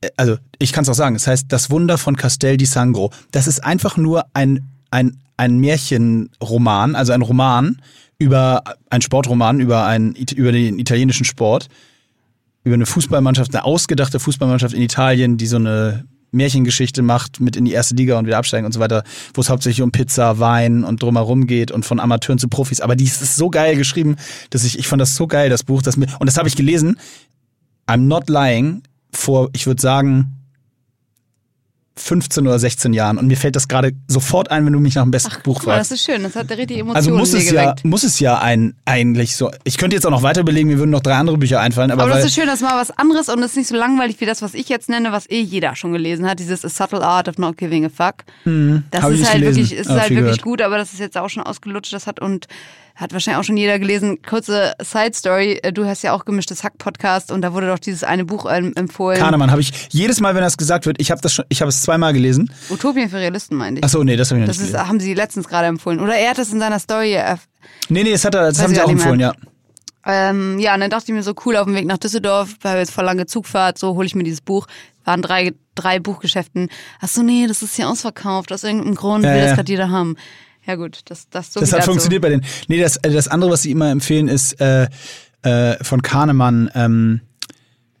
äh, 0.00 0.10
also 0.16 0.36
ich 0.58 0.72
kann 0.72 0.82
es 0.82 0.88
auch 0.88 0.94
sagen, 0.94 1.16
es 1.16 1.26
heißt 1.26 1.46
Das 1.48 1.70
Wunder 1.70 1.98
von 1.98 2.16
Castel 2.16 2.56
di 2.56 2.66
Sangro. 2.66 3.12
Das 3.30 3.46
ist 3.46 3.64
einfach 3.64 3.96
nur 3.96 4.26
ein, 4.34 4.68
ein, 4.90 5.18
ein 5.36 5.58
Märchenroman, 5.58 6.94
also 6.94 7.12
ein 7.12 7.22
Roman 7.22 7.80
über, 8.18 8.62
ein 8.90 9.02
Sportroman 9.02 9.60
über, 9.60 9.84
ein, 9.86 10.14
über 10.14 10.52
den 10.52 10.78
italienischen 10.78 11.24
Sport 11.24 11.68
über 12.66 12.74
eine 12.74 12.86
Fußballmannschaft, 12.86 13.54
eine 13.54 13.64
ausgedachte 13.64 14.18
Fußballmannschaft 14.18 14.74
in 14.74 14.82
Italien, 14.82 15.36
die 15.36 15.46
so 15.46 15.54
eine 15.54 16.04
Märchengeschichte 16.36 17.02
macht 17.02 17.40
mit 17.40 17.56
in 17.56 17.64
die 17.64 17.72
erste 17.72 17.94
Liga 17.94 18.18
und 18.18 18.26
wieder 18.26 18.38
absteigen 18.38 18.66
und 18.66 18.72
so 18.72 18.80
weiter, 18.80 19.02
wo 19.34 19.40
es 19.40 19.50
hauptsächlich 19.50 19.82
um 19.82 19.90
Pizza, 19.90 20.38
Wein 20.38 20.84
und 20.84 21.02
drumherum 21.02 21.46
geht 21.46 21.70
und 21.70 21.84
von 21.84 21.98
Amateuren 21.98 22.38
zu 22.38 22.48
Profis. 22.48 22.80
Aber 22.80 22.96
die 22.96 23.04
ist 23.04 23.36
so 23.36 23.50
geil 23.50 23.76
geschrieben, 23.76 24.16
dass 24.50 24.64
ich, 24.64 24.78
ich 24.78 24.88
fand 24.88 25.00
das 25.00 25.16
so 25.16 25.26
geil, 25.26 25.50
das 25.50 25.64
Buch, 25.64 25.82
mir, 25.96 26.06
und 26.18 26.26
das 26.26 26.36
habe 26.36 26.48
ich 26.48 26.56
gelesen, 26.56 26.98
I'm 27.86 28.06
not 28.06 28.28
lying, 28.28 28.82
vor, 29.12 29.50
ich 29.52 29.66
würde 29.66 29.80
sagen, 29.80 30.36
15 31.98 32.46
oder 32.46 32.58
16 32.58 32.92
Jahren. 32.92 33.16
Und 33.18 33.26
mir 33.26 33.36
fällt 33.36 33.56
das 33.56 33.68
gerade 33.68 33.92
sofort 34.06 34.50
ein, 34.50 34.66
wenn 34.66 34.72
du 34.74 34.80
mich 34.80 34.94
nach 34.96 35.02
dem 35.02 35.10
besten 35.10 35.30
Buch 35.42 35.58
Guck 35.60 35.66
mal, 35.66 35.74
fragst. 35.76 35.90
das 35.92 35.98
ist 35.98 36.04
schön. 36.04 36.22
Das 36.22 36.36
hat 36.36 36.50
richtig 36.50 36.78
Emotionen 36.78 36.96
Also 36.96 37.10
muss 37.10 37.32
es 37.32 37.50
ja, 37.50 37.74
muss 37.84 38.02
es 38.04 38.20
ja 38.20 38.38
ein, 38.38 38.74
eigentlich 38.84 39.34
so. 39.36 39.50
Ich 39.64 39.78
könnte 39.78 39.96
jetzt 39.96 40.04
auch 40.06 40.10
noch 40.10 40.22
weiter 40.22 40.44
belegen, 40.44 40.68
mir 40.68 40.78
würden 40.78 40.90
noch 40.90 41.00
drei 41.00 41.14
andere 41.14 41.38
Bücher 41.38 41.60
einfallen, 41.60 41.90
aber, 41.90 42.02
Aber 42.02 42.12
weil, 42.12 42.18
das 42.18 42.26
ist 42.28 42.34
schön, 42.34 42.46
das 42.46 42.56
ist 42.56 42.62
mal 42.62 42.78
was 42.78 42.90
anderes 42.98 43.28
und 43.30 43.40
das 43.40 43.52
ist 43.52 43.56
nicht 43.56 43.68
so 43.68 43.76
langweilig 43.76 44.20
wie 44.20 44.26
das, 44.26 44.42
was 44.42 44.52
ich 44.54 44.68
jetzt 44.68 44.88
nenne, 44.90 45.10
was 45.12 45.28
eh 45.30 45.40
jeder 45.40 45.74
schon 45.74 45.92
gelesen 45.92 46.28
hat. 46.28 46.38
Dieses 46.38 46.64
A 46.64 46.68
Subtle 46.68 47.02
Art 47.06 47.28
of 47.28 47.38
Not 47.38 47.56
Giving 47.56 47.86
a 47.86 47.88
Fuck. 47.88 48.24
Das 48.26 48.44
Hm, 48.44 48.84
Hab 48.94 49.10
ich 49.12 49.20
ist 49.22 49.28
halt 49.30 49.40
gelesen, 49.40 49.56
wirklich, 49.62 49.72
ist 49.78 49.88
aber 49.90 50.00
halt 50.00 50.10
wirklich 50.10 50.24
gehört. 50.26 50.42
gut, 50.42 50.62
aber 50.62 50.76
das 50.78 50.92
ist 50.92 51.00
jetzt 51.00 51.16
auch 51.16 51.30
schon 51.30 51.42
ausgelutscht. 51.44 51.92
Das 51.92 52.06
hat 52.06 52.20
und 52.20 52.46
hat 52.96 53.12
wahrscheinlich 53.12 53.38
auch 53.38 53.44
schon 53.44 53.56
jeder 53.58 53.78
gelesen. 53.78 54.20
Kurze 54.22 54.72
Side 54.82 55.12
Story. 55.14 55.60
Du 55.74 55.84
hast 55.84 56.02
ja 56.02 56.12
auch 56.12 56.24
gemischtes 56.24 56.64
Hack 56.64 56.78
Podcast 56.78 57.30
und 57.30 57.42
da 57.42 57.52
wurde 57.52 57.68
doch 57.68 57.78
dieses 57.78 58.02
eine 58.02 58.24
Buch 58.24 58.46
ähm, 58.50 58.72
empfohlen. 58.74 59.18
Kahnemann 59.18 59.50
habe 59.50 59.60
ich 59.60 59.88
jedes 59.90 60.20
Mal, 60.20 60.34
wenn 60.34 60.42
das 60.42 60.56
gesagt 60.56 60.86
wird, 60.86 61.00
ich 61.00 61.10
habe 61.10 61.20
das 61.20 61.34
schon, 61.34 61.44
ich 61.50 61.60
habe 61.60 61.68
es 61.68 61.82
zweimal 61.82 62.12
gelesen. 62.14 62.50
Utopien 62.70 63.08
für 63.10 63.18
Realisten, 63.18 63.56
meinte 63.56 63.80
ich. 63.80 63.84
Ach 63.84 63.90
so, 63.90 64.02
nee, 64.02 64.16
das 64.16 64.30
habe 64.30 64.40
ich 64.40 64.46
noch 64.46 64.48
das 64.48 64.58
nicht 64.58 64.72
gelesen. 64.72 64.88
haben 64.88 64.98
sie 65.00 65.14
letztens 65.14 65.46
gerade 65.46 65.66
empfohlen. 65.68 66.00
Oder 66.00 66.16
er 66.16 66.30
hat 66.30 66.38
das 66.38 66.52
in 66.52 66.58
seiner 66.58 66.78
Story 66.78 67.14
äh, 67.14 67.36
Nee, 67.88 68.02
nee, 68.02 68.12
das 68.12 68.24
hat 68.24 68.34
er, 68.34 68.42
das 68.48 68.62
haben 68.62 68.74
sie 68.74 68.80
auch 68.80 68.86
mehr. 68.86 68.94
empfohlen, 68.94 69.20
ja. 69.20 69.32
Ähm, 70.08 70.58
ja, 70.60 70.72
und 70.74 70.80
dann 70.80 70.90
dachte 70.90 71.06
ich 71.08 71.14
mir 71.14 71.22
so, 71.22 71.34
cool, 71.44 71.56
auf 71.56 71.64
dem 71.64 71.74
Weg 71.74 71.84
nach 71.84 71.98
Düsseldorf, 71.98 72.54
weil 72.62 72.78
jetzt 72.78 72.92
voll 72.92 73.04
lange 73.04 73.26
Zugfahrt, 73.26 73.76
so 73.76 73.94
hole 73.96 74.06
ich 74.06 74.14
mir 74.14 74.22
dieses 74.22 74.40
Buch. 74.40 74.66
Waren 75.04 75.20
drei, 75.20 75.52
drei 75.74 75.98
Buchgeschäften. 75.98 76.68
Ach 77.00 77.08
so, 77.08 77.22
nee, 77.22 77.46
das 77.48 77.62
ist 77.62 77.74
hier 77.76 77.88
ausverkauft. 77.88 78.52
Aus 78.52 78.64
irgendeinem 78.64 78.94
Grund 78.94 79.24
Ja, 79.24 79.32
will 79.34 79.40
das 79.40 79.50
ja. 79.50 79.56
gerade 79.56 79.70
jeder 79.72 79.90
haben. 79.90 80.16
Ja 80.66 80.74
gut, 80.74 81.00
das, 81.06 81.28
das 81.30 81.52
so 81.52 81.60
Das 81.60 81.72
hat 81.72 81.84
funktioniert 81.84 82.22
bei 82.22 82.28
denen. 82.30 82.44
Nee, 82.68 82.80
das, 82.80 82.96
äh, 82.98 83.10
das 83.10 83.28
andere, 83.28 83.50
was 83.50 83.62
sie 83.62 83.70
immer 83.70 83.90
empfehlen, 83.90 84.28
ist 84.28 84.60
äh, 84.60 84.88
äh, 85.42 85.82
von 85.84 86.02
Kahnemann 86.02 86.70
ähm, 86.74 87.20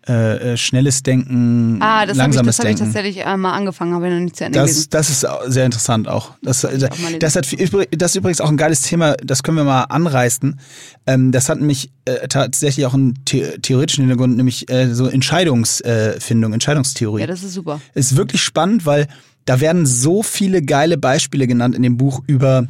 äh, 0.08 0.52
äh, 0.52 0.56
schnelles 0.56 1.02
Denken, 1.02 1.78
Ah, 1.82 2.06
das 2.06 2.10
habe 2.10 2.10
ich, 2.12 2.16
langsames 2.36 2.56
das 2.56 2.64
hab 2.64 2.70
ich 2.70 2.76
Denken. 2.76 2.92
tatsächlich 2.94 3.26
äh, 3.26 3.36
mal 3.36 3.54
angefangen, 3.54 3.92
habe 3.92 4.06
ich 4.06 4.12
noch 4.14 4.20
nicht 4.20 4.36
zu 4.36 4.44
Ende 4.44 4.58
Das, 4.60 4.70
gelesen. 4.70 4.88
das 4.90 5.10
ist 5.10 5.26
sehr 5.46 5.64
interessant 5.66 6.06
auch. 6.06 6.30
Das, 6.42 6.62
ich 6.62 6.84
auch 6.84 6.88
das, 7.18 7.34
hat, 7.34 7.46
das 7.90 8.10
ist 8.12 8.16
übrigens 8.16 8.40
auch 8.40 8.48
ein 8.48 8.56
geiles 8.56 8.82
Thema, 8.82 9.14
das 9.24 9.42
können 9.42 9.56
wir 9.56 9.64
mal 9.64 9.82
anreißen. 9.84 10.60
Ähm, 11.08 11.32
das 11.32 11.48
hat 11.48 11.58
nämlich 11.58 11.90
äh, 12.04 12.28
tatsächlich 12.28 12.86
auch 12.86 12.94
einen 12.94 13.14
the 13.28 13.58
theoretischen 13.60 14.02
Hintergrund, 14.04 14.36
nämlich 14.36 14.70
äh, 14.70 14.94
so 14.94 15.06
Entscheidungsfindung, 15.08 16.52
Entscheidungstheorie. 16.52 17.22
Ja, 17.22 17.26
das 17.26 17.42
ist 17.42 17.54
super. 17.54 17.80
ist 17.94 18.16
wirklich 18.16 18.42
spannend, 18.42 18.86
weil 18.86 19.08
da 19.46 19.60
werden 19.60 19.86
so 19.86 20.22
viele 20.22 20.62
geile 20.62 20.98
Beispiele 20.98 21.46
genannt 21.46 21.74
in 21.74 21.82
dem 21.82 21.96
Buch 21.96 22.22
über 22.26 22.68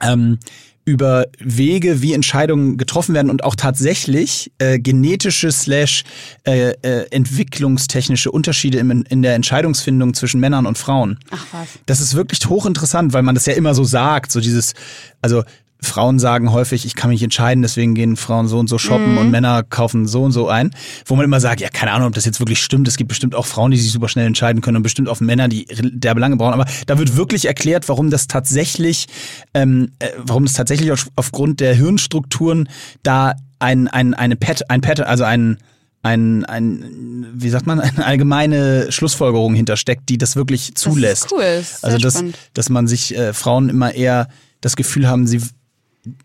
ähm, 0.00 0.38
über 0.86 1.26
Wege, 1.40 2.00
wie 2.00 2.12
Entscheidungen 2.12 2.76
getroffen 2.76 3.12
werden 3.12 3.28
und 3.28 3.42
auch 3.42 3.56
tatsächlich 3.56 4.52
äh, 4.58 4.78
genetische 4.78 5.50
slash 5.50 6.04
äh, 6.44 6.74
äh, 6.82 7.10
entwicklungstechnische 7.10 8.30
Unterschiede 8.30 8.78
in, 8.78 9.02
in 9.02 9.22
der 9.22 9.34
Entscheidungsfindung 9.34 10.14
zwischen 10.14 10.38
Männern 10.38 10.64
und 10.64 10.78
Frauen. 10.78 11.18
Ach 11.30 11.44
was. 11.50 11.68
Das 11.86 12.00
ist 12.00 12.14
wirklich 12.14 12.46
hochinteressant, 12.48 13.12
weil 13.12 13.24
man 13.24 13.34
das 13.34 13.46
ja 13.46 13.54
immer 13.54 13.74
so 13.74 13.82
sagt, 13.82 14.30
so 14.30 14.38
dieses, 14.38 14.74
also 15.20 15.42
Frauen 15.82 16.18
sagen 16.18 16.52
häufig, 16.52 16.86
ich 16.86 16.94
kann 16.94 17.10
mich 17.10 17.22
entscheiden, 17.22 17.62
deswegen 17.62 17.94
gehen 17.94 18.16
Frauen 18.16 18.48
so 18.48 18.58
und 18.58 18.68
so 18.68 18.78
shoppen 18.78 19.12
Mhm. 19.12 19.18
und 19.18 19.30
Männer 19.30 19.62
kaufen 19.62 20.06
so 20.06 20.22
und 20.24 20.32
so 20.32 20.48
ein. 20.48 20.70
Wo 21.04 21.16
man 21.16 21.24
immer 21.24 21.38
sagt, 21.40 21.60
ja, 21.60 21.68
keine 21.68 21.92
Ahnung, 21.92 22.08
ob 22.08 22.14
das 22.14 22.24
jetzt 22.24 22.40
wirklich 22.40 22.62
stimmt. 22.62 22.88
Es 22.88 22.96
gibt 22.96 23.08
bestimmt 23.08 23.34
auch 23.34 23.46
Frauen, 23.46 23.70
die 23.70 23.76
sich 23.76 23.92
super 23.92 24.08
schnell 24.08 24.26
entscheiden 24.26 24.62
können 24.62 24.78
und 24.78 24.82
bestimmt 24.82 25.08
auch 25.08 25.20
Männer, 25.20 25.48
die 25.48 25.66
derbe 25.66 26.20
lange 26.20 26.36
brauchen. 26.36 26.54
Aber 26.54 26.66
da 26.86 26.98
wird 26.98 27.16
wirklich 27.16 27.44
erklärt, 27.46 27.88
warum 27.88 28.10
das 28.10 28.26
tatsächlich, 28.26 29.06
ähm, 29.54 29.92
äh, 29.98 30.08
warum 30.18 30.44
das 30.44 30.54
tatsächlich 30.54 30.92
auf, 30.92 31.08
aufgrund 31.16 31.60
der 31.60 31.74
Hirnstrukturen 31.74 32.68
da 33.02 33.34
ein, 33.58 33.88
ein, 33.88 34.14
eine 34.14 34.36
Pat, 34.36 34.70
ein 34.70 34.80
Pattern, 34.80 35.06
also 35.06 35.24
ein, 35.24 35.58
ein, 36.02 36.44
ein, 36.44 37.26
wie 37.34 37.48
sagt 37.50 37.66
man, 37.66 37.80
eine 37.80 38.04
allgemeine 38.04 38.90
Schlussfolgerung 38.92 39.54
hintersteckt, 39.54 40.08
die 40.08 40.18
das 40.18 40.36
wirklich 40.36 40.74
zulässt. 40.74 41.24
Das 41.24 41.32
ist 41.32 41.36
cool, 41.38 41.42
das 41.42 41.72
ist 41.72 41.84
also 41.84 41.98
dass, 41.98 42.14
spannend. 42.14 42.38
dass 42.54 42.68
man 42.70 42.86
sich 42.88 43.16
äh, 43.16 43.32
Frauen 43.34 43.68
immer 43.68 43.92
eher 43.94 44.28
das 44.60 44.76
Gefühl 44.76 45.06
haben, 45.08 45.26
sie 45.26 45.42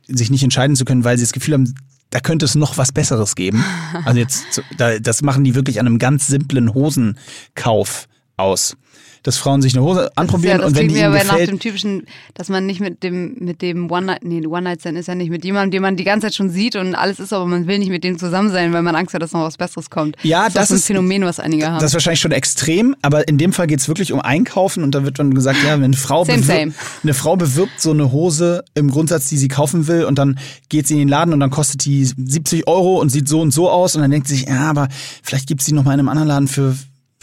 sich 0.08 0.30
nicht 0.30 0.44
entscheiden 0.44 0.76
zu 0.76 0.86
können, 0.86 1.04
weil 1.04 1.18
sie 1.18 1.24
das 1.24 1.34
Gefühl 1.34 1.56
haben, 1.56 1.74
da 2.10 2.20
könnte 2.20 2.46
es 2.46 2.56
noch 2.56 2.78
was 2.78 2.92
Besseres 2.92 3.36
geben. 3.36 3.64
Also 4.06 4.20
jetzt, 4.20 4.62
das 4.78 5.22
machen 5.22 5.44
die 5.44 5.56
wirklich 5.56 5.80
an 5.80 5.88
einem 5.88 5.98
ganz 5.98 6.28
simplen 6.28 6.74
Hosenkauf 6.74 8.08
aus. 8.38 8.76
Dass 9.24 9.38
Frauen 9.38 9.62
sich 9.62 9.76
eine 9.76 9.84
Hose 9.84 10.12
anprobieren 10.16 10.58
ja, 10.58 10.64
das 10.64 10.70
und 10.70 10.78
wenn 10.78 10.88
die 10.88 10.96
mir 10.96 11.02
ihnen 11.02 11.14
aber 11.14 11.24
nach 11.24 11.32
gefällt, 11.34 11.50
dem 11.52 11.60
typischen, 11.60 12.08
dass 12.34 12.50
man 12.50 12.66
nicht 12.66 12.80
mit 12.80 13.04
dem, 13.04 13.36
mit 13.40 13.62
dem 13.62 13.92
One 13.92 14.08
Night, 14.08 14.24
nee, 14.24 14.46
One 14.46 14.64
Night 14.64 14.82
Stand 14.82 14.98
ist 14.98 15.08
ja 15.08 15.16
nicht 15.16 15.30
mit 15.30 15.46
jemandem, 15.46 15.72
den 15.72 15.82
man 15.84 15.96
die 15.96 16.04
ganze 16.04 16.28
Zeit 16.28 16.36
schon 16.36 16.50
sieht 16.50 16.76
und 16.76 16.96
alles 16.96 17.20
ist, 17.20 17.32
aber 17.32 17.46
man 17.46 17.68
will 17.68 17.78
nicht 17.78 17.90
mit 17.90 18.04
dem 18.04 18.18
zusammen 18.18 18.50
sein, 18.50 18.74
weil 18.74 18.82
man 18.82 18.96
Angst 18.96 19.14
hat, 19.14 19.22
dass 19.22 19.32
noch 19.34 19.42
was 19.42 19.58
Besseres 19.58 19.90
kommt. 19.90 20.16
Ja, 20.24 20.46
das, 20.46 20.54
das 20.54 20.72
ist 20.72 20.84
ein 20.84 20.96
Phänomen, 20.96 21.24
was 21.24 21.40
einige 21.40 21.68
haben. 21.68 21.80
Das 21.80 21.92
ist 21.92 21.94
wahrscheinlich 21.94 22.20
schon 22.20 22.32
extrem, 22.32 22.96
aber 23.02 23.28
in 23.28 23.38
dem 23.38 23.54
Fall 23.54 23.68
geht 23.68 23.80
es 23.80 23.88
wirklich 23.88 24.12
um 24.12 24.22
Einkaufen 24.22 24.84
und 24.84 24.96
da 24.96 25.04
wird 25.04 25.20
dann 25.20 25.34
gesagt, 25.34 25.60
ja, 25.64 25.74
wenn 25.74 25.84
eine 25.84 25.96
Frau, 25.96 26.26
Same, 26.26 26.40
bewirbt, 26.40 26.60
same. 26.60 26.74
eine 27.04 27.14
Frau 27.14 27.36
bewirbt 27.36 27.80
so 27.80 27.92
eine 27.92 28.12
Hose 28.12 28.64
im 28.74 28.90
Grundsatz, 28.90 29.28
die 29.28 29.38
sie 29.38 29.48
kaufen 29.50 29.88
will 29.88 30.06
und 30.06 30.18
dann 30.18 30.40
geht 30.70 30.88
sie 30.88 30.94
in 30.96 31.00
den 31.00 31.10
Laden 31.10 31.34
und 31.34 31.40
dann 31.40 31.52
kostet 31.52 31.86
die 31.86 32.06
70 32.06 32.68
Euro 32.68 33.00
und 33.00 33.10
sieht 33.10 33.28
so 33.28 33.42
und 33.42 33.52
so 33.52 33.70
aus 33.70 33.96
und 33.96 34.02
dann 34.02 34.12
denkt 34.12 34.28
sie 34.28 34.36
sich, 34.36 34.48
ja, 34.48 34.70
aber 34.70 34.88
vielleicht 35.22 35.48
gibt 35.48 35.62
sie 35.62 35.74
noch 35.74 35.84
mal 35.84 35.94
in 35.94 36.00
einem 36.00 36.10
anderen 36.10 36.28
Laden 36.28 36.48
für 36.48 36.76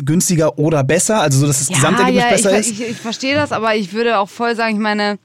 günstiger 0.04 0.58
oder 0.58 0.84
besser, 0.84 1.20
also 1.20 1.40
so, 1.40 1.46
dass 1.46 1.58
das 1.58 1.68
Gesamtergebnis 1.68 2.22
ja, 2.22 2.30
besser 2.30 2.52
ich, 2.52 2.58
ist. 2.58 2.70
Ich, 2.72 2.88
ich 2.90 2.96
verstehe 2.96 3.34
das, 3.34 3.52
aber 3.52 3.74
ich 3.74 3.92
würde 3.92 4.18
auch 4.18 4.28
voll 4.28 4.54
sagen, 4.54 4.74
ich 4.74 4.80
meine, 4.80 5.18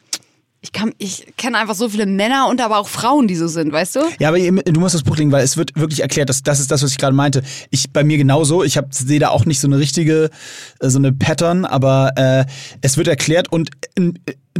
ich 0.63 0.71
kann, 0.71 0.93
ich 0.97 1.27
kenne 1.35 1.57
einfach 1.57 1.75
so 1.75 1.89
viele 1.89 2.05
Männer 2.05 2.47
und 2.49 2.61
aber 2.61 2.79
auch 2.79 2.87
Frauen, 2.87 3.27
die 3.27 3.35
so 3.35 3.47
sind, 3.47 3.73
weißt 3.73 3.97
du? 3.97 3.99
Ja, 4.19 4.29
aber 4.29 4.39
du 4.39 4.79
musst 4.79 4.95
das 4.95 5.03
Buch 5.03 5.17
legen, 5.17 5.31
weil 5.31 5.43
es 5.43 5.57
wird 5.57 5.75
wirklich 5.75 5.99
erklärt, 5.99 6.29
dass 6.29 6.41
das 6.41 6.61
ist 6.61 6.71
das, 6.71 6.81
was 6.81 6.91
ich 6.91 6.97
gerade 6.97 7.13
meinte. 7.13 7.43
Ich 7.69 7.91
bei 7.91 8.05
mir 8.05 8.17
genauso. 8.17 8.63
Ich 8.63 8.79
sehe 8.89 9.19
da 9.19 9.29
auch 9.29 9.45
nicht 9.45 9.59
so 9.59 9.67
eine 9.67 9.77
richtige, 9.77 10.29
äh, 10.79 10.89
so 10.89 10.99
eine 10.99 11.11
Pattern, 11.11 11.65
aber 11.65 12.13
äh, 12.15 12.45
es 12.81 12.95
wird 12.95 13.09
erklärt 13.09 13.51
und 13.51 13.71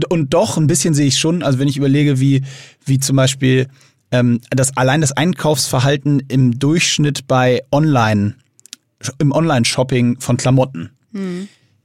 und 0.10 0.34
doch 0.34 0.58
ein 0.58 0.68
bisschen 0.68 0.94
sehe 0.94 1.08
ich 1.08 1.18
schon. 1.18 1.42
Also 1.42 1.58
wenn 1.58 1.70
ich 1.70 1.78
überlege, 1.78 2.20
wie 2.20 2.44
wie 2.84 3.00
zum 3.00 3.16
Beispiel 3.16 3.68
ähm, 4.12 4.42
das 4.50 4.76
allein 4.76 5.00
das 5.00 5.14
Einkaufsverhalten 5.14 6.22
im 6.28 6.60
Durchschnitt 6.60 7.28
bei 7.28 7.62
Online 7.72 8.36
im 9.20 9.32
Online-Shopping 9.32 10.20
von 10.20 10.38
Klamotten 10.38 10.92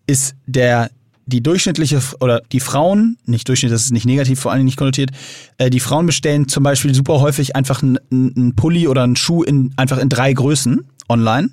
ist 0.06 0.34
der 0.46 0.90
die 1.26 1.42
durchschnittliche 1.42 2.00
oder 2.20 2.40
die 2.52 2.60
Frauen, 2.60 3.18
nicht 3.26 3.46
Durchschnitt, 3.48 3.70
das 3.70 3.84
ist 3.84 3.90
nicht 3.90 4.06
negativ, 4.06 4.40
vor 4.40 4.50
allem 4.50 4.64
nicht 4.64 4.78
konnotiert, 4.78 5.10
äh, 5.58 5.68
die 5.68 5.80
Frauen 5.80 6.06
bestellen 6.06 6.48
zum 6.48 6.62
Beispiel 6.62 6.94
super 6.94 7.20
häufig 7.20 7.54
einfach 7.54 7.82
einen 7.82 7.98
einen 8.10 8.56
Pulli 8.56 8.88
oder 8.88 9.02
einen 9.02 9.16
Schuh 9.16 9.42
in, 9.42 9.74
einfach 9.76 9.98
in 9.98 10.08
drei 10.08 10.32
Größen 10.32 10.86
online, 11.10 11.50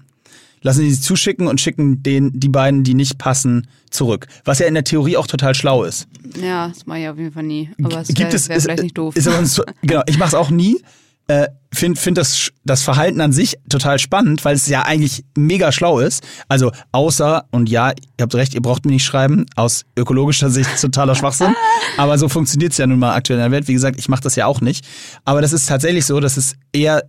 lassen 0.61 0.89
sie 0.89 0.99
zuschicken 0.99 1.47
und 1.47 1.59
schicken 1.59 2.01
den, 2.01 2.39
die 2.39 2.47
beiden, 2.47 2.85
die 2.85 2.93
nicht 2.93 3.17
passen, 3.17 3.67
zurück. 3.89 4.27
Was 4.45 4.59
ja 4.59 4.67
in 4.67 4.73
der 4.73 4.83
Theorie 4.85 5.17
auch 5.17 5.27
total 5.27 5.53
schlau 5.55 5.83
ist. 5.83 6.07
Ja, 6.41 6.69
das 6.69 6.85
mache 6.85 6.99
ich 6.99 7.09
auf 7.09 7.17
jeden 7.17 7.31
Fall 7.31 7.43
nie. 7.43 7.69
Aber 7.83 7.99
es 7.99 8.07
Gibt 8.07 8.19
wäre 8.19 8.35
es, 8.35 8.49
wär 8.49 8.55
ist, 8.55 8.63
vielleicht 8.63 8.83
nicht 8.83 8.97
doof. 8.97 9.15
Ist 9.15 9.27
aber 9.27 9.43
genau, 9.81 10.03
ich 10.05 10.17
mache 10.17 10.29
es 10.29 10.35
auch 10.35 10.49
nie. 10.49 10.77
Äh, 11.27 11.47
finde 11.73 11.99
find 11.99 12.17
das, 12.17 12.51
das 12.63 12.83
Verhalten 12.83 13.19
an 13.21 13.33
sich 13.33 13.57
total 13.69 13.99
spannend, 13.99 14.45
weil 14.45 14.55
es 14.55 14.67
ja 14.67 14.83
eigentlich 14.83 15.25
mega 15.35 15.71
schlau 15.71 15.99
ist. 15.99 16.23
Also 16.47 16.71
außer, 16.91 17.45
und 17.51 17.69
ja, 17.69 17.89
ihr 17.89 18.21
habt 18.21 18.35
recht, 18.35 18.53
ihr 18.53 18.61
braucht 18.61 18.85
mir 18.85 18.91
nicht 18.91 19.05
schreiben, 19.05 19.45
aus 19.55 19.83
ökologischer 19.97 20.49
Sicht 20.49 20.69
totaler 20.79 21.15
Schwachsinn. 21.15 21.55
Aber 21.97 22.17
so 22.17 22.29
funktioniert 22.29 22.71
es 22.71 22.77
ja 22.77 22.87
nun 22.87 22.99
mal 22.99 23.13
aktuell 23.13 23.39
in 23.39 23.43
der 23.43 23.51
Welt. 23.51 23.67
Wie 23.67 23.73
gesagt, 23.73 23.99
ich 23.99 24.09
mache 24.09 24.21
das 24.21 24.35
ja 24.35 24.45
auch 24.45 24.61
nicht. 24.61 24.85
Aber 25.25 25.41
das 25.41 25.53
ist 25.53 25.67
tatsächlich 25.67 26.05
so, 26.05 26.19
dass 26.19 26.37
es 26.37 26.55
eher 26.71 27.03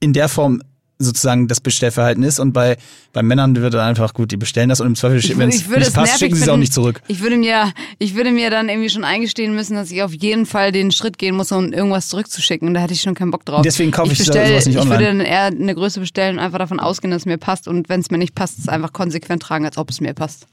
in 0.00 0.12
der 0.12 0.28
Form 0.28 0.60
sozusagen 1.02 1.48
das 1.48 1.60
Bestellverhalten 1.60 2.22
ist 2.22 2.38
und 2.38 2.52
bei, 2.52 2.76
bei 3.12 3.22
Männern 3.22 3.54
wird 3.56 3.74
dann 3.74 3.80
einfach 3.80 4.14
gut, 4.14 4.30
die 4.30 4.36
bestellen 4.36 4.68
das 4.68 4.80
und 4.80 4.88
im 4.88 4.94
Zweifel, 4.96 5.22
wenn 5.38 5.48
es 5.48 5.68
nicht 5.68 5.94
passt, 5.94 6.18
schicken 6.18 6.34
sie 6.34 6.42
es 6.42 6.48
auch 6.48 6.56
nicht 6.56 6.72
zurück. 6.72 7.02
Ich 7.08 7.20
würde 7.20 7.36
mir, 7.36 7.72
ich 7.98 8.14
würde 8.14 8.30
mir 8.30 8.50
dann 8.50 8.68
irgendwie 8.68 8.90
schon 8.90 9.04
eingestehen 9.04 9.54
müssen, 9.54 9.74
dass 9.74 9.90
ich 9.90 10.02
auf 10.02 10.12
jeden 10.12 10.46
Fall 10.46 10.72
den 10.72 10.90
Schritt 10.90 11.18
gehen 11.18 11.36
muss, 11.36 11.52
um 11.52 11.72
irgendwas 11.72 12.08
zurückzuschicken 12.08 12.68
und 12.68 12.74
da 12.74 12.80
hätte 12.80 12.94
ich 12.94 13.02
schon 13.02 13.14
keinen 13.14 13.30
Bock 13.30 13.44
drauf. 13.44 13.62
Deswegen 13.62 13.90
kaufe 13.90 14.12
ich, 14.12 14.20
ich 14.20 14.26
bestell, 14.26 14.48
sowas 14.48 14.66
nicht 14.66 14.78
online. 14.78 14.94
Ich 14.94 15.00
würde 15.00 15.18
dann 15.18 15.26
eher 15.26 15.44
eine 15.44 15.74
Größe 15.74 16.00
bestellen 16.00 16.38
und 16.38 16.44
einfach 16.44 16.58
davon 16.58 16.80
ausgehen, 16.80 17.10
dass 17.10 17.22
es 17.22 17.26
mir 17.26 17.38
passt 17.38 17.68
und 17.68 17.88
wenn 17.88 18.00
es 18.00 18.10
mir 18.10 18.18
nicht 18.18 18.34
passt, 18.34 18.58
es 18.58 18.68
einfach 18.68 18.92
konsequent 18.92 19.42
tragen, 19.42 19.64
als 19.64 19.78
ob 19.78 19.90
es 19.90 20.00
mir 20.00 20.14
passt. 20.14 20.46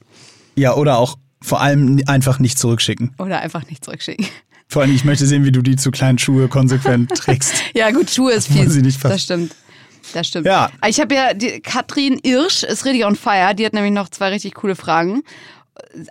Ja, 0.56 0.76
oder 0.76 0.98
auch 0.98 1.18
vor 1.42 1.62
allem 1.62 2.02
einfach 2.06 2.40
nicht 2.40 2.60
zurückschicken. 2.60 3.14
Oder 3.18 3.40
einfach 3.40 3.68
nicht 3.70 3.84
zurückschicken. 3.84 4.26
Vor 4.68 4.84
allem, 4.84 4.94
ich 4.94 5.04
möchte 5.04 5.26
sehen, 5.26 5.46
wie 5.46 5.52
du 5.52 5.64
die 5.64 5.78
zu 5.78 5.90
kleinen 5.90 6.20
Schuhe 6.20 6.48
konsequent 6.48 7.10
trägst. 7.16 7.64
ja, 7.74 7.90
gut, 7.92 8.10
Schuhe 8.12 8.34
ist 8.34 8.48
fies. 8.48 9.00
Das 9.00 9.24
stimmt. 9.24 9.56
Das 10.13 10.28
stimmt. 10.28 10.45
Ja. 10.45 10.69
Ich 10.88 11.00
habe 11.00 11.13
ja, 11.13 11.34
die, 11.34 11.60
Katrin 11.62 12.19
Irsch 12.24 12.63
ist 12.63 12.86
richtig 12.86 13.06
on 13.06 13.15
fire. 13.15 13.54
Die 13.56 13.65
hat 13.65 13.74
nämlich 13.74 13.93
noch 13.93 14.10
zwei 14.10 14.30
richtig 14.30 14.56
coole 14.56 14.76
Fragen. 14.76 15.24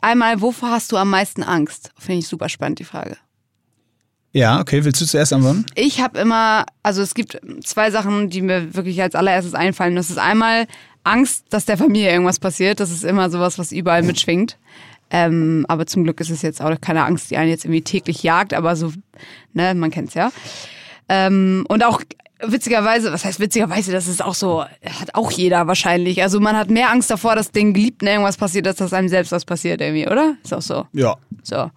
Einmal, 0.00 0.40
wovor 0.40 0.70
hast 0.70 0.92
du 0.92 0.96
am 0.96 1.10
meisten 1.10 1.42
Angst? 1.42 1.92
Finde 1.98 2.20
ich 2.20 2.28
super 2.28 2.48
spannend, 2.48 2.78
die 2.78 2.84
Frage. 2.84 3.16
Ja, 4.32 4.60
okay. 4.60 4.84
Willst 4.84 5.00
du 5.00 5.06
zuerst 5.06 5.32
antworten? 5.32 5.66
Ich 5.74 6.00
habe 6.00 6.18
immer, 6.18 6.66
also 6.82 7.02
es 7.02 7.14
gibt 7.14 7.40
zwei 7.64 7.90
Sachen, 7.90 8.30
die 8.30 8.42
mir 8.42 8.74
wirklich 8.74 9.00
als 9.02 9.14
allererstes 9.14 9.54
einfallen. 9.54 9.96
Das 9.96 10.10
ist 10.10 10.18
einmal 10.18 10.66
Angst, 11.04 11.46
dass 11.50 11.64
der 11.64 11.78
Familie 11.78 12.10
irgendwas 12.10 12.38
passiert. 12.38 12.80
Das 12.80 12.90
ist 12.90 13.04
immer 13.04 13.30
sowas, 13.30 13.58
was 13.58 13.72
überall 13.72 14.02
mitschwingt. 14.02 14.58
Ähm, 15.10 15.64
aber 15.68 15.86
zum 15.86 16.04
Glück 16.04 16.20
ist 16.20 16.30
es 16.30 16.42
jetzt 16.42 16.60
auch 16.60 16.78
keine 16.80 17.04
Angst, 17.04 17.30
die 17.30 17.38
einen 17.38 17.48
jetzt 17.48 17.64
irgendwie 17.64 17.82
täglich 17.82 18.22
jagt, 18.22 18.52
aber 18.52 18.76
so, 18.76 18.92
ne, 19.54 19.74
man 19.74 19.90
kennt's 19.90 20.14
ja. 20.14 20.30
Ähm, 21.08 21.64
und 21.68 21.82
auch 21.82 22.02
witzigerweise, 22.46 23.12
was 23.12 23.24
heißt 23.24 23.40
witzigerweise, 23.40 23.92
das 23.92 24.06
ist 24.06 24.22
auch 24.22 24.34
so, 24.34 24.64
hat 24.64 25.14
auch 25.14 25.30
jeder 25.30 25.66
wahrscheinlich. 25.66 26.22
Also 26.22 26.40
man 26.40 26.56
hat 26.56 26.70
mehr 26.70 26.90
Angst 26.90 27.10
davor, 27.10 27.34
dass 27.34 27.50
den 27.50 27.74
Geliebten 27.74 28.06
irgendwas 28.06 28.36
passiert, 28.36 28.66
als 28.66 28.76
dass 28.76 28.92
einem 28.92 29.08
selbst 29.08 29.32
was 29.32 29.44
passiert 29.44 29.80
irgendwie, 29.80 30.06
oder? 30.06 30.36
Ist 30.42 30.54
auch 30.54 30.62
so. 30.62 30.86
Ja. 30.92 31.16
So. 31.42 31.70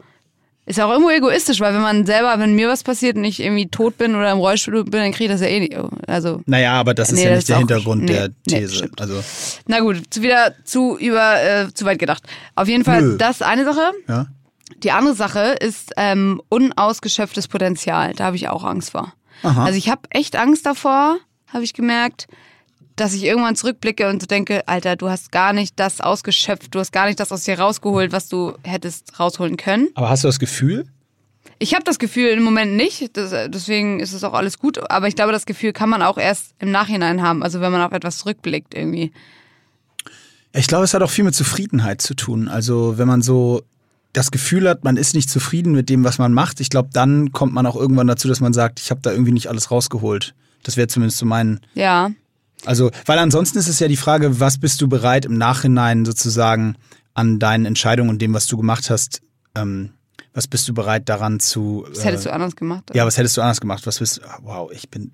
Ist 0.68 0.80
auch 0.80 0.92
irgendwo 0.92 1.10
egoistisch, 1.10 1.60
weil 1.60 1.74
wenn 1.74 1.82
man 1.82 2.06
selber, 2.06 2.38
wenn 2.38 2.54
mir 2.54 2.70
was 2.70 2.84
passiert 2.84 3.18
und 3.18 3.24
ich 3.24 3.40
irgendwie 3.40 3.68
tot 3.68 3.98
bin 3.98 4.16
oder 4.16 4.32
im 4.32 4.38
Rollstuhl 4.38 4.84
bin, 4.84 5.02
dann 5.02 5.12
kriege 5.12 5.26
ich 5.26 5.32
das 5.32 5.42
ja 5.42 5.48
eh 5.48 5.60
nicht. 5.60 5.76
Also, 6.08 6.42
naja, 6.46 6.74
aber 6.74 6.94
das 6.94 7.10
ist 7.10 7.16
nee, 7.16 7.26
ja 7.26 7.36
nicht 7.36 7.50
der 7.50 7.58
Hintergrund 7.58 8.04
nee, 8.04 8.14
der 8.14 8.30
These. 8.48 8.86
Nee, 8.86 8.92
also. 9.00 9.24
Na 9.68 9.80
gut, 9.80 10.02
zu, 10.12 10.22
wieder 10.22 10.54
zu 10.64 10.98
über 10.98 11.42
äh, 11.44 11.74
zu 11.74 11.84
weit 11.86 11.98
gedacht. 11.98 12.24
Auf 12.56 12.68
jeden 12.68 12.86
Fall, 12.86 13.02
Nö. 13.02 13.18
das 13.18 13.42
eine 13.42 13.66
Sache. 13.66 13.92
Ja. 14.08 14.28
Die 14.84 14.92
andere 14.92 15.16
Sache 15.16 15.56
ist 15.60 15.94
ähm, 15.98 16.42
unausgeschöpftes 16.50 17.48
Potenzial. 17.48 18.14
Da 18.14 18.26
habe 18.26 18.36
ich 18.36 18.48
auch 18.48 18.64
Angst 18.64 18.92
vor. 18.92 19.14
Aha. 19.44 19.66
Also 19.66 19.78
ich 19.78 19.90
habe 19.90 20.02
echt 20.10 20.36
Angst 20.36 20.66
davor, 20.66 21.18
habe 21.48 21.64
ich 21.64 21.74
gemerkt, 21.74 22.28
dass 22.96 23.14
ich 23.14 23.24
irgendwann 23.24 23.56
zurückblicke 23.56 24.10
und 24.10 24.22
so 24.22 24.28
denke, 24.28 24.68
Alter, 24.68 24.96
du 24.96 25.10
hast 25.10 25.32
gar 25.32 25.54
nicht 25.54 25.80
das 25.80 26.02
ausgeschöpft, 26.02 26.74
du 26.74 26.80
hast 26.80 26.92
gar 26.92 27.08
nicht 27.08 27.20
das 27.20 27.32
aus 27.32 27.44
dir 27.44 27.60
rausgeholt, 27.60 28.12
was 28.12 28.30
du 28.30 28.54
hättest 28.64 29.20
rausholen 29.20 29.58
können. 29.58 29.90
Aber 29.96 30.10
hast 30.10 30.24
du 30.24 30.28
das 30.28 30.40
Gefühl? 30.40 30.86
Ich 31.58 31.74
habe 31.74 31.84
das 31.84 32.00
Gefühl 32.00 32.30
im 32.30 32.44
Moment 32.44 32.76
nicht, 32.76 33.16
das, 33.18 33.32
deswegen 33.50 34.00
ist 34.00 34.14
es 34.14 34.24
auch 34.24 34.34
alles 34.34 34.58
gut. 34.58 34.90
Aber 34.90 35.08
ich 35.08 35.16
glaube, 35.16 35.32
das 35.32 35.46
Gefühl 35.46 35.74
kann 35.74 35.90
man 35.90 36.02
auch 36.02 36.18
erst 36.18 36.54
im 36.60 36.72
Nachhinein 36.72 37.22
haben, 37.22 37.44
also 37.44 37.62
wenn 37.62 37.72
man 37.72 37.82
auf 37.82 37.92
etwas 37.92 38.18
zurückblickt 38.20 38.74
irgendwie. 38.74 39.12
Ich 40.54 40.68
glaube, 40.68 40.84
es 40.84 40.94
hat 40.94 41.02
auch 41.02 41.10
viel 41.10 41.24
mit 41.24 41.36
Zufriedenheit 41.36 42.02
zu 42.02 42.14
tun. 42.14 42.48
Also 42.48 42.98
wenn 42.98 43.08
man 43.08 43.22
so 43.22 43.62
das 44.14 44.32
Gefühl 44.32 44.68
hat, 44.68 44.84
man 44.84 44.98
ist 44.98 45.14
nicht 45.14 45.30
zufrieden 45.30 45.74
mit 45.74 45.90
dem, 45.90 46.04
was 46.04 46.18
man 46.18 46.34
macht, 46.34 46.60
ich 46.60 46.70
glaube, 46.70 46.90
dann 46.92 47.32
kommt 47.32 47.54
man 47.54 47.66
auch 47.66 47.76
irgendwann 47.76 48.08
dazu, 48.08 48.28
dass 48.28 48.42
man 48.42 48.54
sagt, 48.54 48.80
ich 48.80 48.92
habe 48.92 49.02
da 49.02 49.12
irgendwie 49.12 49.32
nicht 49.32 49.48
alles 49.48 49.72
rausgeholt. 49.72 50.36
Das 50.64 50.78
wäre 50.78 50.88
zumindest 50.88 51.18
so 51.18 51.26
mein. 51.26 51.60
Ja. 51.74 52.12
Also, 52.66 52.92
weil 53.06 53.20
ansonsten 53.20 53.58
ist 53.58 53.68
es 53.68 53.80
ja 53.80 53.88
die 53.88 53.98
Frage, 53.98 54.40
was 54.40 54.60
bist 54.60 54.82
du 54.82 54.88
bereit 54.88 55.26
im 55.26 55.38
Nachhinein 55.38 56.06
sozusagen 56.06 56.76
an 57.14 57.40
deinen 57.40 57.66
Entscheidungen 57.66 58.10
und 58.10 58.22
dem, 58.22 58.34
was 58.34 58.48
du 58.48 58.58
gemacht 58.58 58.90
hast, 58.90 59.22
ähm, 59.56 59.92
was 60.34 60.48
bist 60.48 60.68
du 60.68 60.74
bereit 60.74 61.10
daran 61.10 61.40
zu. 61.42 61.86
Was 61.90 62.06
hättest 62.06 62.26
äh, 62.26 62.30
du 62.30 62.34
anders 62.34 62.56
gemacht? 62.56 62.84
Ja, 62.94 63.06
was 63.06 63.18
hättest 63.18 63.36
du 63.36 63.42
anders 63.42 63.60
gemacht? 63.60 63.86
Was 63.86 64.00
bist 64.00 64.22
ah, 64.24 64.40
Wow, 64.42 64.72
ich 64.72 64.90
bin. 64.90 65.12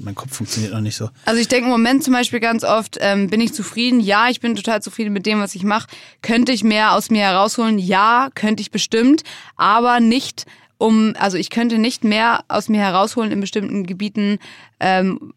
Mein 0.00 0.14
Kopf 0.14 0.34
funktioniert 0.36 0.74
noch 0.74 0.80
nicht 0.80 0.96
so. 0.96 1.08
Also 1.24 1.40
ich 1.40 1.48
denke 1.48 1.64
im 1.64 1.70
Moment 1.70 2.04
zum 2.04 2.12
Beispiel 2.12 2.40
ganz 2.40 2.62
oft, 2.62 2.98
ähm, 3.00 3.30
bin 3.30 3.40
ich 3.40 3.54
zufrieden? 3.54 4.00
Ja, 4.00 4.28
ich 4.28 4.40
bin 4.40 4.54
total 4.54 4.82
zufrieden 4.82 5.12
mit 5.12 5.24
dem, 5.24 5.40
was 5.40 5.54
ich 5.54 5.62
mache. 5.62 5.88
Könnte 6.20 6.52
ich 6.52 6.62
mehr 6.62 6.92
aus 6.92 7.10
mir 7.10 7.22
herausholen? 7.22 7.78
Ja, 7.78 8.28
könnte 8.34 8.60
ich 8.60 8.70
bestimmt, 8.70 9.22
aber 9.56 10.00
nicht 10.00 10.44
um, 10.76 11.14
also 11.18 11.36
ich 11.36 11.50
könnte 11.50 11.78
nicht 11.78 12.04
mehr 12.04 12.44
aus 12.48 12.68
mir 12.68 12.80
herausholen 12.80 13.32
in 13.32 13.40
bestimmten 13.40 13.84
Gebieten 13.84 14.38
ähm, 14.78 15.34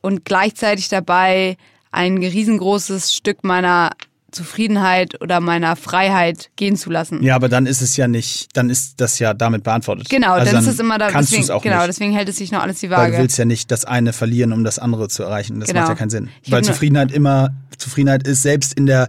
und 0.00 0.24
gleichzeitig 0.24 0.88
dabei 0.88 1.56
ein 1.90 2.18
riesengroßes 2.18 3.14
Stück 3.14 3.44
meiner 3.44 3.92
Zufriedenheit 4.30 5.20
oder 5.22 5.40
meiner 5.40 5.74
Freiheit 5.74 6.50
gehen 6.56 6.76
zu 6.76 6.90
lassen. 6.90 7.22
Ja, 7.22 7.34
aber 7.34 7.48
dann 7.48 7.66
ist 7.66 7.80
es 7.80 7.96
ja 7.96 8.08
nicht, 8.08 8.56
dann 8.56 8.68
ist 8.68 9.00
das 9.00 9.18
ja 9.18 9.32
damit 9.32 9.64
beantwortet. 9.64 10.08
Genau, 10.10 10.32
also 10.32 10.52
dann, 10.52 10.62
ist 10.62 10.68
es 10.68 10.78
immer 10.78 10.98
da. 10.98 11.10
Kannst 11.10 11.32
deswegen, 11.32 11.50
auch 11.50 11.62
genau, 11.62 11.78
nicht. 11.78 11.88
deswegen 11.88 12.12
hält 12.12 12.28
es 12.28 12.36
sich 12.36 12.52
noch 12.52 12.62
alles 12.62 12.80
die 12.80 12.90
Waage. 12.90 13.04
Weil 13.04 13.12
du 13.12 13.18
willst 13.18 13.38
ja 13.38 13.46
nicht 13.46 13.70
das 13.70 13.86
eine 13.86 14.12
verlieren, 14.12 14.52
um 14.52 14.64
das 14.64 14.78
andere 14.78 15.08
zu 15.08 15.22
erreichen. 15.22 15.60
Das 15.60 15.68
genau. 15.68 15.80
macht 15.80 15.90
ja 15.90 15.94
keinen 15.94 16.10
Sinn. 16.10 16.28
Ich 16.42 16.52
Weil 16.52 16.62
Zufriedenheit 16.62 17.10
immer, 17.10 17.54
Zufriedenheit 17.78 18.28
ist 18.28 18.42
selbst 18.42 18.74
in 18.74 18.84
der, 18.84 19.08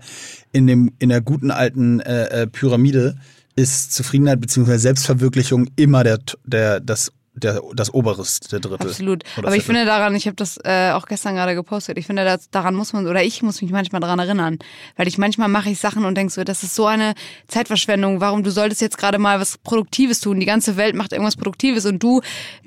in 0.54 0.68
dem, 0.68 0.94
in 1.00 1.10
der 1.10 1.22
guten 1.22 1.52
alten 1.52 2.00
äh, 2.00 2.44
äh 2.44 2.48
Pyramide 2.48 3.18
ist 3.56 3.94
Zufriedenheit 3.94 4.40
bzw. 4.40 4.78
Selbstverwirklichung 4.78 5.68
immer 5.76 6.06
der, 6.06 6.20
der, 6.46 6.80
das 6.80 7.12
der, 7.40 7.62
das 7.74 7.94
oberste 7.94 8.60
Drittel. 8.60 8.88
Absolut. 8.88 9.24
Aber 9.38 9.56
ich 9.56 9.64
finde 9.64 9.86
daran, 9.86 10.16
ich 10.16 10.26
habe 10.26 10.36
das 10.36 10.58
äh, 10.64 10.92
auch 10.92 11.06
gestern 11.06 11.36
gerade 11.36 11.56
gepostet, 11.56 11.98
ich 11.98 12.06
finde, 12.06 12.26
das, 12.26 12.50
daran 12.50 12.76
muss 12.76 12.94
man, 12.94 13.08
oder 13.08 13.24
ich 13.24 13.42
muss 13.42 13.62
mich 13.62 13.72
manchmal 13.72 14.02
daran 14.02 14.20
erinnern. 14.20 14.60
Weil 14.96 15.08
ich 15.08 15.18
manchmal 15.18 15.48
mache 15.48 15.70
ich 15.70 15.80
Sachen 15.80 16.06
und 16.06 16.16
denke 16.16 16.34
so, 16.34 16.44
das 16.44 16.64
ist 16.64 16.76
so 16.76 16.86
eine 16.86 17.14
Zeitverschwendung. 17.48 18.22
Warum 18.22 18.44
du 18.44 18.52
solltest 18.52 18.82
jetzt 18.82 18.98
gerade 18.98 19.18
mal 19.18 19.40
was 19.40 19.58
Produktives 19.58 20.20
tun? 20.20 20.40
Die 20.40 20.46
ganze 20.46 20.78
Welt 20.78 20.96
macht 20.96 21.12
irgendwas 21.12 21.36
Produktives 21.36 21.86
und 21.86 22.02
du 22.02 22.22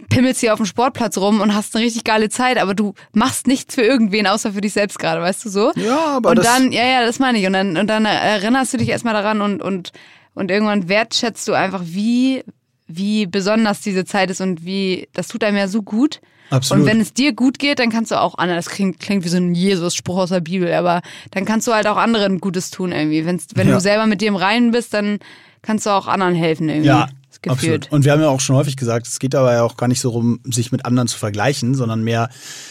pimmelst 0.09 0.41
hier 0.41 0.53
auf 0.53 0.59
dem 0.59 0.67
Sportplatz 0.67 1.19
rum 1.19 1.41
und 1.41 1.55
hast 1.55 1.75
eine 1.75 1.85
richtig 1.85 2.05
geile 2.05 2.29
Zeit, 2.29 2.59
aber 2.59 2.75
du 2.75 2.95
machst 3.13 3.47
nichts 3.47 3.75
für 3.75 3.83
irgendwen, 3.83 4.27
außer 4.27 4.53
für 4.53 4.61
dich 4.61 4.73
selbst 4.73 4.99
gerade, 4.99 5.21
weißt 5.21 5.45
du 5.45 5.49
so? 5.49 5.73
Ja, 5.77 6.17
aber. 6.17 6.31
Und 6.31 6.45
dann, 6.45 6.73
ja, 6.73 6.85
ja, 6.85 7.05
das 7.05 7.19
meine 7.19 7.39
ich. 7.39 7.47
Und 7.47 7.53
dann, 7.53 7.77
und 7.77 7.87
dann 7.87 8.05
erinnerst 8.05 8.73
du 8.75 8.79
dich 8.79 8.89
erstmal 8.89 9.15
daran 9.15 9.41
und, 9.41 9.63
und 9.63 9.93
und 10.35 10.51
irgendwann 10.51 10.89
wertschätzt 10.89 11.47
du 11.49 11.53
einfach, 11.53 11.83
wie 11.85 12.43
wie 12.97 13.27
besonders 13.27 13.81
diese 13.81 14.05
Zeit 14.05 14.31
ist 14.31 14.41
und 14.41 14.65
wie, 14.65 15.09
das 15.13 15.29
tut 15.29 15.45
einem 15.45 15.57
ja 15.57 15.69
so 15.69 15.83
gut. 15.83 16.21
Absolut. 16.51 16.83
Und 16.83 16.91
wenn 16.91 17.01
es 17.01 17.15
dir 17.15 17.33
gut 17.33 17.59
geht, 17.59 17.79
dann 17.79 17.91
kannst 17.91 18.11
du 18.11 18.21
auch 18.21 18.37
anderen, 18.37 18.59
das 18.59 18.69
klingt, 18.69 19.01
klingt 19.01 19.25
wie 19.25 19.29
so 19.29 19.39
ein 19.39 19.55
Jesus-Spruch 19.55 20.19
aus 20.19 20.29
der 20.29 20.41
Bibel, 20.41 20.73
aber 20.73 21.01
dann 21.31 21.47
kannst 21.47 21.67
du 21.67 21.73
halt 21.73 21.87
auch 21.87 21.97
anderen 21.97 22.41
Gutes 22.41 22.71
tun 22.71 22.93
irgendwie. 22.93 23.25
Wenn's, 23.25 23.47
wenn 23.55 23.69
ja. 23.69 23.75
du 23.75 23.81
selber 23.81 24.07
mit 24.07 24.21
dir 24.21 24.29
im 24.29 24.37
Reinen 24.37 24.71
bist, 24.71 24.93
dann 24.93 25.19
kannst 25.63 25.87
du 25.87 25.91
auch 25.91 26.07
anderen 26.09 26.35
helfen 26.35 26.69
irgendwie. 26.69 26.89
Ja. 26.89 27.09
Absolut. 27.49 27.91
Und 27.91 28.05
wir 28.05 28.13
haben 28.13 28.21
ja 28.21 28.29
auch 28.29 28.41
schon 28.41 28.55
häufig 28.55 28.77
gesagt, 28.77 29.07
es 29.07 29.19
geht 29.19 29.35
dabei 29.35 29.55
ja 29.55 29.63
auch 29.65 29.77
gar 29.77 29.89
nicht 29.89 30.01
so 30.01 30.11
rum, 30.11 30.39
sich 30.45 30.71
mit 30.71 30.85
anderen 30.85 31.09
zu 31.09 31.19
vergleichen, 31.19 31.75
sondern 31.75 32.05
mehr 32.05 32.29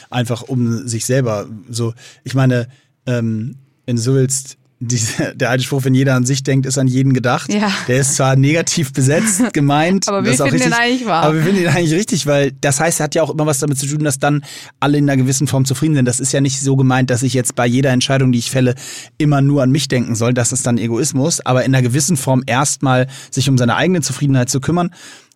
einfach 0.10 0.44
um 0.44 0.88
sich 0.88 1.06
selber. 1.06 1.48
So, 1.70 1.94
ich 2.24 2.36
meine, 2.36 2.70
ähm, 3.06 3.58
wenn 3.86 3.98
du 3.98 4.02
so 4.02 4.14
willst, 4.14 4.58
diese, 4.84 5.36
der 5.36 5.52
alte 5.52 5.63
Spruch, 5.63 5.84
wenn 5.84 5.94
jeder 5.94 6.15
an 6.15 6.26
sich 6.26 6.41
denkt, 6.41 6.65
ist 6.65 6.80
an 6.80 6.88
jeden 6.88 7.13
gedacht. 7.13 7.54
Ja. 7.54 7.72
Der 7.88 8.00
ist 8.00 8.15
zwar 8.15 8.36
negativ 8.36 8.91
besetzt, 8.94 9.41
gemeint. 9.54 10.08
aber 10.08 10.26
wir 10.26 10.32
finden 10.32 10.44
richtig, 10.44 10.63
den 10.63 10.74
eigentlich 10.74 11.06
wahr. 11.06 11.24
Aber 11.24 11.36
wir 11.36 11.44
finden 11.44 11.62
ihn 11.62 11.67
eigentlich 11.67 11.94
richtig, 11.94 12.26
weil 12.26 12.52
das 12.52 12.80
heißt, 12.80 13.00
er 13.00 13.04
hat 13.04 13.13
ja 13.13 13.22
auch 13.22 13.30
immer 13.30 13.46
was 13.46 13.60
damit 13.60 13.78
zu 13.78 13.86
tun, 13.86 14.04
dass 14.04 14.17
dann 14.17 14.44
alle 14.80 14.98
in 14.98 15.08
einer 15.08 15.22
gewissen 15.22 15.46
Form 15.46 15.65
zufrieden 15.65 15.94
sind. 15.94 16.06
Das 16.06 16.20
ist 16.20 16.32
ja 16.32 16.41
nicht 16.41 16.60
so 16.60 16.76
gemeint, 16.76 17.12
dass 17.12 17.22
ich 17.22 17.36
jetzt 17.36 17.56
bei 17.56 17.67
jeder 17.67 17.91
Entscheidung, 17.91 18.32
die 18.32 18.39
ich 18.39 18.50
fälle, 18.50 18.74
immer 19.20 19.41
nur 19.41 19.62
an 19.62 19.70
mich 19.70 19.88
denken 19.88 20.15
soll. 20.15 20.34
Das 20.34 20.52
ist 20.52 20.65
dann 20.65 20.80
Egoismus. 20.80 21.46
Aber 21.46 21.63
in 21.63 21.76
einer 21.76 21.84
gewissen 21.84 22.17
Form 22.17 22.41
erstmal 22.48 23.08
sich 23.30 23.48
um 23.50 23.60
seine 23.60 23.76
eigene 23.76 24.02
Zufriedenheit 24.02 24.50
zu 24.50 24.62
kümmern. 24.62 24.89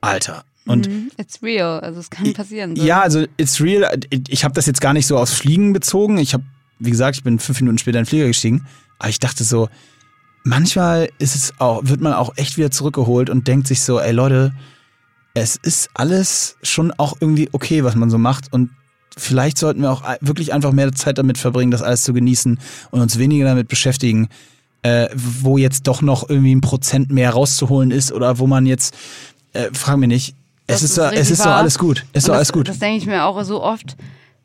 Alter. 0.00 0.44
Und 0.66 0.88
Mhm. 0.88 1.10
It's 1.18 1.42
real, 1.42 1.80
also 1.80 2.00
es 2.00 2.10
kann 2.10 2.32
passieren. 2.32 2.74
So. 2.74 2.82
ja, 2.82 3.00
also 3.02 3.26
it's 3.36 3.60
real. 3.60 3.88
Ich 4.28 4.44
habe 4.44 4.54
das 4.54 4.66
jetzt 4.66 4.80
gar 4.80 4.94
nicht 4.94 5.06
so 5.06 5.16
aufs 5.18 5.34
Fliegen 5.34 5.72
bezogen. 5.72 6.18
Ich 6.18 6.32
habe, 6.34 6.42
wie 6.78 6.90
gesagt, 6.90 7.16
ich 7.16 7.22
bin 7.22 7.38
fünf 7.38 7.60
Minuten 7.60 7.78
später 7.78 7.98
in 7.98 8.04
den 8.04 8.08
Flieger 8.08 8.26
gestiegen. 8.26 8.66
Aber 8.98 9.10
ich 9.10 9.20
dachte 9.20 9.44
so, 9.44 9.68
manchmal 10.42 11.10
ist 11.18 11.34
es 11.34 11.52
auch, 11.58 11.82
wird 11.84 12.00
man 12.00 12.14
auch 12.14 12.36
echt 12.36 12.56
wieder 12.56 12.70
zurückgeholt 12.70 13.28
und 13.28 13.46
denkt 13.46 13.66
sich 13.66 13.82
so, 13.82 14.00
ey 14.00 14.12
Leute, 14.12 14.54
es 15.34 15.56
ist 15.56 15.90
alles 15.94 16.56
schon 16.62 16.92
auch 16.92 17.16
irgendwie 17.20 17.48
okay, 17.52 17.84
was 17.84 17.94
man 17.94 18.08
so 18.08 18.16
macht. 18.18 18.50
Und 18.52 18.70
vielleicht 19.18 19.58
sollten 19.58 19.82
wir 19.82 19.90
auch 19.92 20.02
wirklich 20.20 20.54
einfach 20.54 20.72
mehr 20.72 20.92
Zeit 20.92 21.18
damit 21.18 21.36
verbringen, 21.36 21.70
das 21.70 21.82
alles 21.82 22.04
zu 22.04 22.14
genießen 22.14 22.58
und 22.90 23.00
uns 23.00 23.18
weniger 23.18 23.44
damit 23.44 23.68
beschäftigen, 23.68 24.28
äh, 24.84 25.08
wo 25.14 25.56
jetzt 25.58 25.88
doch 25.88 26.00
noch 26.02 26.28
irgendwie 26.28 26.54
ein 26.54 26.60
Prozent 26.60 27.10
mehr 27.10 27.30
rauszuholen 27.30 27.90
ist 27.90 28.12
oder 28.12 28.38
wo 28.38 28.46
man 28.46 28.66
jetzt, 28.66 28.94
äh, 29.54 29.70
frag 29.72 29.96
mich 29.96 30.08
nicht, 30.08 30.36
es 30.66 30.82
ist, 30.82 30.94
so- 30.94 31.02
es 31.02 31.30
ist 31.30 31.44
wahr. 31.44 31.56
alles 31.56 31.78
gut. 31.78 32.04
Es 32.12 32.22
ist 32.24 32.28
das, 32.28 32.36
alles 32.36 32.52
gut. 32.52 32.68
Das 32.68 32.78
denke 32.78 32.98
ich 32.98 33.06
mir 33.06 33.24
auch 33.24 33.42
so 33.44 33.62
oft, 33.62 33.96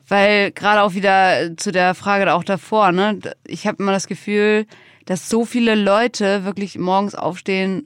weil 0.08 0.52
gerade 0.52 0.82
auch 0.82 0.94
wieder 0.94 1.56
zu 1.58 1.72
der 1.72 1.94
Frage 1.94 2.26
da 2.26 2.34
auch 2.34 2.44
davor, 2.44 2.92
ne? 2.92 3.20
Ich 3.46 3.68
habe 3.68 3.84
immer 3.84 3.92
das 3.92 4.08
Gefühl, 4.08 4.66
dass 5.06 5.30
so 5.30 5.44
viele 5.46 5.76
Leute 5.76 6.46
wirklich 6.46 6.78
morgens 6.78 7.16
aufstehen, 7.16 7.86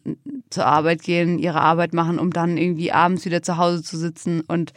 zur 0.49 0.65
Arbeit 0.65 1.01
gehen, 1.03 1.39
ihre 1.39 1.61
Arbeit 1.61 1.93
machen, 1.93 2.19
um 2.19 2.31
dann 2.31 2.57
irgendwie 2.57 2.91
abends 2.91 3.25
wieder 3.25 3.41
zu 3.43 3.57
Hause 3.57 3.81
zu 3.83 3.97
sitzen 3.97 4.41
und 4.41 4.73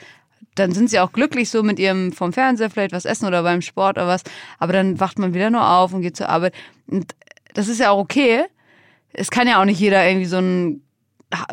dann 0.54 0.72
sind 0.72 0.88
sie 0.88 1.00
auch 1.00 1.12
glücklich 1.12 1.50
so 1.50 1.62
mit 1.62 1.78
ihrem 1.78 2.12
vom 2.12 2.32
Fernseher 2.32 2.70
vielleicht 2.70 2.92
was 2.92 3.04
essen 3.04 3.26
oder 3.26 3.42
beim 3.42 3.60
Sport 3.60 3.98
oder 3.98 4.06
was, 4.06 4.22
aber 4.58 4.72
dann 4.72 4.98
wacht 5.00 5.18
man 5.18 5.34
wieder 5.34 5.50
nur 5.50 5.68
auf 5.68 5.92
und 5.92 6.00
geht 6.02 6.16
zur 6.16 6.28
Arbeit 6.30 6.54
und 6.86 7.14
das 7.56 7.68
ist 7.68 7.80
ja 7.80 7.90
auch 7.90 7.98
okay. 7.98 8.44
Es 9.12 9.30
kann 9.30 9.48
ja 9.48 9.60
auch 9.60 9.64
nicht 9.64 9.80
jeder 9.80 10.06
irgendwie 10.06 10.26
so 10.26 10.36
ein 10.36 10.82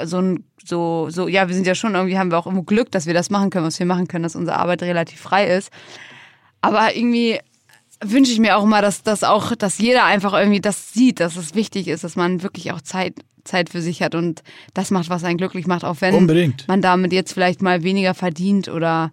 so 0.04 0.20
ein 0.20 0.44
so 0.64 1.08
so 1.10 1.28
ja 1.28 1.48
wir 1.48 1.56
sind 1.56 1.66
ja 1.66 1.74
schon 1.76 1.96
irgendwie 1.96 2.18
haben 2.18 2.30
wir 2.30 2.38
auch 2.38 2.46
immer 2.46 2.64
Glück 2.64 2.92
dass 2.92 3.08
wir 3.08 3.14
das 3.14 3.30
machen 3.30 3.50
können 3.50 3.66
was 3.66 3.80
wir 3.80 3.88
machen 3.88 4.08
können 4.08 4.24
dass 4.24 4.36
unsere 4.36 4.58
Arbeit 4.58 4.84
relativ 4.84 5.20
frei 5.20 5.48
ist 5.48 5.72
aber 6.62 6.96
irgendwie 6.96 7.40
wünsche 8.04 8.32
ich 8.32 8.40
mir 8.40 8.56
auch 8.56 8.64
immer 8.64 8.82
dass 8.82 9.02
dass 9.02 9.24
auch 9.24 9.56
dass 9.56 9.80
jeder 9.80 10.06
einfach 10.06 10.34
irgendwie 10.34 10.62
das 10.62 10.94
sieht 10.94 11.20
dass 11.20 11.38
es 11.38 11.56
wichtig 11.56 11.88
ist 11.88 12.04
dass 12.04 12.16
man 12.16 12.44
wirklich 12.44 12.72
auch 12.72 12.82
Zeit 12.82 13.16
Zeit 13.46 13.70
für 13.70 13.82
sich 13.82 14.04
hat 14.04 14.14
und 14.14 14.44
das 14.76 14.92
macht 14.92 15.10
was 15.10 15.24
einen 15.24 15.38
glücklich 15.38 15.66
macht 15.66 15.84
auch 15.84 16.02
wenn 16.02 16.14
Unbedingt. 16.14 16.68
man 16.68 16.82
damit 16.82 17.12
jetzt 17.12 17.34
vielleicht 17.34 17.64
mal 17.64 17.82
weniger 17.84 18.14
verdient 18.14 18.68
oder 18.68 19.12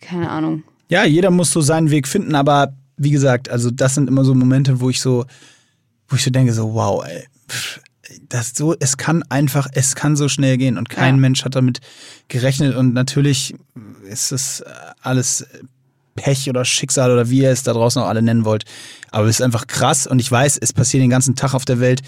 keine 0.00 0.30
Ahnung 0.30 0.62
Ja, 0.88 1.04
jeder 1.04 1.30
muss 1.30 1.50
so 1.50 1.60
seinen 1.60 1.90
Weg 1.90 2.08
finden, 2.08 2.34
aber 2.34 2.72
wie 2.96 3.10
gesagt, 3.10 3.50
also 3.50 3.70
das 3.70 3.94
sind 3.94 4.08
immer 4.08 4.24
so 4.24 4.34
Momente, 4.34 4.80
wo 4.80 4.88
ich 4.88 5.00
so, 5.00 5.24
wo 6.08 6.16
ich 6.16 6.22
so 6.22 6.30
denke, 6.30 6.52
so, 6.52 6.74
wow, 6.74 7.04
ey, 7.04 7.26
pff, 7.48 7.80
das 8.28 8.52
so, 8.54 8.74
es 8.78 8.96
kann 8.96 9.22
einfach, 9.24 9.66
es 9.72 9.94
kann 9.94 10.16
so 10.16 10.28
schnell 10.28 10.58
gehen 10.58 10.78
und 10.78 10.88
kein 10.88 11.14
Ja. 11.14 11.20
Mensch 11.20 11.44
hat 11.44 11.54
damit 11.54 11.80
gerechnet 12.28 12.76
und 12.76 12.92
natürlich 12.92 13.54
ist 14.08 14.32
es 14.32 14.62
alles 15.00 15.46
Pech 16.14 16.48
oder 16.48 16.64
Schicksal 16.64 17.10
oder 17.10 17.30
wie 17.30 17.42
ihr 17.42 17.50
es 17.50 17.62
da 17.62 17.72
draußen 17.72 18.00
auch 18.02 18.06
alle 18.08 18.22
nennen 18.22 18.44
wollt. 18.44 18.64
Aber 19.10 19.28
es 19.28 19.36
ist 19.36 19.42
einfach 19.42 19.68
krass 19.68 20.08
und 20.08 20.18
ich 20.18 20.30
weiß, 20.30 20.58
es 20.60 20.72
passieren 20.72 21.02
den 21.02 21.10
ganzen 21.10 21.36
Tag 21.36 21.54
auf 21.54 21.64
der 21.64 21.78
Welt 21.78 22.02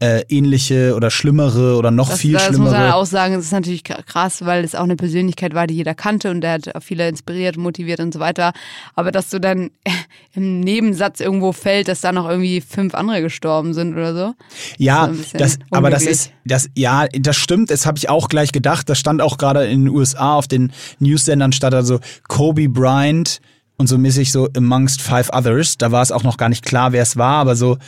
äh, 0.00 0.22
ähnliche 0.28 0.96
oder 0.96 1.08
schlimmere 1.08 1.76
oder 1.76 1.92
noch 1.92 2.10
Das, 2.10 2.18
viel 2.18 2.32
das 2.32 2.48
muss 2.48 2.56
schlimmere. 2.56 2.72
man 2.72 2.90
auch 2.92 3.06
sagen, 3.06 3.34
es 3.34 3.44
ist 3.44 3.52
natürlich 3.52 3.84
krass, 3.84 4.44
weil 4.44 4.64
es 4.64 4.74
auch 4.74 4.82
eine 4.82 4.96
Persönlichkeit 4.96 5.54
war, 5.54 5.68
die 5.68 5.74
jeder 5.74 5.94
kannte 5.94 6.30
und 6.30 6.40
der 6.40 6.54
hat 6.54 6.74
auch 6.74 6.82
viele 6.82 7.08
inspiriert, 7.08 7.56
motiviert 7.56 8.00
und 8.00 8.12
so 8.12 8.18
weiter. 8.18 8.52
Aber 8.96 9.12
dass 9.12 9.30
du 9.30 9.38
dann 9.38 9.70
im 10.34 10.58
Nebensatz 10.58 11.20
irgendwo 11.20 11.52
fällt, 11.52 11.86
dass 11.86 12.00
da 12.00 12.10
noch 12.10 12.28
irgendwie 12.28 12.60
fünf 12.60 12.94
andere 12.94 13.22
gestorben 13.22 13.72
sind 13.72 13.92
oder 13.92 14.14
so. 14.14 14.34
Ja, 14.78 15.12
das, 15.34 15.58
aber 15.70 15.90
das 15.90 16.04
ist, 16.04 16.32
das, 16.44 16.68
ja, 16.74 17.06
das 17.06 17.36
stimmt, 17.36 17.70
das 17.70 17.86
habe 17.86 17.98
ich 17.98 18.08
auch 18.08 18.28
gleich 18.28 18.50
gedacht. 18.50 18.88
Das 18.88 18.98
stand 18.98 19.22
auch 19.22 19.38
gerade 19.38 19.66
in 19.66 19.84
den 19.84 19.94
USA 19.94 20.34
auf 20.34 20.48
den 20.48 20.72
News-Sendern 20.98 21.52
statt 21.52 21.74
also 21.74 22.00
Kobe 22.26 22.68
Bryant 22.68 23.40
und 23.78 23.86
so 23.86 23.96
mäßig 23.96 24.30
so 24.30 24.48
amongst 24.56 25.00
five 25.00 25.30
others. 25.32 25.78
Da 25.78 25.90
war 25.90 26.02
es 26.02 26.12
auch 26.12 26.24
noch 26.24 26.36
gar 26.36 26.50
nicht 26.50 26.64
klar, 26.64 26.92
wer 26.92 27.02
es 27.02 27.16
war, 27.16 27.36
aber 27.36 27.56
so 27.56 27.78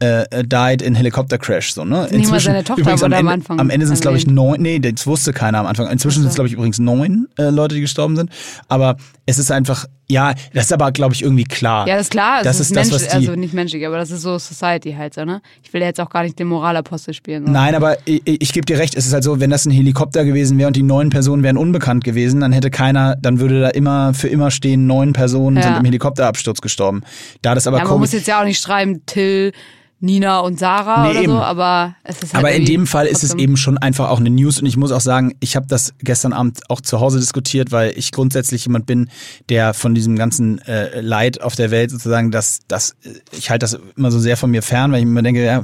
äh, 0.00 0.44
died 0.44 0.82
in 0.82 0.94
Helicopter-Crash. 0.94 1.74
So, 1.74 1.84
ne? 1.84 2.08
Nicht 2.10 2.30
mal 2.30 2.40
seine 2.40 2.64
Tochter 2.64 2.80
übrigens 2.82 3.02
am 3.02 3.10
wurde 3.12 3.16
am 3.16 3.26
Ende, 3.28 3.32
Anfang 3.32 3.60
am 3.60 3.70
Ende 3.70 3.86
sind 3.86 3.94
es, 3.94 4.00
glaube 4.00 4.16
ich, 4.16 4.26
neun, 4.26 4.60
nee, 4.62 4.78
das 4.78 5.06
wusste 5.06 5.32
keiner 5.32 5.58
am 5.58 5.66
Anfang. 5.66 5.88
Inzwischen 5.90 6.20
sind 6.22 6.30
es, 6.30 6.34
glaube 6.34 6.48
ich, 6.48 6.54
übrigens 6.54 6.78
neun 6.78 7.28
äh, 7.38 7.50
Leute, 7.50 7.74
die 7.74 7.80
gestorben 7.82 8.16
sind. 8.16 8.30
Aber 8.68 8.96
es 9.26 9.38
ist 9.38 9.52
einfach, 9.52 9.84
ja, 10.08 10.32
das 10.54 10.64
ist 10.64 10.72
aber, 10.72 10.90
glaube 10.90 11.14
ich, 11.14 11.22
irgendwie 11.22 11.44
klar. 11.44 11.86
Ja, 11.86 11.94
das 11.96 12.06
ist 12.06 12.10
klar, 12.10 12.42
Das 12.42 12.58
ist, 12.58 12.70
ist 12.70 12.76
das, 12.76 12.90
was 12.92 13.02
die- 13.08 13.10
also 13.14 13.36
nicht 13.36 13.54
menschlich, 13.54 13.86
aber 13.86 13.96
das 13.98 14.10
ist 14.10 14.22
so 14.22 14.38
Society 14.38 14.92
halt 14.94 15.14
so, 15.14 15.24
ne? 15.24 15.40
Ich 15.62 15.72
will 15.72 15.80
ja 15.82 15.86
jetzt 15.88 16.00
auch 16.00 16.10
gar 16.10 16.22
nicht 16.24 16.38
den 16.38 16.48
Moralapostel 16.48 17.14
spielen. 17.14 17.46
So. 17.46 17.52
Nein, 17.52 17.74
aber 17.74 17.96
ich, 18.06 18.22
ich 18.24 18.52
gebe 18.52 18.64
dir 18.66 18.78
recht, 18.78 18.96
es 18.96 19.06
ist 19.06 19.12
halt 19.12 19.22
so, 19.22 19.38
wenn 19.38 19.50
das 19.50 19.66
ein 19.66 19.70
Helikopter 19.70 20.24
gewesen 20.24 20.58
wäre 20.58 20.66
und 20.66 20.76
die 20.76 20.82
neun 20.82 21.10
Personen 21.10 21.42
wären 21.42 21.56
unbekannt 21.56 22.02
gewesen, 22.04 22.40
dann 22.40 22.52
hätte 22.52 22.70
keiner, 22.70 23.16
dann 23.20 23.38
würde 23.38 23.60
da 23.60 23.68
immer 23.68 24.14
für 24.14 24.28
immer 24.28 24.50
stehen, 24.50 24.86
neun 24.86 25.12
Personen 25.12 25.56
Ja. 25.58 25.62
sind 25.62 25.76
im 25.76 25.84
Helikopterabsturz 25.84 26.60
gestorben. 26.60 27.02
Da 27.42 27.54
das 27.54 27.66
aber 27.66 27.78
ja, 27.78 27.84
man 27.84 27.98
muss 28.00 28.12
jetzt 28.12 28.26
ja 28.26 28.40
auch 28.40 28.44
nicht 28.46 28.60
schreiben, 28.62 29.02
Till, 29.06 29.52
Nina 30.00 30.38
und 30.40 30.58
Sarah 30.58 31.04
Nee, 31.04 31.10
oder 31.10 31.20
eben. 31.22 31.32
so, 31.32 31.38
aber 31.38 31.94
es 32.04 32.22
ist 32.22 32.32
halt 32.34 32.44
aber 32.44 32.54
in 32.54 32.64
dem 32.64 32.86
Fall 32.86 33.06
ist 33.06 33.22
es 33.22 33.34
eben 33.34 33.56
schon 33.58 33.76
einfach 33.78 34.08
auch 34.08 34.18
eine 34.18 34.30
News 34.30 34.58
und 34.60 34.66
ich 34.66 34.76
muss 34.78 34.92
auch 34.92 35.00
sagen, 35.00 35.34
ich 35.40 35.56
habe 35.56 35.66
das 35.68 35.92
gestern 35.98 36.32
Abend 36.32 36.60
auch 36.70 36.80
zu 36.80 37.00
Hause 37.00 37.18
diskutiert, 37.20 37.70
weil 37.70 37.92
ich 37.96 38.10
grundsätzlich 38.10 38.64
jemand 38.64 38.86
bin, 38.86 39.10
der 39.50 39.74
von 39.74 39.94
diesem 39.94 40.16
ganzen 40.16 40.58
äh, 40.62 41.00
Leid 41.00 41.42
auf 41.42 41.54
der 41.54 41.70
Welt 41.70 41.90
sozusagen, 41.90 42.30
das, 42.30 42.60
das, 42.66 42.96
ich 43.36 43.50
halte 43.50 43.64
das 43.64 43.78
immer 43.96 44.10
so 44.10 44.18
sehr 44.18 44.36
von 44.38 44.50
mir 44.50 44.62
fern, 44.62 44.90
weil 44.90 45.00
ich 45.00 45.04
mir 45.04 45.10
immer 45.10 45.22
denke, 45.22 45.44
ja, 45.44 45.60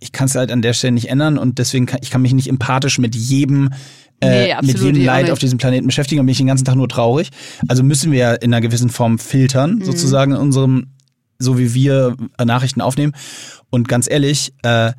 ich 0.00 0.12
kann 0.12 0.26
es 0.26 0.34
halt 0.36 0.52
an 0.52 0.62
der 0.62 0.72
Stelle 0.72 0.92
nicht 0.92 1.08
ändern 1.08 1.36
und 1.36 1.58
deswegen 1.58 1.86
kann 1.86 1.98
ich 2.02 2.10
kann 2.10 2.22
mich 2.22 2.34
nicht 2.34 2.48
empathisch 2.48 2.98
mit 2.98 3.14
jedem 3.16 3.70
äh, 4.20 4.54
mit 4.62 4.78
jedem 4.78 5.04
Leid 5.04 5.30
auf 5.30 5.38
diesem 5.38 5.58
Planeten 5.58 5.86
beschäftigen 5.86 6.20
und 6.20 6.26
bin 6.26 6.32
ich 6.32 6.38
den 6.38 6.46
ganzen 6.46 6.64
Tag 6.64 6.76
nur 6.76 6.88
traurig. 6.88 7.30
Also 7.68 7.82
müssen 7.82 8.12
wir 8.12 8.18
ja 8.18 8.32
in 8.34 8.54
einer 8.54 8.60
gewissen 8.62 8.88
Form 8.90 9.12
Mhm. 9.12 9.18
filtern, 9.18 9.80
sozusagen 9.84 10.32
in 10.32 10.38
unserem, 10.38 10.86
so 11.38 11.58
wie 11.58 11.74
wir 11.74 12.16
äh, 12.38 12.44
Nachrichten 12.46 12.80
aufnehmen. 12.80 13.12
Und 13.70 13.88
ganz 13.88 14.08
ehrlich, 14.10 14.52
äh, 14.62 14.92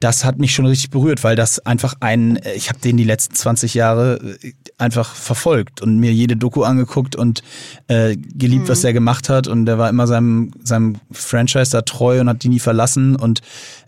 das 0.00 0.24
hat 0.24 0.38
mich 0.38 0.52
schon 0.52 0.66
richtig 0.66 0.90
berührt, 0.90 1.24
weil 1.24 1.34
das 1.34 1.64
einfach 1.64 1.94
ein, 2.00 2.36
äh, 2.36 2.52
ich 2.54 2.68
habe 2.68 2.78
den 2.78 2.96
die 2.98 3.04
letzten 3.04 3.34
20 3.34 3.72
Jahre 3.72 4.36
äh, 4.42 4.52
einfach 4.76 5.14
verfolgt 5.14 5.80
und 5.80 5.98
mir 5.98 6.12
jede 6.12 6.36
Doku 6.36 6.62
angeguckt 6.64 7.16
und 7.16 7.42
äh, 7.86 8.16
geliebt, 8.16 8.64
Mhm. 8.64 8.68
was 8.68 8.82
der 8.82 8.92
gemacht 8.92 9.28
hat. 9.30 9.46
Und 9.46 9.64
der 9.66 9.78
war 9.78 9.88
immer 9.88 10.06
seinem, 10.06 10.50
seinem 10.62 10.96
Franchise 11.10 11.70
da 11.70 11.82
treu 11.82 12.20
und 12.20 12.28
hat 12.28 12.42
die 12.42 12.48
nie 12.50 12.58
verlassen. 12.58 13.16
Und 13.16 13.40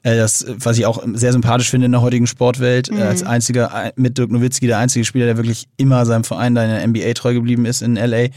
äh, 0.04 0.16
das, 0.16 0.46
was 0.48 0.78
ich 0.78 0.86
auch 0.86 1.02
sehr 1.14 1.32
sympathisch 1.32 1.68
finde 1.68 1.86
in 1.86 1.92
der 1.92 2.02
heutigen 2.02 2.26
Sportwelt, 2.26 2.88
äh, 2.90 3.02
als 3.02 3.22
einziger, 3.22 3.92
mit 3.96 4.16
Dirk 4.16 4.30
Nowitzki, 4.30 4.66
der 4.68 4.78
einzige 4.78 5.04
Spieler, 5.04 5.26
der 5.26 5.36
wirklich 5.36 5.66
immer 5.76 6.06
seinem 6.06 6.24
Verein 6.24 6.54
da 6.54 6.62
in 6.64 6.70
der 6.70 6.86
NBA 6.86 7.12
treu 7.14 7.34
geblieben 7.34 7.66
ist 7.66 7.82
in 7.82 7.96
LA. 7.96 8.28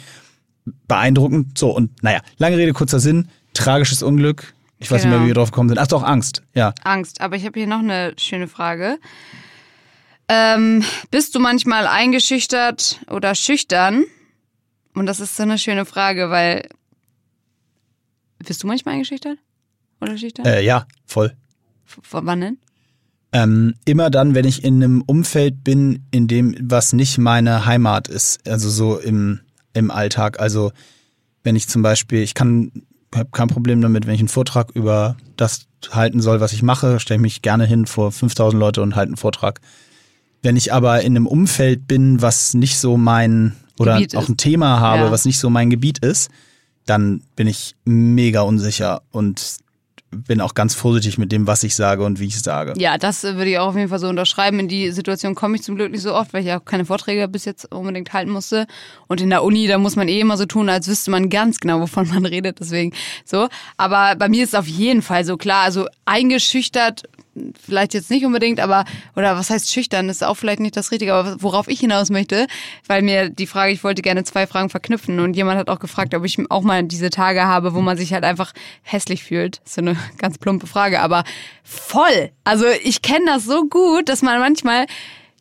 Beeindruckend. 0.88 1.58
So, 1.58 1.70
und 1.74 1.92
naja, 2.04 2.20
lange 2.38 2.58
Rede, 2.58 2.74
kurzer 2.74 3.00
Sinn. 3.00 3.30
Tragisches 3.54 4.04
Unglück. 4.04 4.54
Ich 4.80 4.90
weiß 4.90 5.02
nicht 5.04 5.10
mehr, 5.10 5.18
Genau. 5.18 5.26
wie 5.26 5.30
wir 5.30 5.34
drauf 5.36 5.52
gekommen 5.52 5.70
sind. 5.70 5.78
Ach 5.78 5.88
doch, 5.88 6.04
Angst. 6.04 6.42
Ja. 6.54 6.74
Angst. 6.84 7.20
Aber 7.22 7.36
ich 7.36 7.46
habe 7.46 7.60
hier 7.60 7.68
noch 7.68 7.80
eine 7.80 8.14
schöne 8.18 8.48
Frage. 8.48 8.98
Ähm, 10.28 10.84
bist 11.12 11.36
du 11.36 11.40
manchmal 11.40 11.86
eingeschüchtert 11.88 13.02
oder 13.10 13.36
schüchtern? 13.36 14.06
Und 14.94 15.06
das 15.06 15.20
ist 15.20 15.36
so 15.36 15.44
eine 15.44 15.58
schöne 15.58 15.86
Frage, 15.86 16.30
weil 16.30 16.70
bist 18.46 18.64
du 18.64 18.68
manchmal 18.68 18.94
eingeschüchtert 18.94 19.38
oder 20.02 20.18
schüchtern? 20.18 20.46
Äh, 20.46 20.62
ja, 20.64 20.86
voll. 21.06 21.36
V- 21.84 22.02
wann 22.24 22.42
denn? 22.42 22.58
Ähm, 23.32 23.76
immer 23.86 24.10
dann, 24.10 24.34
wenn 24.34 24.46
ich 24.46 24.64
in 24.64 24.76
einem 24.84 25.02
Umfeld 25.02 25.64
bin, 25.64 26.06
in 26.12 26.28
dem 26.28 26.56
was 26.62 26.94
nicht 26.94 27.18
meine 27.18 27.66
Heimat 27.66 28.08
ist, 28.08 28.48
also 28.48 28.70
so 28.70 28.98
im, 28.98 29.42
im 29.74 29.92
Alltag. 29.92 30.40
Also 30.40 30.72
wenn 31.44 31.56
ich 31.56 31.68
zum 31.68 31.82
Beispiel, 31.82 32.22
ich 32.22 32.34
kann, 32.34 32.72
habe 33.16 33.30
kein 33.32 33.48
Problem 33.48 33.82
damit, 33.82 34.06
wenn 34.06 34.14
ich 34.14 34.20
einen 34.22 34.28
Vortrag 34.28 34.72
über 34.74 35.18
das 35.36 35.68
halten 35.92 36.22
soll, 36.22 36.42
was 36.42 36.54
ich 36.54 36.62
mache, 36.64 37.00
stelle 37.00 37.18
ich 37.18 37.22
mich 37.22 37.42
gerne 37.42 37.66
hin 37.66 37.86
vor 37.86 38.12
5000 38.12 38.60
Leute 38.60 38.82
und 38.82 38.96
halte 38.96 39.10
einen 39.10 39.18
Vortrag. 39.18 39.62
Wenn 40.42 40.56
ich 40.56 40.72
aber 40.74 41.02
in 41.02 41.16
einem 41.16 41.28
Umfeld 41.28 41.88
bin, 41.88 42.22
was 42.22 42.54
nicht 42.54 42.78
so 42.78 42.98
mein 42.98 43.56
oder 43.78 43.96
Gebiet 43.96 44.16
auch 44.16 44.24
ist. 44.24 44.30
ein 44.30 44.38
Thema 44.38 44.80
habe, 44.80 45.04
Ja. 45.04 45.12
was 45.12 45.26
nicht 45.26 45.40
so 45.40 45.50
mein 45.50 45.70
Gebiet 45.70 46.00
ist, 46.00 46.30
dann 46.86 47.22
bin 47.36 47.48
ich 47.48 47.76
mega 47.86 48.42
unsicher 48.42 49.02
und 49.12 49.58
bin 50.12 50.42
auch 50.42 50.54
ganz 50.54 50.76
vorsichtig 50.76 51.18
mit 51.18 51.32
dem, 51.32 51.48
was 51.48 51.64
ich 51.64 51.76
sage 51.76 52.04
und 52.04 52.20
wie 52.20 52.26
ich 52.26 52.40
sage. 52.40 52.74
Ja, 52.78 52.98
das 52.98 53.24
äh, 53.24 53.36
würde 53.36 53.52
ich 53.52 53.60
auch 53.60 53.68
auf 53.68 53.76
jeden 53.76 53.90
Fall 53.90 54.00
so 54.00 54.08
unterschreiben. 54.08 54.60
In 54.60 54.68
die 54.68 54.92
Situation 54.92 55.36
komme 55.36 55.56
ich 55.56 55.64
zum 55.64 55.76
Glück 55.76 55.92
nicht 55.92 56.02
so 56.02 56.14
oft, 56.14 56.34
weil 56.34 56.46
ich 56.46 56.52
auch 56.52 56.66
keine 56.66 56.86
Vorträge 56.86 57.28
bis 57.28 57.46
jetzt 57.46 57.72
unbedingt 57.72 58.12
halten 58.14 58.32
musste. 58.32 58.66
Und 59.08 59.22
in 59.22 59.30
der 59.30 59.44
Uni, 59.44 59.68
da 59.68 59.78
muss 59.78 59.96
man 59.96 60.08
eh 60.08 60.20
immer 60.20 60.38
so 60.38 60.46
tun, 60.46 60.70
als 60.70 60.88
wüsste 60.88 61.12
man 61.12 61.30
ganz 61.30 61.60
genau, 61.60 61.80
wovon 61.80 62.08
man 62.10 62.26
redet. 62.26 62.60
Deswegen 62.60 62.94
so. 63.26 63.48
Aber 63.78 64.16
bei 64.16 64.30
mir 64.30 64.44
ist 64.44 64.50
es 64.50 64.60
auf 64.60 64.68
jeden 64.68 65.02
Fall 65.02 65.26
so 65.26 65.38
klar. 65.38 65.64
Also 65.64 65.88
eingeschüchtert, 66.06 67.04
vielleicht 67.62 67.94
jetzt 67.94 68.10
nicht 68.10 68.26
unbedingt, 68.26 68.60
aber, 68.60 68.86
oder 69.16 69.36
was 69.36 69.50
heißt 69.50 69.72
schüchtern, 69.72 70.10
ist 70.10 70.24
auch 70.24 70.36
vielleicht 70.36 70.60
nicht 70.60 70.78
das 70.78 70.92
Richtige, 70.92 71.14
aber 71.14 71.42
worauf 71.42 71.68
ich 71.68 71.80
hinaus 71.80 72.10
möchte, 72.10 72.48
weil 72.88 73.02
mir 73.02 73.30
die 73.30 73.48
Frage, 73.48 73.72
ich 73.72 73.84
wollte 73.84 74.02
gerne 74.02 74.24
zwei 74.24 74.48
Fragen 74.48 74.70
verknüpfen 74.70 75.20
und 75.20 75.36
jemand 75.36 75.60
hat 75.60 75.70
auch 75.70 75.80
gefragt, 75.80 76.14
ob 76.14 76.26
ich 76.26 76.38
auch 76.50 76.64
mal 76.64 76.84
diese 76.84 77.10
Tage 77.10 77.44
habe, 77.44 77.74
wo 77.74 77.82
man 77.82 77.98
sich 77.98 78.14
halt 78.14 78.24
einfach 78.24 78.54
hässlich 78.84 79.24
fühlt. 79.24 79.62
Ist 79.66 79.76
so 79.76 79.82
eine 79.82 79.98
ganz 80.18 80.38
plumpe 80.38 80.68
Frage, 80.68 81.02
aber 81.02 81.24
voll. 81.64 82.32
Also 82.44 82.66
ich 82.84 83.02
kenne 83.02 83.26
das 83.26 83.46
so 83.46 83.66
gut, 83.66 84.10
dass 84.10 84.22
man 84.22 84.40
manchmal, 84.40 84.86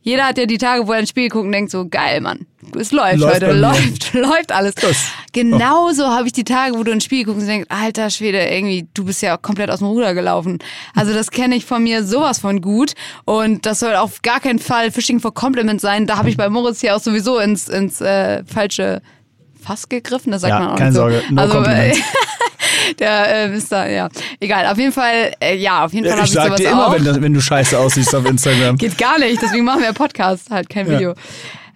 jeder 0.03 0.27
hat 0.27 0.39
ja 0.39 0.47
die 0.47 0.59
Tage, 0.59 0.87
wo 0.87 0.93
er 0.93 1.01
ins 1.01 1.09
Spiel 1.11 1.29
guckt 1.29 1.45
und 1.47 1.53
denkt 1.53 1.71
so, 1.71 1.87
geil, 1.89 2.21
Mann, 2.21 2.47
es 2.79 2.93
läuft, 2.93 3.19
Läuft 3.19 3.35
heute, 3.37 3.53
läuft, 3.53 4.13
läuft 4.15 4.53
alles. 4.53 4.75
Das- 4.77 4.97
Genauso 5.33 6.07
habe 6.09 6.27
ich 6.27 6.33
die 6.33 6.45
Tage, 6.45 6.75
wo 6.77 6.83
du 6.83 6.91
ins 6.91 7.05
Spiel 7.05 7.25
guckst 7.25 7.43
und 7.43 7.47
denkst, 7.49 7.67
alter 7.71 8.11
Schwede, 8.11 8.41
irgendwie, 8.49 8.89
du 8.95 9.05
bist 9.05 9.23
ja 9.23 9.37
komplett 9.37 9.71
aus 9.71 9.79
dem 9.79 9.89
Ruder 9.89 10.15
gelaufen. 10.15 10.59
Also 10.95 11.13
das 11.13 11.31
kenne 11.31 11.55
ich 11.57 11.65
von 11.67 11.83
mir 11.83 12.05
sowas 12.05 12.39
von 12.39 12.61
gut 12.61 12.95
und 13.25 13.67
das 13.67 13.81
soll 13.81 13.95
auf 13.95 14.23
gar 14.23 14.41
keinen 14.41 14.59
Fall 14.59 14.91
Fishing 14.91 15.21
for 15.21 15.33
Compliment 15.35 15.81
sein. 15.81 16.07
Da 16.07 16.17
habe 16.17 16.31
ich 16.31 16.37
bei 16.37 16.49
Moritz 16.49 16.81
hier 16.81 16.97
auch 16.97 17.01
sowieso 17.01 17.39
ins, 17.39 17.69
ins 17.69 18.01
äh, 18.01 18.43
falsche 18.45 19.03
Fass 19.69 19.89
gegriffen, 19.89 20.33
das 20.33 20.41
sagt 20.41 20.51
Ja, 20.51 20.61
man 20.61 20.69
auch 20.71 20.77
keine 20.77 20.93
so. 20.93 21.01
Sorge, 21.01 21.23
no 21.31 21.43
also, 21.43 21.57
compliment. 21.57 21.97
der 22.99 23.51
äh, 23.51 23.55
ist 23.55 23.71
da, 23.71 23.87
ja. 23.87 24.09
Egal, 24.41 24.67
auf 24.67 24.79
jeden 24.79 24.93
Fall, 24.93 25.33
äh, 25.41 25.57
ja, 25.57 25.85
auf 25.85 25.93
jeden 25.93 26.07
Fall 26.07 26.17
habe 26.17 26.25
ich 26.25 26.31
ich 26.31 26.35
sag 26.35 26.47
sowas 26.47 26.61
dir 26.61 26.71
immer, 26.71 26.87
auch. 26.89 26.95
wenn, 26.95 27.23
wenn 27.23 27.35
du 27.35 27.41
scheiße 27.43 27.79
aussiehst 27.79 28.15
auf 28.15 28.25
Instagram. 28.25 28.77
Geht 28.79 28.97
gar 28.97 29.19
nicht, 29.19 29.43
deswegen 29.43 29.65
machen 29.67 29.83
wir 29.83 29.93
Podcast, 29.93 30.51
halt 30.51 30.71
kein 30.71 30.91
Ja. 30.91 31.13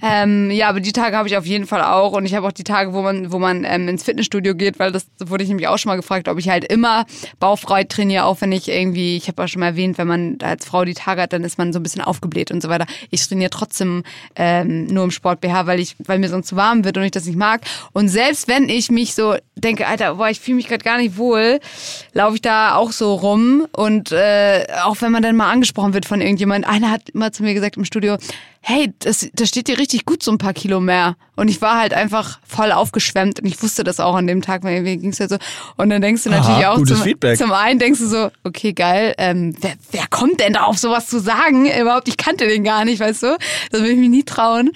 Ähm, 0.02 0.50
ja, 0.50 0.68
aber 0.68 0.80
die 0.80 0.92
Tage 0.92 1.16
habe 1.16 1.28
ich 1.28 1.36
auf 1.36 1.46
jeden 1.46 1.66
Fall 1.66 1.80
auch 1.80 2.12
und 2.12 2.26
ich 2.26 2.34
habe 2.34 2.46
auch 2.46 2.52
die 2.52 2.64
Tage, 2.64 2.92
wo 2.92 3.02
man, 3.02 3.30
wo 3.30 3.38
man 3.38 3.64
ähm, 3.64 3.86
ins 3.86 4.02
Fitnessstudio 4.02 4.56
geht, 4.56 4.80
weil 4.80 4.90
das 4.90 5.06
wurde 5.24 5.44
ich 5.44 5.48
nämlich 5.48 5.68
auch 5.68 5.78
schon 5.78 5.90
mal 5.90 5.96
gefragt, 5.96 6.26
ob 6.26 6.38
ich 6.38 6.48
halt 6.48 6.64
immer 6.64 7.06
bauchfrei 7.38 7.84
trainiere, 7.84 8.24
auch 8.24 8.40
wenn 8.40 8.50
ich 8.50 8.68
irgendwie, 8.68 9.16
ich 9.16 9.28
habe 9.28 9.44
auch 9.44 9.46
schon 9.46 9.60
mal 9.60 9.66
erwähnt, 9.66 9.98
wenn 9.98 10.08
man 10.08 10.38
als 10.42 10.66
Frau 10.66 10.84
die 10.84 10.94
Tage 10.94 11.22
hat, 11.22 11.32
dann 11.32 11.44
ist 11.44 11.56
man 11.56 11.72
so 11.72 11.78
ein 11.78 11.84
bisschen 11.84 12.02
aufgebläht 12.02 12.50
und 12.50 12.60
so 12.60 12.68
weiter. 12.68 12.86
Ich 13.10 13.26
trainiere 13.26 13.50
trotzdem 13.50 14.02
ähm, 14.34 14.86
nur 14.86 15.04
im 15.04 15.12
Sport 15.12 15.40
BH, 15.40 15.66
weil 15.66 15.78
ich, 15.78 15.94
weil 16.00 16.18
mir 16.18 16.28
sonst 16.28 16.48
zu 16.48 16.56
warm 16.56 16.84
wird 16.84 16.96
und 16.96 17.04
ich 17.04 17.12
das 17.12 17.26
nicht 17.26 17.38
mag. 17.38 17.60
Und 17.92 18.08
selbst 18.08 18.48
wenn 18.48 18.68
ich 18.68 18.90
mich 18.90 19.14
so 19.14 19.36
denke, 19.54 19.86
Alter, 19.86 20.16
boah, 20.16 20.28
ich 20.28 20.40
fühle 20.40 20.56
mich 20.56 20.66
gerade 20.66 20.82
gar 20.82 20.98
nicht 20.98 21.16
wohl, 21.16 21.60
laufe 22.12 22.34
ich 22.34 22.42
da 22.42 22.74
auch 22.74 22.90
so 22.90 23.14
rum 23.14 23.68
und 23.70 24.10
äh, 24.10 24.66
auch 24.82 24.96
wenn 25.00 25.12
man 25.12 25.22
dann 25.22 25.36
mal 25.36 25.50
angesprochen 25.50 25.94
wird 25.94 26.06
von 26.06 26.20
irgendjemand, 26.20 26.66
einer 26.66 26.90
hat 26.90 27.10
immer 27.10 27.30
zu 27.30 27.44
mir 27.44 27.54
gesagt 27.54 27.76
im 27.76 27.84
Studio, 27.84 28.16
hey, 28.64 28.92
das, 29.00 29.28
das 29.32 29.48
steht 29.48 29.66
dir 29.66 29.76
richtig 29.76 30.04
gut, 30.04 30.22
so 30.22 30.30
ein 30.30 30.38
paar 30.38 30.54
Kilo 30.54 30.80
mehr. 30.80 31.16
Und 31.34 31.48
ich 31.48 31.60
war 31.60 31.80
halt 31.80 31.92
einfach 31.94 32.38
voll 32.46 32.70
aufgeschwemmt 32.70 33.40
und 33.40 33.46
ich 33.46 33.60
wusste 33.60 33.82
das 33.82 33.98
auch 33.98 34.14
an 34.14 34.28
dem 34.28 34.40
Tag, 34.40 34.62
weil 34.62 34.82
mir 34.82 34.96
ging's 34.96 35.18
halt 35.18 35.30
so. 35.30 35.38
Und 35.76 35.90
dann 35.90 36.00
denkst 36.00 36.22
du 36.22 36.30
natürlich 36.30 36.64
Aha, 36.64 36.72
auch 36.72 36.76
gutes 36.76 36.98
zum, 36.98 37.04
Feedback. 37.04 37.38
zum 37.38 37.50
einen 37.52 37.80
denkst 37.80 37.98
du 37.98 38.06
so, 38.06 38.30
okay, 38.44 38.72
geil, 38.72 39.14
ähm, 39.18 39.52
wer, 39.60 39.72
wer 39.90 40.06
kommt 40.08 40.38
denn 40.38 40.52
da 40.52 40.62
auf 40.62 40.78
sowas 40.78 41.08
zu 41.08 41.18
sagen? 41.18 41.66
Überhaupt, 41.66 42.06
ich 42.06 42.16
kannte 42.16 42.46
den 42.46 42.62
gar 42.62 42.84
nicht, 42.84 43.00
weißt 43.00 43.24
du? 43.24 43.36
Das 43.72 43.82
will 43.82 43.90
ich 43.90 43.98
mich 43.98 44.10
nie 44.10 44.22
trauen. 44.22 44.70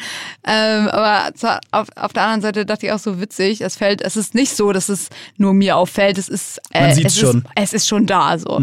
Ähm, 0.44 0.88
aber 0.88 1.32
zwar 1.36 1.60
auf, 1.70 1.86
auf 1.94 2.12
der 2.12 2.22
anderen 2.24 2.42
Seite 2.42 2.66
dachte 2.66 2.86
ich 2.86 2.92
auch 2.92 2.98
so 2.98 3.20
witzig, 3.20 3.60
es 3.60 3.76
fällt, 3.76 4.02
es 4.02 4.16
ist 4.16 4.34
nicht 4.34 4.56
so, 4.56 4.72
dass 4.72 4.88
es 4.88 5.10
nur 5.36 5.54
mir 5.54 5.76
auffällt, 5.76 6.18
es 6.18 6.28
ist, 6.28 6.60
äh, 6.72 6.80
Man 6.80 6.94
sieht's 6.94 7.14
es 7.14 7.20
schon. 7.20 7.36
Mhm. 7.36 7.44
Ist, 7.54 7.62
es 7.62 7.72
ist 7.74 7.88
schon 7.88 8.06
da, 8.06 8.36
so. 8.38 8.58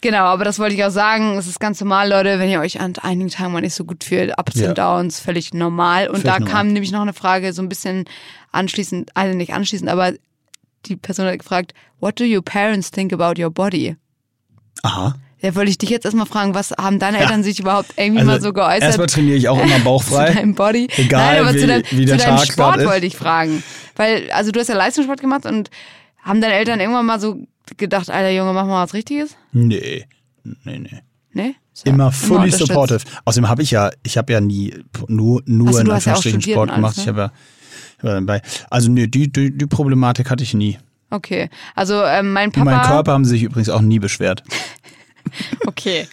Genau, 0.00 0.24
aber 0.26 0.44
das 0.44 0.58
wollte 0.60 0.74
ich 0.76 0.84
auch 0.84 0.90
sagen. 0.90 1.36
Es 1.38 1.48
ist 1.48 1.58
ganz 1.58 1.80
normal, 1.80 2.08
Leute, 2.08 2.38
wenn 2.38 2.48
ihr 2.48 2.60
euch 2.60 2.80
an 2.80 2.92
einigen 3.02 3.30
Tagen 3.30 3.52
mal 3.52 3.60
nicht 3.60 3.74
so 3.74 3.84
gut 3.84 4.04
fühlt. 4.04 4.32
Ups 4.38 4.54
Ja. 4.60 4.68
und 4.68 4.78
Downs, 4.78 5.18
völlig 5.18 5.52
normal. 5.54 6.06
Und 6.06 6.20
Völlig 6.20 6.24
da 6.32 6.38
normal. 6.38 6.52
kam 6.54 6.68
nämlich 6.68 6.92
noch 6.92 7.00
eine 7.02 7.12
Frage, 7.12 7.52
so 7.52 7.62
ein 7.62 7.68
bisschen 7.68 8.04
anschließend, 8.52 9.10
also 9.14 9.36
nicht 9.36 9.52
anschließend, 9.52 9.90
aber 9.90 10.12
die 10.86 10.94
Person 10.96 11.26
hat 11.26 11.38
gefragt, 11.40 11.74
what 12.00 12.18
do 12.20 12.24
your 12.24 12.42
parents 12.44 12.92
think 12.92 13.12
about 13.12 13.42
your 13.42 13.50
body? 13.50 13.96
Aha. 14.84 15.16
Da 15.40 15.54
wollte 15.54 15.70
ich 15.70 15.78
dich 15.78 15.90
jetzt 15.90 16.04
erstmal 16.04 16.26
fragen, 16.26 16.54
was 16.54 16.72
haben 16.72 16.98
deine 16.98 17.18
Eltern 17.18 17.42
sich 17.44 17.60
überhaupt 17.60 17.92
irgendwie 17.96 18.20
Also 18.20 18.30
mal 18.32 18.40
so 18.40 18.52
geäußert? 18.52 18.82
erstmal 18.82 19.06
trainiere 19.08 19.36
ich 19.36 19.48
auch 19.48 19.60
immer 19.60 19.76
zu 19.78 19.84
bauchfrei. 19.84 20.32
deinem 20.34 20.54
Body. 20.54 20.88
Egal, 20.96 21.34
Nein, 21.36 21.44
aber 21.44 21.54
wie- 21.54 21.60
zu, 21.60 21.66
dein, 21.66 21.82
wie 21.90 22.04
der 22.04 22.18
zu 22.18 22.24
deinem 22.24 22.36
Tag 22.38 22.46
Sport 22.52 22.84
wollte 22.84 23.06
ich 23.06 23.16
fragen. 23.16 23.62
Weil, 23.96 24.30
also 24.32 24.50
du 24.52 24.58
hast 24.60 24.68
ja 24.68 24.76
Leistungssport 24.76 25.20
gemacht 25.20 25.44
und 25.46 25.70
haben 26.22 26.40
deine 26.40 26.54
Eltern 26.54 26.80
irgendwann 26.80 27.06
mal 27.06 27.20
so 27.20 27.46
gedacht, 27.76 28.10
alter 28.10 28.30
Junge, 28.30 28.52
mach 28.52 28.66
mal 28.66 28.82
was 28.84 28.94
Richtiges? 28.94 29.36
Nee. 29.52 30.06
Nee, 30.64 30.78
nee. 30.78 31.02
Nee? 31.32 31.54
Ja 31.84 31.92
Immer 31.92 32.10
fully 32.10 32.44
unterstützt. 32.44 32.68
supportive. 32.68 33.00
Außerdem 33.24 33.48
habe 33.48 33.62
ich 33.62 33.70
ja, 33.70 33.90
ich 34.02 34.16
habe 34.18 34.32
ja 34.32 34.40
nie 34.40 34.74
nur, 35.06 35.42
nur 35.46 35.72
so, 35.72 35.78
in 35.80 35.84
du 35.84 35.92
hast 35.92 36.06
ja 36.06 36.14
Anführungsstrichen 36.14 36.40
Sport 36.52 36.70
und 36.70 36.76
gemacht. 36.76 36.94
alles, 36.96 37.02
Ich 37.04 37.08
habe 37.08 37.30
ja, 38.02 38.14
dabei. 38.14 38.42
Also 38.70 38.90
nee, 38.90 39.06
die, 39.06 39.30
die, 39.30 39.56
die 39.56 39.66
Problematik 39.66 40.30
hatte 40.30 40.42
ich 40.42 40.54
nie. 40.54 40.78
Okay. 41.10 41.48
Also 41.74 42.02
ähm, 42.04 42.32
mein 42.32 42.46
Und 42.48 42.52
Papa. 42.54 42.64
mein 42.64 42.80
Körper 42.82 43.12
haben 43.12 43.24
sie 43.24 43.30
sich 43.30 43.42
übrigens 43.44 43.68
auch 43.68 43.80
nie 43.80 43.98
beschwert. 43.98 44.42
Okay. 45.66 46.08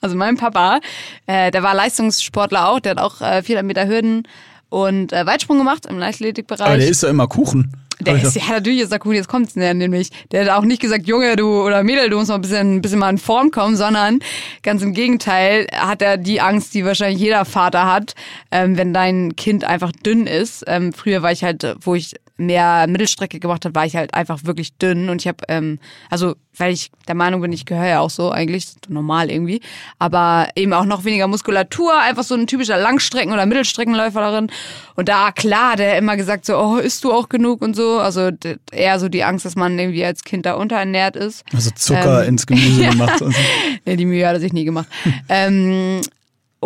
Also 0.00 0.16
mein 0.16 0.36
Papa, 0.36 0.80
äh, 1.26 1.52
der 1.52 1.62
war 1.62 1.72
Leistungssportler 1.74 2.68
auch, 2.68 2.80
der 2.80 2.92
hat 2.92 2.98
auch 2.98 3.20
äh, 3.20 3.42
400 3.42 3.64
Meter 3.64 3.86
Hürden 3.86 4.26
und 4.68 5.12
äh, 5.12 5.24
Weitsprung 5.24 5.58
gemacht 5.58 5.86
im 5.86 5.98
Leichtathletikbereich. 5.98 6.66
Aber 6.66 6.76
der 6.76 6.88
isst 6.88 7.04
doch 7.04 7.08
immer 7.08 7.28
Kuchen. 7.28 7.72
Der 8.00 8.22
ist, 8.22 8.36
ja, 8.36 8.42
natürlich 8.50 8.82
ist 8.82 8.92
er 8.92 9.04
cool, 9.06 9.14
jetzt 9.14 9.28
kommt's 9.28 9.56
nämlich. 9.56 10.10
Der 10.30 10.44
hat 10.44 10.50
auch 10.50 10.64
nicht 10.64 10.82
gesagt, 10.82 11.06
Junge, 11.06 11.36
du 11.36 11.62
oder 11.62 11.82
Mädel, 11.82 12.10
du 12.10 12.18
musst 12.18 12.28
mal 12.28 12.34
ein 12.34 12.42
bisschen, 12.42 12.76
ein 12.76 12.82
bisschen 12.82 12.98
mal 12.98 13.10
in 13.10 13.18
Form 13.18 13.50
kommen, 13.50 13.76
sondern 13.76 14.20
ganz 14.62 14.82
im 14.82 14.92
Gegenteil 14.92 15.66
hat 15.72 16.02
er 16.02 16.18
die 16.18 16.40
Angst, 16.40 16.74
die 16.74 16.84
wahrscheinlich 16.84 17.20
jeder 17.20 17.44
Vater 17.44 17.90
hat, 17.90 18.14
ähm, 18.50 18.76
wenn 18.76 18.92
dein 18.92 19.34
Kind 19.36 19.64
einfach 19.64 19.92
dünn 19.92 20.26
ist. 20.26 20.64
Ähm, 20.66 20.92
früher 20.92 21.22
war 21.22 21.32
ich 21.32 21.42
halt, 21.42 21.76
wo 21.80 21.94
ich 21.94 22.14
mehr 22.36 22.86
Mittelstrecke 22.86 23.40
gemacht 23.40 23.64
habe, 23.64 23.74
war 23.74 23.86
ich 23.86 23.96
halt 23.96 24.14
einfach 24.14 24.44
wirklich 24.44 24.76
dünn 24.76 25.08
und 25.08 25.22
ich 25.22 25.28
habe, 25.28 25.38
ähm, 25.48 25.78
also 26.10 26.34
weil 26.58 26.72
ich 26.72 26.90
der 27.06 27.14
Meinung 27.14 27.40
bin, 27.40 27.52
ich 27.52 27.66
gehöre 27.66 27.86
ja 27.86 28.00
auch 28.00 28.10
so 28.10 28.30
eigentlich, 28.30 28.66
normal 28.88 29.30
irgendwie, 29.30 29.60
aber 29.98 30.48
eben 30.56 30.72
auch 30.72 30.84
noch 30.84 31.04
weniger 31.04 31.26
Muskulatur, 31.26 32.00
einfach 32.00 32.24
so 32.24 32.34
ein 32.34 32.46
typischer 32.46 32.78
Langstrecken- 32.78 33.32
oder 33.32 33.46
Mittelstreckenläuferin. 33.46 34.50
Und 34.94 35.08
da, 35.08 35.32
klar, 35.32 35.72
hat 35.72 35.80
er 35.80 35.98
immer 35.98 36.16
gesagt 36.16 36.46
so, 36.46 36.56
oh, 36.56 36.76
isst 36.76 37.04
du 37.04 37.12
auch 37.12 37.28
genug 37.28 37.62
und 37.62 37.76
so, 37.76 37.98
also 37.98 38.30
eher 38.72 38.98
so 38.98 39.08
die 39.08 39.24
Angst, 39.24 39.44
dass 39.44 39.56
man 39.56 39.78
irgendwie 39.78 40.04
als 40.04 40.24
Kind 40.24 40.46
da 40.46 40.54
unterernährt 40.54 41.16
ist. 41.16 41.44
Also 41.52 41.70
Zucker 41.74 42.22
Ähm, 42.22 42.30
ins 42.30 42.46
Gemüse 42.46 42.86
gemacht. 42.90 43.20
Und 43.20 43.34
so. 43.34 43.40
Nee, 43.84 43.96
die 43.96 44.06
Mühe 44.06 44.26
hat 44.26 44.34
er 44.34 44.40
sich 44.40 44.52
nie 44.52 44.64
gemacht. 44.64 44.88
ähm, 45.28 46.00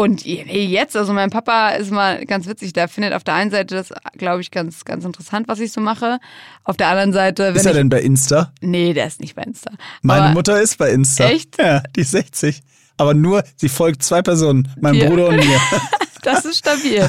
und 0.00 0.24
jetzt, 0.24 0.96
also 0.96 1.12
mein 1.12 1.30
Papa 1.30 1.70
ist 1.70 1.90
mal 1.90 2.24
ganz 2.24 2.46
witzig, 2.46 2.72
der 2.72 2.88
findet 2.88 3.12
auf 3.12 3.22
der 3.24 3.34
einen 3.34 3.50
Seite 3.50 3.74
das, 3.74 3.92
glaube 4.16 4.40
ich, 4.40 4.50
ganz, 4.50 4.84
ganz 4.84 5.04
interessant, 5.04 5.46
was 5.48 5.60
ich 5.60 5.72
so 5.72 5.80
mache. 5.80 6.18
Auf 6.64 6.76
der 6.76 6.88
anderen 6.88 7.12
Seite, 7.12 7.48
wenn 7.48 7.56
Ist 7.56 7.66
er 7.66 7.72
ich, 7.72 7.76
denn 7.76 7.88
bei 7.88 8.00
Insta? 8.00 8.52
nee, 8.60 8.92
der 8.94 9.06
ist 9.06 9.20
nicht 9.20 9.34
bei 9.34 9.42
Insta. 9.42 9.70
Meine 10.02 10.22
Aber- 10.26 10.34
Mutter 10.34 10.60
ist 10.60 10.78
bei 10.78 10.90
Insta. 10.90 11.24
Echt? 11.28 11.58
Ja, 11.58 11.82
die 11.94 12.00
ist 12.00 12.12
60. 12.12 12.60
Aber 12.96 13.14
nur, 13.14 13.42
sie 13.56 13.68
folgt 13.68 14.02
zwei 14.02 14.22
Personen, 14.22 14.68
mein 14.80 14.94
Dir. 14.94 15.06
Bruder 15.08 15.28
und 15.28 15.36
mir. 15.36 15.60
Das 16.22 16.44
ist 16.44 16.58
stabil. 16.58 17.02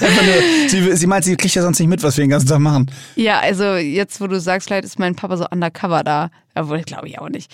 Sie, 0.69 0.95
sie 0.95 1.05
meint, 1.05 1.25
sie 1.25 1.35
kriegt 1.35 1.53
ja 1.53 1.61
sonst 1.61 1.79
nicht 1.79 1.89
mit, 1.89 2.01
was 2.01 2.15
wir 2.15 2.23
den 2.23 2.29
ganzen 2.29 2.47
Tag 2.47 2.59
machen. 2.59 2.89
Ja, 3.17 3.39
also 3.41 3.75
jetzt, 3.75 4.21
wo 4.21 4.27
du 4.27 4.39
sagst, 4.39 4.69
vielleicht 4.69 4.85
ist 4.85 4.99
mein 4.99 5.15
Papa 5.17 5.35
so 5.35 5.45
undercover 5.51 6.01
da. 6.05 6.29
Obwohl, 6.55 6.81
glaube 6.83 7.09
ich 7.09 7.19
auch 7.19 7.27
nicht. 7.27 7.53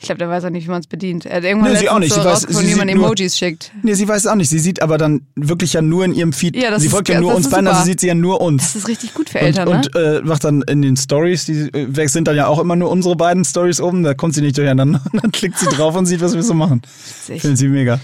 Ich 0.00 0.04
glaube, 0.06 0.20
der 0.20 0.28
weiß 0.28 0.44
auch 0.44 0.50
nicht, 0.50 0.64
wie 0.66 0.70
man 0.70 0.78
es 0.80 0.86
bedient. 0.86 1.26
Er 1.26 1.38
hat 1.38 1.44
irgendwann 1.44 1.72
Nee, 1.72 1.78
sie 1.80 1.88
auch 1.88 1.98
nicht. 1.98 2.14
so 2.14 2.22
Sie 2.22 2.28
weiß- 2.28 2.52
sie 2.52 2.68
wie 2.70 2.74
man 2.76 2.86
nur- 2.86 3.06
Emojis 3.06 3.36
schickt. 3.36 3.72
Nee, 3.82 3.94
sie 3.94 4.06
weiß 4.06 4.18
es 4.18 4.26
auch 4.28 4.36
nicht. 4.36 4.48
Sie 4.48 4.60
sieht 4.60 4.80
aber 4.80 4.96
dann 4.96 5.22
wirklich 5.34 5.72
ja 5.72 5.82
nur 5.82 6.04
in 6.04 6.14
ihrem 6.14 6.32
Feed. 6.32 6.54
Ja, 6.54 6.70
das 6.70 6.82
sie 6.82 6.86
ist 6.86 6.92
folgt 6.92 7.08
ja 7.08 7.16
ge- 7.16 7.22
nur 7.22 7.34
uns 7.34 7.46
ist 7.46 7.50
beiden, 7.52 7.66
also 7.66 7.82
sieht 7.82 7.98
sie 7.98 8.06
ja 8.06 8.14
nur 8.14 8.40
uns. 8.40 8.62
Das 8.62 8.76
ist 8.76 8.88
richtig 8.88 9.12
gut 9.14 9.28
für 9.30 9.40
Eltern, 9.40 9.66
und, 9.66 9.92
ne? 9.94 10.18
und 10.18 10.22
äh, 10.22 10.22
macht 10.22 10.44
dann 10.44 10.62
in 10.62 10.82
den 10.82 10.96
Stories, 10.96 11.46
die 11.46 11.68
äh, 11.72 12.06
sind 12.06 12.28
dann 12.28 12.36
ja 12.36 12.46
auch 12.46 12.60
immer 12.60 12.76
nur 12.76 12.90
unsere 12.90 13.16
beiden 13.16 13.44
Stories 13.44 13.80
oben, 13.80 14.04
da 14.04 14.14
kommt 14.14 14.34
sie 14.34 14.40
nicht 14.40 14.56
durcheinander. 14.56 15.00
Und 15.12 15.20
dann 15.24 15.32
klickt 15.32 15.58
sie 15.58 15.66
drauf 15.66 15.96
und 15.96 16.06
sieht, 16.06 16.20
was 16.20 16.34
wir 16.34 16.44
so 16.44 16.54
machen. 16.54 16.80
Finden 17.26 17.56
sie 17.56 17.66
mega. 17.66 17.98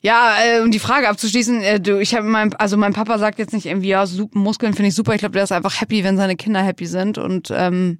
Ja, 0.00 0.34
äh, 0.42 0.60
um 0.62 0.70
die 0.70 0.78
Frage 0.78 1.08
abzuschließen, 1.08 1.60
äh, 1.62 1.80
du, 1.80 1.98
ich 2.00 2.14
habe 2.14 2.26
mein, 2.26 2.54
also 2.54 2.76
mein 2.78 2.92
Papa 2.94 3.18
sagt 3.18 3.38
jetzt 3.38 3.52
nicht 3.52 3.66
irgendwie, 3.66 3.88
ja, 3.88 4.06
super, 4.06 4.38
Muskeln 4.38 4.72
finde 4.72 4.88
ich 4.88 4.94
super. 4.94 5.12
Ich 5.14 5.18
glaube, 5.18 5.32
der 5.34 5.42
ist 5.44 5.52
einfach 5.52 5.80
happy, 5.82 6.02
wenn 6.04 6.16
seine 6.16 6.36
Kinder 6.36 6.62
happy 6.62 6.86
sind 6.86 7.18
und 7.18 7.52
ähm, 7.54 7.98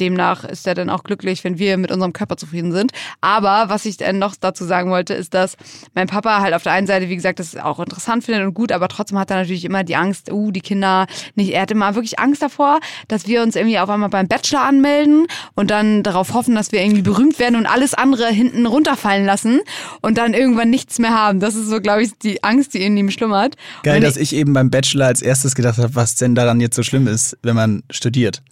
demnach 0.00 0.44
ist 0.44 0.66
er 0.66 0.74
dann 0.74 0.90
auch 0.90 1.04
glücklich, 1.04 1.44
wenn 1.44 1.58
wir 1.58 1.76
mit 1.76 1.90
unserem 1.90 2.12
Körper 2.12 2.36
zufrieden 2.36 2.72
sind. 2.72 2.92
Aber 3.20 3.68
was 3.68 3.84
ich 3.84 3.96
dann 3.96 4.18
noch 4.18 4.34
dazu 4.38 4.64
sagen 4.64 4.90
wollte, 4.90 5.14
ist, 5.14 5.34
dass 5.34 5.56
mein 5.94 6.06
Papa 6.06 6.40
halt 6.40 6.54
auf 6.54 6.62
der 6.62 6.72
einen 6.72 6.86
Seite, 6.86 7.08
wie 7.08 7.16
gesagt, 7.16 7.38
das 7.38 7.56
auch 7.56 7.80
interessant 7.80 8.24
findet 8.24 8.44
und 8.44 8.54
gut, 8.54 8.72
aber 8.72 8.88
trotzdem 8.88 9.18
hat 9.18 9.30
er 9.30 9.38
natürlich 9.38 9.64
immer 9.64 9.84
die 9.84 9.96
Angst, 9.96 10.30
uh, 10.32 10.50
die 10.50 10.60
Kinder 10.60 11.06
nicht. 11.34 11.52
Er 11.52 11.62
hat 11.62 11.70
immer 11.70 11.94
wirklich 11.94 12.18
Angst 12.18 12.42
davor, 12.42 12.80
dass 13.08 13.26
wir 13.26 13.42
uns 13.42 13.56
irgendwie 13.56 13.78
auf 13.78 13.90
einmal 13.90 14.08
beim 14.08 14.28
Bachelor 14.28 14.62
anmelden 14.62 15.26
und 15.54 15.70
dann 15.70 16.02
darauf 16.02 16.34
hoffen, 16.34 16.54
dass 16.54 16.72
wir 16.72 16.82
irgendwie 16.82 17.02
berühmt 17.02 17.38
werden 17.38 17.56
und 17.56 17.66
alles 17.66 17.94
andere 17.94 18.28
hinten 18.28 18.66
runterfallen 18.66 19.24
lassen 19.24 19.60
und 20.00 20.18
dann 20.18 20.34
irgendwann 20.34 20.70
nichts 20.70 20.98
mehr 20.98 21.14
haben. 21.14 21.40
Das 21.40 21.54
ist 21.54 21.68
so, 21.68 21.80
glaube 21.80 22.02
ich, 22.02 22.18
die 22.18 22.42
Angst, 22.44 22.74
die 22.74 22.82
in 22.82 22.96
ihm 22.96 23.10
schlummert. 23.10 23.56
Geil, 23.82 23.96
und 23.96 24.04
dass 24.04 24.16
ich 24.16 24.34
eben 24.34 24.52
beim 24.52 24.70
Bachelor 24.70 25.06
als 25.06 25.22
erstes 25.22 25.54
gedacht 25.54 25.78
habe, 25.78 25.94
was 25.94 26.14
denn 26.16 26.34
daran 26.34 26.60
jetzt 26.60 26.76
so 26.76 26.82
schlimm 26.82 27.06
ist, 27.06 27.36
wenn 27.42 27.56
man 27.56 27.82
studiert. 27.90 28.42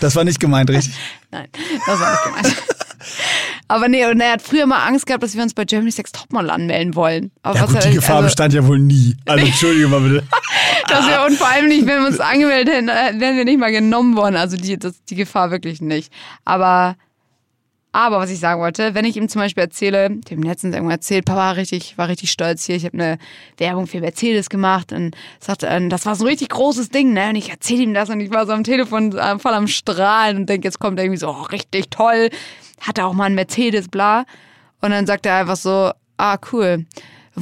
Das 0.00 0.16
war 0.16 0.24
nicht 0.24 0.40
gemeint, 0.40 0.70
richtig? 0.70 0.94
Nein, 1.30 1.48
das 1.86 2.00
war 2.00 2.10
nicht 2.10 2.24
gemeint. 2.24 2.56
Aber 3.68 3.88
nee, 3.88 4.04
und 4.06 4.20
er 4.20 4.32
hat 4.32 4.42
früher 4.42 4.66
mal 4.66 4.86
Angst 4.86 5.06
gehabt, 5.06 5.22
dass 5.22 5.34
wir 5.34 5.42
uns 5.42 5.54
bei 5.54 5.64
Germany's 5.64 5.96
Next 5.96 6.14
Topmodel 6.16 6.50
anmelden 6.50 6.94
wollen. 6.94 7.30
Aber 7.42 7.56
Ja 7.56 7.62
was 7.62 7.72
gut, 7.72 7.84
die 7.84 7.94
Gefahr 7.94 8.16
also, 8.16 8.26
bestand 8.26 8.52
ja 8.52 8.66
wohl 8.66 8.78
nie. 8.78 9.16
Also 9.26 9.46
entschuldige 9.46 9.88
mal 9.88 10.00
bitte. 10.00 10.26
dass 10.88 11.06
wir, 11.06 11.24
und 11.24 11.36
vor 11.36 11.48
allem 11.48 11.68
nicht, 11.68 11.86
wenn 11.86 12.00
wir 12.00 12.08
uns 12.08 12.20
angemeldet 12.20 12.74
hätten, 12.74 12.88
äh, 12.88 13.20
wären 13.20 13.36
wir 13.36 13.44
nicht 13.44 13.58
mal 13.58 13.70
genommen 13.70 14.16
worden. 14.16 14.36
Also 14.36 14.56
die, 14.56 14.78
das, 14.78 15.02
die 15.04 15.14
Gefahr 15.14 15.50
wirklich 15.50 15.80
nicht. 15.80 16.12
Aber, 16.44 16.96
aber 17.92 18.18
was 18.18 18.30
ich 18.30 18.38
sagen 18.38 18.60
wollte, 18.60 18.94
wenn 18.94 19.04
ich 19.04 19.16
ihm 19.16 19.28
zum 19.28 19.40
Beispiel 19.40 19.64
erzähle, 19.64 20.10
ich 20.24 20.30
habe 20.30 20.34
ihm 20.34 20.42
letztens 20.42 20.74
irgendwann 20.74 20.96
erzählt, 20.96 21.24
Papa 21.24 21.52
richtig, 21.52 21.98
war 21.98 22.08
richtig 22.08 22.30
stolz 22.30 22.64
hier, 22.64 22.76
ich 22.76 22.84
habe 22.84 22.94
eine 22.94 23.18
Werbung 23.58 23.86
für 23.86 24.00
Mercedes 24.00 24.48
gemacht 24.48 24.92
und 24.92 25.16
sagte, 25.40 25.66
äh, 25.66 25.88
das 25.88 26.06
war 26.06 26.14
so 26.14 26.24
ein 26.24 26.28
richtig 26.28 26.50
großes 26.50 26.90
Ding, 26.90 27.12
ne? 27.12 27.30
Und 27.30 27.36
ich 27.36 27.50
erzähle 27.50 27.82
ihm 27.82 27.94
das 27.94 28.08
und 28.08 28.20
ich 28.20 28.30
war 28.30 28.46
so 28.46 28.52
am 28.52 28.62
Telefon 28.62 29.16
äh, 29.16 29.38
voll 29.38 29.54
am 29.54 29.66
Strahlen 29.66 30.36
und 30.36 30.48
denke, 30.48 30.68
jetzt 30.68 30.78
kommt 30.78 31.00
irgendwie 31.00 31.18
so, 31.18 31.28
oh, 31.28 31.42
richtig 31.42 31.90
toll, 31.90 32.30
hatte 32.80 33.04
auch 33.04 33.12
mal 33.12 33.24
einen 33.24 33.34
Mercedes, 33.34 33.88
bla. 33.88 34.24
Und 34.80 34.90
dann 34.90 35.06
sagt 35.06 35.26
er 35.26 35.36
einfach 35.36 35.56
so, 35.56 35.90
ah, 36.16 36.38
cool. 36.52 36.86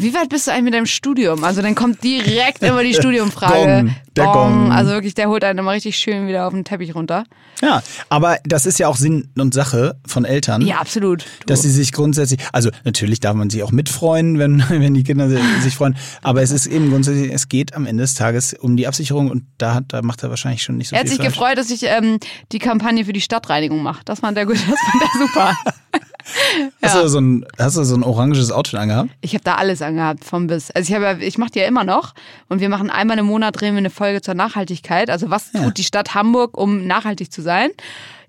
Wie 0.01 0.15
weit 0.15 0.29
bist 0.29 0.47
du 0.47 0.53
eigentlich 0.53 0.65
mit 0.65 0.75
deinem 0.75 0.87
Studium? 0.87 1.43
Also 1.43 1.61
dann 1.61 1.75
kommt 1.75 2.05
direkt 2.05 2.63
immer 2.63 2.83
die 2.85 2.95
Studiumfrage. 2.95 3.83
Gong, 3.83 3.97
der 4.17 4.25
Gong. 4.27 4.71
Also 4.71 4.93
wirklich, 4.93 5.15
der 5.15 5.29
holt 5.29 5.43
einen 5.43 5.59
immer 5.59 5.73
richtig 5.73 5.97
schön 5.97 6.29
wieder 6.29 6.47
auf 6.47 6.53
den 6.53 6.65
Teppich 6.65 6.95
runter. 6.95 7.25
Ja, 7.61 7.83
aber 8.09 8.39
das 8.45 8.67
ist 8.67 8.79
ja 8.79 8.87
auch 8.87 8.97
Sinn 8.97 9.29
und 9.37 9.53
Sache 9.55 9.97
von 10.07 10.25
Eltern. 10.25 10.63
Ja, 10.63 10.77
absolut. 10.77 11.25
Du. 11.41 11.47
Dass 11.47 11.63
sie 11.63 11.71
sich 11.71 11.93
grundsätzlich, 11.93 12.41
also 12.53 12.71
natürlich 12.85 13.19
darf 13.19 13.35
man 13.35 13.51
sich 13.51 13.65
auch 13.65 13.73
mitfreuen, 13.73 14.39
wenn, 14.39 14.63
wenn 14.69 14.95
die 14.95 15.03
Kinder 15.03 15.29
sich 15.29 15.75
freuen, 15.75 15.97
aber 16.23 16.43
es 16.43 16.53
ist 16.53 16.67
eben 16.67 16.91
grundsätzlich, 16.91 17.33
es 17.33 17.49
geht 17.49 17.75
am 17.75 17.87
Ende 17.87 18.03
des 18.03 18.15
Tages 18.15 18.55
um 18.55 18.77
die 18.77 18.87
Absicherung 18.87 19.31
und 19.31 19.45
da, 19.59 19.75
hat, 19.75 19.87
da 19.89 20.03
macht 20.03 20.23
er 20.23 20.31
wahrscheinlich 20.31 20.63
schon 20.63 20.77
nicht 20.77 20.89
so 20.89 20.95
er 20.95 21.01
hat 21.01 21.09
viel 21.09 21.17
sich 21.17 21.25
falsch. 21.25 21.35
gefreut, 21.35 21.59
dass 21.59 21.71
ich 21.71 21.83
ähm, 21.85 22.21
die 22.53 22.61
Kampagne 22.61 23.05
für 23.05 23.13
die 23.13 23.21
Stadtreinigung 23.21 23.83
mache. 23.83 24.03
Das 24.05 24.21
fand 24.21 24.39
er 24.39 24.47
gut, 24.47 24.57
das 24.71 24.81
fand 24.81 25.03
er 25.03 25.27
super. 25.27 25.57
Hast, 26.83 26.95
du 26.97 27.09
so 27.09 27.21
ein, 27.21 27.47
hast 27.59 27.77
du 27.77 27.85
so 27.85 27.95
ein 27.95 28.03
oranges 28.03 28.51
Outfit 28.53 28.79
angehabt? 28.81 29.11
Ich 29.21 29.35
habe 29.35 29.45
da 29.45 29.55
alles 29.57 29.83
angehabt, 29.83 30.25
vom 30.25 30.47
bis. 30.47 30.71
Also 30.71 30.89
ich 30.89 30.95
habe, 30.95 31.05
ja, 31.05 31.27
ich 31.27 31.39
mache 31.39 31.51
die 31.51 31.59
ja 31.61 31.67
immer 31.67 31.85
noch 31.85 32.15
und 32.49 32.61
wir 32.61 32.69
machen 32.69 32.91
einmal 32.91 33.19
im 33.19 33.27
Monat 33.27 33.61
drehen 33.61 33.75
wir 33.75 33.79
eine 33.79 33.91
Folge 33.91 34.21
zur 34.21 34.35
Nachhaltigkeit. 34.35 35.11
Also 35.11 35.31
was 35.31 35.53
Ja. 35.53 35.65
tut 35.65 35.79
die 35.79 35.85
Stadt 35.85 36.15
Hamburg, 36.15 36.57
um 36.59 36.87
nachhaltig 36.87 37.33
zu 37.33 37.43
sein? 37.43 37.71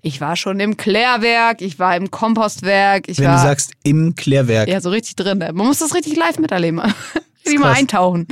Ich 0.02 0.20
war 0.20 0.36
schon 0.36 0.60
im 0.60 0.76
Klärwerk, 0.78 1.60
ich 1.60 1.78
war 1.78 1.94
im 1.96 2.10
Kompostwerk, 2.10 3.08
ich 3.08 3.18
Wenn 3.18 3.26
war 3.26 3.36
du 3.36 3.42
sagst, 3.42 3.72
im 3.82 4.14
Klärwerk. 4.14 4.68
ja 4.68 4.80
so 4.80 4.90
richtig 4.90 5.16
drin. 5.16 5.38
Man 5.38 5.54
muss 5.54 5.78
das 5.78 5.94
richtig 5.94 6.16
live 6.16 6.38
miterleben. 6.38 6.80
richtig 7.44 7.58
mal 7.60 7.72
eintauchen. 7.74 8.26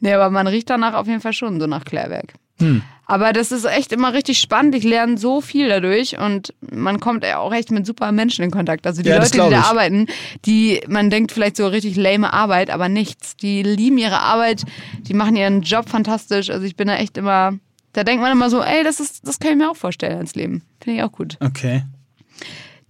Nee, 0.00 0.12
aber 0.12 0.28
man 0.30 0.46
riecht 0.46 0.68
danach 0.68 0.94
auf 0.94 1.06
jeden 1.06 1.20
Fall 1.22 1.32
schon 1.32 1.58
so 1.60 1.66
nach 1.66 1.84
Klärwerk. 1.84 2.34
Hm. 2.58 2.82
Aber 3.08 3.32
das 3.32 3.52
ist 3.52 3.64
echt 3.64 3.92
immer 3.92 4.14
richtig 4.14 4.38
spannend. 4.40 4.74
Ich 4.74 4.82
lerne 4.82 5.16
so 5.16 5.40
viel 5.40 5.68
dadurch 5.68 6.18
und 6.18 6.52
man 6.72 6.98
kommt 6.98 7.22
ja 7.22 7.38
auch 7.38 7.52
echt 7.54 7.70
mit 7.70 7.86
super 7.86 8.10
Menschen 8.10 8.42
in 8.44 8.50
Kontakt. 8.50 8.84
Also 8.84 9.00
die 9.02 9.08
Ja, 9.10 9.18
Leute, 9.18 9.30
die 9.30 9.36
da 9.38 9.48
ich. 9.48 9.56
arbeiten, 9.56 10.06
die, 10.44 10.80
man 10.88 11.08
denkt 11.08 11.30
vielleicht 11.30 11.56
so 11.56 11.68
richtig 11.68 11.94
lame 11.96 12.32
Arbeit, 12.32 12.68
aber 12.68 12.88
nichts. 12.88 13.36
Die 13.36 13.62
lieben 13.62 13.96
ihre 13.98 14.18
Arbeit, 14.18 14.64
die 15.02 15.14
machen 15.14 15.36
ihren 15.36 15.62
Job 15.62 15.88
fantastisch. 15.88 16.50
Also 16.50 16.66
ich 16.66 16.74
bin 16.74 16.88
da 16.88 16.96
echt 16.96 17.16
immer, 17.16 17.52
da 17.92 18.02
denkt 18.02 18.22
man 18.22 18.32
immer 18.32 18.50
so, 18.50 18.60
ey, 18.60 18.82
das 18.82 18.98
ist, 18.98 19.26
das 19.28 19.38
kann 19.38 19.52
ich 19.52 19.56
mir 19.58 19.70
auch 19.70 19.76
vorstellen 19.76 20.20
ins 20.20 20.34
Leben. 20.34 20.62
Finde 20.82 20.98
ich 20.98 21.04
auch 21.04 21.12
gut. 21.12 21.36
Okay. 21.38 21.84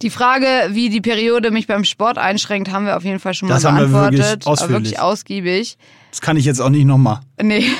Die 0.01 0.09
Frage, 0.09 0.47
wie 0.71 0.89
die 0.89 1.01
Periode 1.01 1.51
mich 1.51 1.67
beim 1.67 1.83
Sport 1.83 2.17
einschränkt, 2.17 2.71
haben 2.71 2.85
wir 2.87 2.97
auf 2.97 3.03
jeden 3.03 3.19
Fall 3.19 3.33
schon 3.35 3.49
Das 3.49 3.63
mal 3.63 3.73
haben 3.73 3.77
wir 3.81 3.87
beantwortet. 3.87 4.19
wirklich 4.19 4.47
ausführlich. 4.47 4.73
wirklich 4.73 4.99
ausgiebig. 4.99 5.77
Das 6.09 6.21
kann 6.21 6.37
ich 6.37 6.45
jetzt 6.45 6.59
auch 6.59 6.69
nicht 6.69 6.85
nochmal. 6.85 7.19
Nee. 7.41 7.65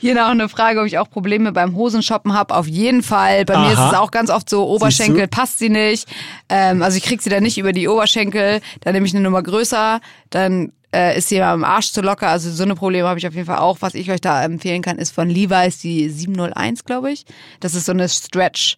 Hier 0.00 0.14
noch 0.14 0.28
eine 0.28 0.48
Frage, 0.48 0.80
ob 0.80 0.86
ich 0.86 0.96
auch 0.98 1.10
Probleme 1.10 1.50
beim 1.52 1.74
Hosenshoppen 1.74 2.32
habe. 2.32 2.54
Auf 2.54 2.68
jeden 2.68 3.02
Fall. 3.02 3.44
Bei 3.44 3.58
mir 3.58 3.72
ist 3.72 3.78
Aha. 3.78 3.90
es 3.90 3.98
auch 3.98 4.12
ganz 4.12 4.30
oft 4.30 4.48
so, 4.48 4.68
Oberschenkel 4.68 5.26
passt 5.26 5.58
sie 5.58 5.68
nicht. 5.68 6.08
Ähm, 6.48 6.82
also 6.82 6.96
ich 6.96 7.02
krieg 7.02 7.20
sie 7.20 7.30
dann 7.30 7.42
nicht 7.42 7.58
über 7.58 7.72
die 7.72 7.88
Oberschenkel. 7.88 8.60
Dann 8.80 8.94
nehme 8.94 9.06
ich 9.06 9.14
eine 9.14 9.24
Nummer 9.24 9.42
größer. 9.42 10.00
Dann 10.30 10.72
äh, 10.94 11.18
ist 11.18 11.28
sie 11.28 11.42
am 11.42 11.64
Arsch 11.64 11.90
zu 11.90 12.00
locker. 12.00 12.28
Also 12.28 12.50
so 12.50 12.62
eine 12.62 12.76
Probleme 12.76 13.08
habe 13.08 13.18
ich 13.18 13.26
auf 13.26 13.34
jeden 13.34 13.46
Fall 13.46 13.58
auch. 13.58 13.78
Was 13.80 13.94
ich 13.94 14.10
euch 14.10 14.20
da 14.20 14.44
empfehlen 14.44 14.82
kann, 14.82 14.98
ist 14.98 15.12
von 15.12 15.28
Levi's 15.28 15.78
die 15.78 16.08
701, 16.08 16.84
glaube 16.84 17.10
ich. 17.10 17.26
Das 17.58 17.74
ist 17.74 17.86
so 17.86 17.92
eine 17.92 18.08
Stretch, 18.08 18.76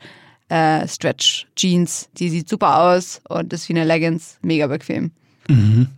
äh, 0.48 0.88
Stretch 0.88 1.46
Jeans. 1.54 2.08
Die 2.16 2.30
sieht 2.30 2.48
super 2.48 2.80
aus 2.80 3.20
und 3.28 3.52
ist 3.52 3.68
wie 3.68 3.74
eine 3.74 3.84
Leggings. 3.84 4.38
Mega 4.40 4.66
bequem. 4.68 5.12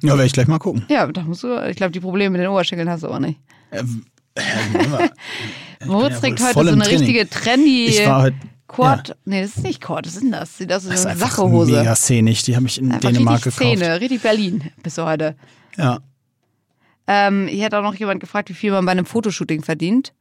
Ja, 0.00 0.12
werde 0.14 0.24
ich 0.24 0.32
gleich 0.32 0.48
mal 0.48 0.58
gucken. 0.58 0.84
Ja, 0.88 1.06
da 1.06 1.22
musst 1.22 1.42
du, 1.42 1.54
ich 1.68 1.76
glaube, 1.76 1.92
die 1.92 2.00
Probleme 2.00 2.30
mit 2.30 2.40
den 2.40 2.48
Oberschenkeln 2.48 2.88
hast 2.88 3.02
du 3.02 3.08
auch 3.08 3.18
nicht. 3.18 3.38
Ähm. 3.70 4.06
Moritz 5.84 6.14
ja 6.14 6.20
trägt 6.20 6.40
wohl 6.40 6.46
heute 6.54 6.54
so 6.54 6.60
eine 6.74 6.82
Training. 6.84 6.98
richtige 7.00 7.28
trendy 7.30 7.86
Ich 7.86 8.06
war 8.06 8.22
heute. 8.22 8.36
Quad. 8.68 9.16
Nee, 9.26 9.42
das 9.42 9.56
ist 9.58 9.64
nicht 9.64 9.80
Quad, 9.82 10.06
was 10.06 10.14
ist 10.14 10.22
denn 10.22 10.32
das? 10.32 10.42
Aus 10.54 10.60
wie 10.60 10.66
Das 10.66 10.84
ist 10.84 11.02
so 11.02 11.08
eine 11.08 11.18
Sackhose. 11.18 11.72
mega 11.72 11.94
szenig. 11.94 12.42
Die 12.44 12.56
habe 12.56 12.66
ich 12.66 12.78
in 12.78 12.90
Einfach 12.90 13.10
Dänemark 13.10 13.44
richtig 13.44 13.56
gekauft. 13.58 13.76
Szene, 13.78 14.00
richtig 14.00 14.22
Berlin 14.22 14.70
bist 14.82 14.96
du 14.96 15.04
heute. 15.04 15.36
Ja. 15.76 15.98
Ähm, 17.06 17.48
hier 17.48 17.66
hat 17.66 17.74
auch 17.74 17.82
noch 17.82 17.94
jemand 17.96 18.20
gefragt, 18.20 18.48
wie 18.48 18.54
viel 18.54 18.70
man 18.70 18.86
bei 18.86 18.92
einem 18.92 19.04
Fotoshooting 19.04 19.62
verdient. 19.62 20.14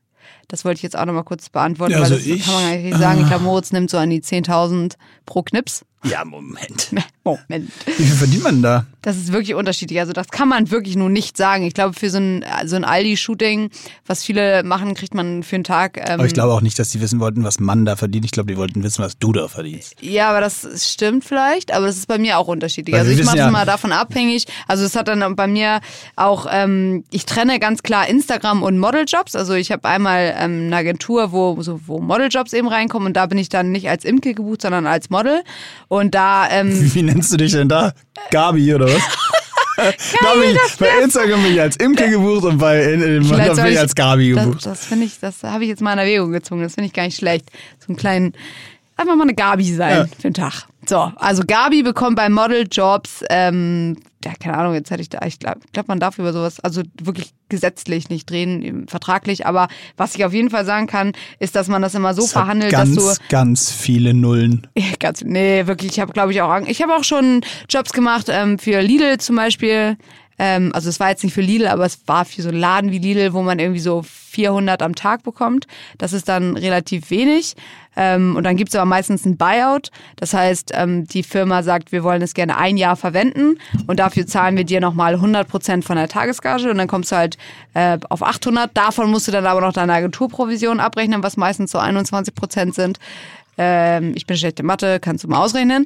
Das 0.49 0.65
wollte 0.65 0.79
ich 0.79 0.83
jetzt 0.83 0.97
auch 0.97 1.05
noch 1.05 1.13
mal 1.13 1.23
kurz 1.23 1.47
beantworten, 1.49 1.93
Ja, 1.93 1.99
weil 1.99 2.03
also 2.11 2.15
das 2.15 2.25
ich- 2.25 2.43
kann 2.45 2.53
man 2.55 2.81
nicht 2.83 2.97
sagen. 2.97 3.21
Ich 3.21 3.27
glaube, 3.27 3.43
Moritz 3.45 3.71
nimmt 3.71 3.89
so 3.89 3.97
an 3.97 4.09
die 4.09 4.19
10.000 4.21 4.95
pro 5.25 5.43
Knips. 5.43 5.85
Ja, 6.03 6.25
Moment. 6.25 6.89
Moment. 7.23 7.71
Wie 7.85 7.91
viel 8.03 8.15
verdient 8.15 8.43
man 8.43 8.61
da? 8.63 8.85
Das 9.03 9.15
ist 9.17 9.31
wirklich 9.31 9.53
unterschiedlich. 9.55 9.99
Also 9.99 10.13
das 10.13 10.29
kann 10.29 10.47
man 10.47 10.71
wirklich 10.71 10.95
nur 10.95 11.09
nicht 11.09 11.37
sagen. 11.37 11.63
Ich 11.65 11.75
glaube, 11.75 11.93
für 11.93 12.09
so 12.09 12.17
ein, 12.17 12.43
so 12.65 12.75
ein 12.75 12.83
Aldi-Shooting, 12.83 13.69
was 14.07 14.23
viele 14.23 14.63
machen, 14.63 14.95
kriegt 14.95 15.13
man 15.13 15.43
für 15.43 15.55
einen 15.55 15.63
Tag. 15.63 15.97
Ähm, 15.97 16.13
Aber 16.15 16.25
ich 16.25 16.33
glaube 16.33 16.53
auch 16.53 16.61
nicht, 16.61 16.79
dass 16.79 16.89
die 16.89 17.01
wissen 17.01 17.19
wollten, 17.19 17.43
was 17.43 17.59
man 17.59 17.85
da 17.85 17.95
verdient. 17.95 18.25
Ich 18.25 18.31
glaube, 18.31 18.51
die 18.51 18.57
wollten 18.57 18.81
wissen, 18.83 19.03
was 19.03 19.17
du 19.19 19.31
da 19.31 19.47
verdienst. 19.47 19.95
Ja, 20.01 20.29
aber 20.29 20.41
das 20.41 20.67
stimmt 20.91 21.23
vielleicht, 21.23 21.71
aber 21.71 21.85
das 21.85 21.97
ist 21.97 22.07
bei 22.07 22.17
mir 22.17 22.39
auch 22.39 22.47
unterschiedlich. 22.47 22.93
Weil 22.93 23.01
also 23.01 23.11
ich 23.11 23.23
mache 23.23 23.37
es 23.37 23.39
ja- 23.45 23.51
mal 23.51 23.65
davon 23.67 23.91
abhängig. 23.91 24.45
Also 24.67 24.83
es 24.83 24.95
hat 24.95 25.07
dann 25.07 25.35
bei 25.35 25.45
mir 25.47 25.81
auch, 26.15 26.47
ähm, 26.51 27.03
ich 27.11 27.25
trenne 27.27 27.59
ganz 27.59 27.83
klar 27.83 28.07
Instagram 28.07 28.63
und 28.63 28.79
Modeljobs. 28.79 29.35
Also 29.35 29.53
ich 29.53 29.71
habe 29.71 29.87
einmal 29.87 30.33
ähm, 30.37 30.63
eine 30.67 30.75
Agentur, 30.77 31.31
wo, 31.31 31.61
so, 31.61 31.79
wo 31.85 31.99
Modeljobs 31.99 32.53
eben 32.53 32.67
reinkommen 32.67 33.07
und 33.07 33.13
da 33.17 33.27
bin 33.27 33.37
ich 33.37 33.49
dann 33.49 33.71
nicht 33.71 33.87
als 33.89 34.03
Imke 34.05 34.33
gebucht, 34.33 34.63
sondern 34.63 34.87
als 34.87 35.11
Model. 35.11 35.43
Und 35.91 36.15
da, 36.15 36.47
ähm, 36.49 36.69
Wie 36.95 37.01
nennst 37.01 37.33
du 37.33 37.37
dich 37.37 37.51
denn 37.51 37.67
da? 37.67 37.91
Gabi 38.29 38.73
oder 38.73 38.85
was? 38.85 39.01
da 39.75 40.41
ich, 40.41 40.77
bei 40.77 40.87
Instagram 41.03 41.43
bin 41.43 41.51
ich 41.51 41.59
als 41.59 41.75
Imke 41.75 42.09
gebucht 42.09 42.45
und 42.45 42.59
bei 42.59 42.93
in, 42.93 43.01
bin 43.01 43.23
ich 43.23 43.77
als 43.77 43.93
Gabi 43.93 44.33
das, 44.33 44.45
gebucht. 44.45 44.65
das 44.65 44.85
finde 44.85 45.05
ich, 45.05 45.19
das 45.19 45.43
habe 45.43 45.65
ich 45.65 45.69
jetzt 45.69 45.81
mal 45.81 45.91
in 45.91 45.99
Erwägung 45.99 46.31
gezogen. 46.31 46.61
Das 46.61 46.75
finde 46.75 46.87
ich 46.87 46.93
gar 46.93 47.03
nicht 47.03 47.17
schlecht. 47.17 47.51
So 47.79 47.87
einen 47.89 47.97
kleinen, 47.97 48.33
einfach 48.95 49.17
mal 49.17 49.23
eine 49.23 49.33
Gabi 49.33 49.65
sein 49.73 49.97
Ja. 49.97 50.05
für 50.05 50.21
den 50.21 50.33
Tag. 50.33 50.65
So, 50.87 51.11
also 51.17 51.43
Gabi 51.45 51.83
bekommt 51.83 52.15
bei 52.15 52.29
Modeljobs, 52.29 53.25
ähm, 53.29 53.97
ja, 54.23 54.33
keine 54.39 54.57
Ahnung, 54.57 54.73
jetzt 54.73 54.91
hätte 54.91 55.01
ich 55.01 55.09
da, 55.09 55.19
ich 55.25 55.39
glaube, 55.39 55.59
glaub, 55.73 55.87
man 55.87 55.99
darf 55.99 56.17
über 56.19 56.33
sowas, 56.33 56.59
also 56.59 56.81
wirklich 57.01 57.33
gesetzlich 57.49 58.09
nicht 58.09 58.29
drehen, 58.29 58.87
vertraglich, 58.87 59.45
aber 59.45 59.67
was 59.97 60.15
ich 60.15 60.23
auf 60.25 60.33
jeden 60.33 60.49
Fall 60.49 60.65
sagen 60.65 60.87
kann, 60.87 61.11
ist, 61.39 61.55
dass 61.55 61.67
man 61.67 61.81
das 61.81 61.95
immer 61.95 62.13
so 62.13 62.21
Das 62.21 62.31
verhandelt, 62.31 62.71
ganz, 62.71 62.95
dass 62.95 63.17
du 63.17 63.23
ganz 63.29 63.71
viele 63.71 64.13
Nullen. 64.13 64.67
Ganz, 64.99 65.23
nee, 65.23 65.65
wirklich. 65.67 65.93
Ich 65.93 65.99
habe, 65.99 66.13
glaube 66.13 66.31
ich, 66.31 66.41
auch. 66.41 66.55
Ich 66.67 66.81
habe 66.81 66.95
auch 66.95 67.03
schon 67.03 67.41
Jobs 67.69 67.91
gemacht 67.91 68.27
ähm, 68.29 68.59
für 68.59 68.81
Lidl 68.81 69.17
zum 69.17 69.35
Beispiel. 69.35 69.97
Ähm, 70.41 70.71
also 70.73 70.89
es 70.89 70.99
war 70.99 71.09
jetzt 71.09 71.23
nicht 71.23 71.33
für 71.33 71.41
Lidl, 71.41 71.67
aber 71.67 71.85
es 71.85 71.99
war 72.07 72.25
für 72.25 72.41
so 72.41 72.49
einen 72.49 72.57
Laden 72.57 72.91
wie 72.91 72.97
Lidl, 72.97 73.33
wo 73.33 73.43
man 73.43 73.59
irgendwie 73.59 73.79
so 73.79 74.01
400 74.01 74.81
am 74.81 74.95
Tag 74.95 75.21
bekommt. 75.21 75.67
Das 75.99 76.13
ist 76.13 76.27
dann 76.27 76.57
relativ 76.57 77.11
wenig. 77.11 77.53
Ähm, 77.95 78.35
und 78.35 78.43
dann 78.43 78.55
gibt's 78.55 78.73
aber 78.73 78.85
meistens 78.85 79.23
ein 79.23 79.37
Buyout. 79.37 79.91
Das 80.15 80.33
heißt, 80.33 80.71
ähm, 80.73 81.05
die 81.05 81.21
Firma 81.21 81.61
sagt, 81.61 81.91
wir 81.91 82.03
wollen 82.03 82.23
es 82.23 82.33
gerne 82.33 82.57
ein 82.57 82.77
Jahr 82.77 82.95
verwenden 82.95 83.59
und 83.85 83.99
dafür 83.99 84.25
zahlen 84.25 84.57
wir 84.57 84.63
dir 84.63 84.81
nochmal 84.81 85.13
100 85.13 85.47
Prozent 85.47 85.85
von 85.85 85.95
der 85.95 86.07
Tagesgage 86.07 86.71
und 86.71 86.79
dann 86.79 86.87
kommst 86.87 87.11
du 87.11 87.17
halt 87.17 87.37
äh, 87.75 87.99
auf 88.09 88.23
800. 88.23 88.75
Davon 88.75 89.11
musst 89.11 89.27
du 89.27 89.31
dann 89.31 89.45
aber 89.45 89.61
noch 89.61 89.73
deine 89.73 89.93
Agenturprovision 89.93 90.79
abrechnen, 90.79 91.21
was 91.21 91.37
meistens 91.37 91.69
so 91.69 91.77
21 91.77 92.33
Prozent 92.33 92.73
sind. 92.73 92.97
Ähm, 93.59 94.13
ich 94.15 94.25
bin 94.25 94.37
schlechte 94.37 94.63
Mathe, 94.63 94.99
kannst 94.99 95.23
du 95.23 95.27
mal 95.27 95.43
ausrechnen. 95.43 95.85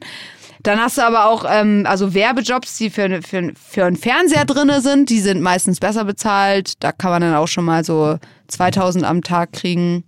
Dann 0.66 0.80
hast 0.80 0.98
du 0.98 1.04
aber 1.04 1.28
auch 1.30 1.46
ähm, 1.48 1.86
also 1.88 2.16
Werbejobs, 2.16 2.78
die 2.78 2.90
für, 2.90 3.22
für, 3.22 3.52
für 3.54 3.86
einen 3.86 3.98
Fernseher 3.98 4.46
drinne 4.46 4.82
sind. 4.82 5.12
Die 5.12 5.20
sind 5.20 5.40
meistens 5.42 5.80
besser 5.80 6.06
bezahlt. 6.06 6.74
Da 6.84 6.92
kann 6.92 7.12
man 7.12 7.22
dann 7.22 7.36
auch 7.36 7.48
schon 7.48 7.66
mal 7.66 7.84
so 7.84 8.18
2000 8.48 9.06
am 9.06 9.22
Tag 9.22 9.54
kriegen. 9.54 10.04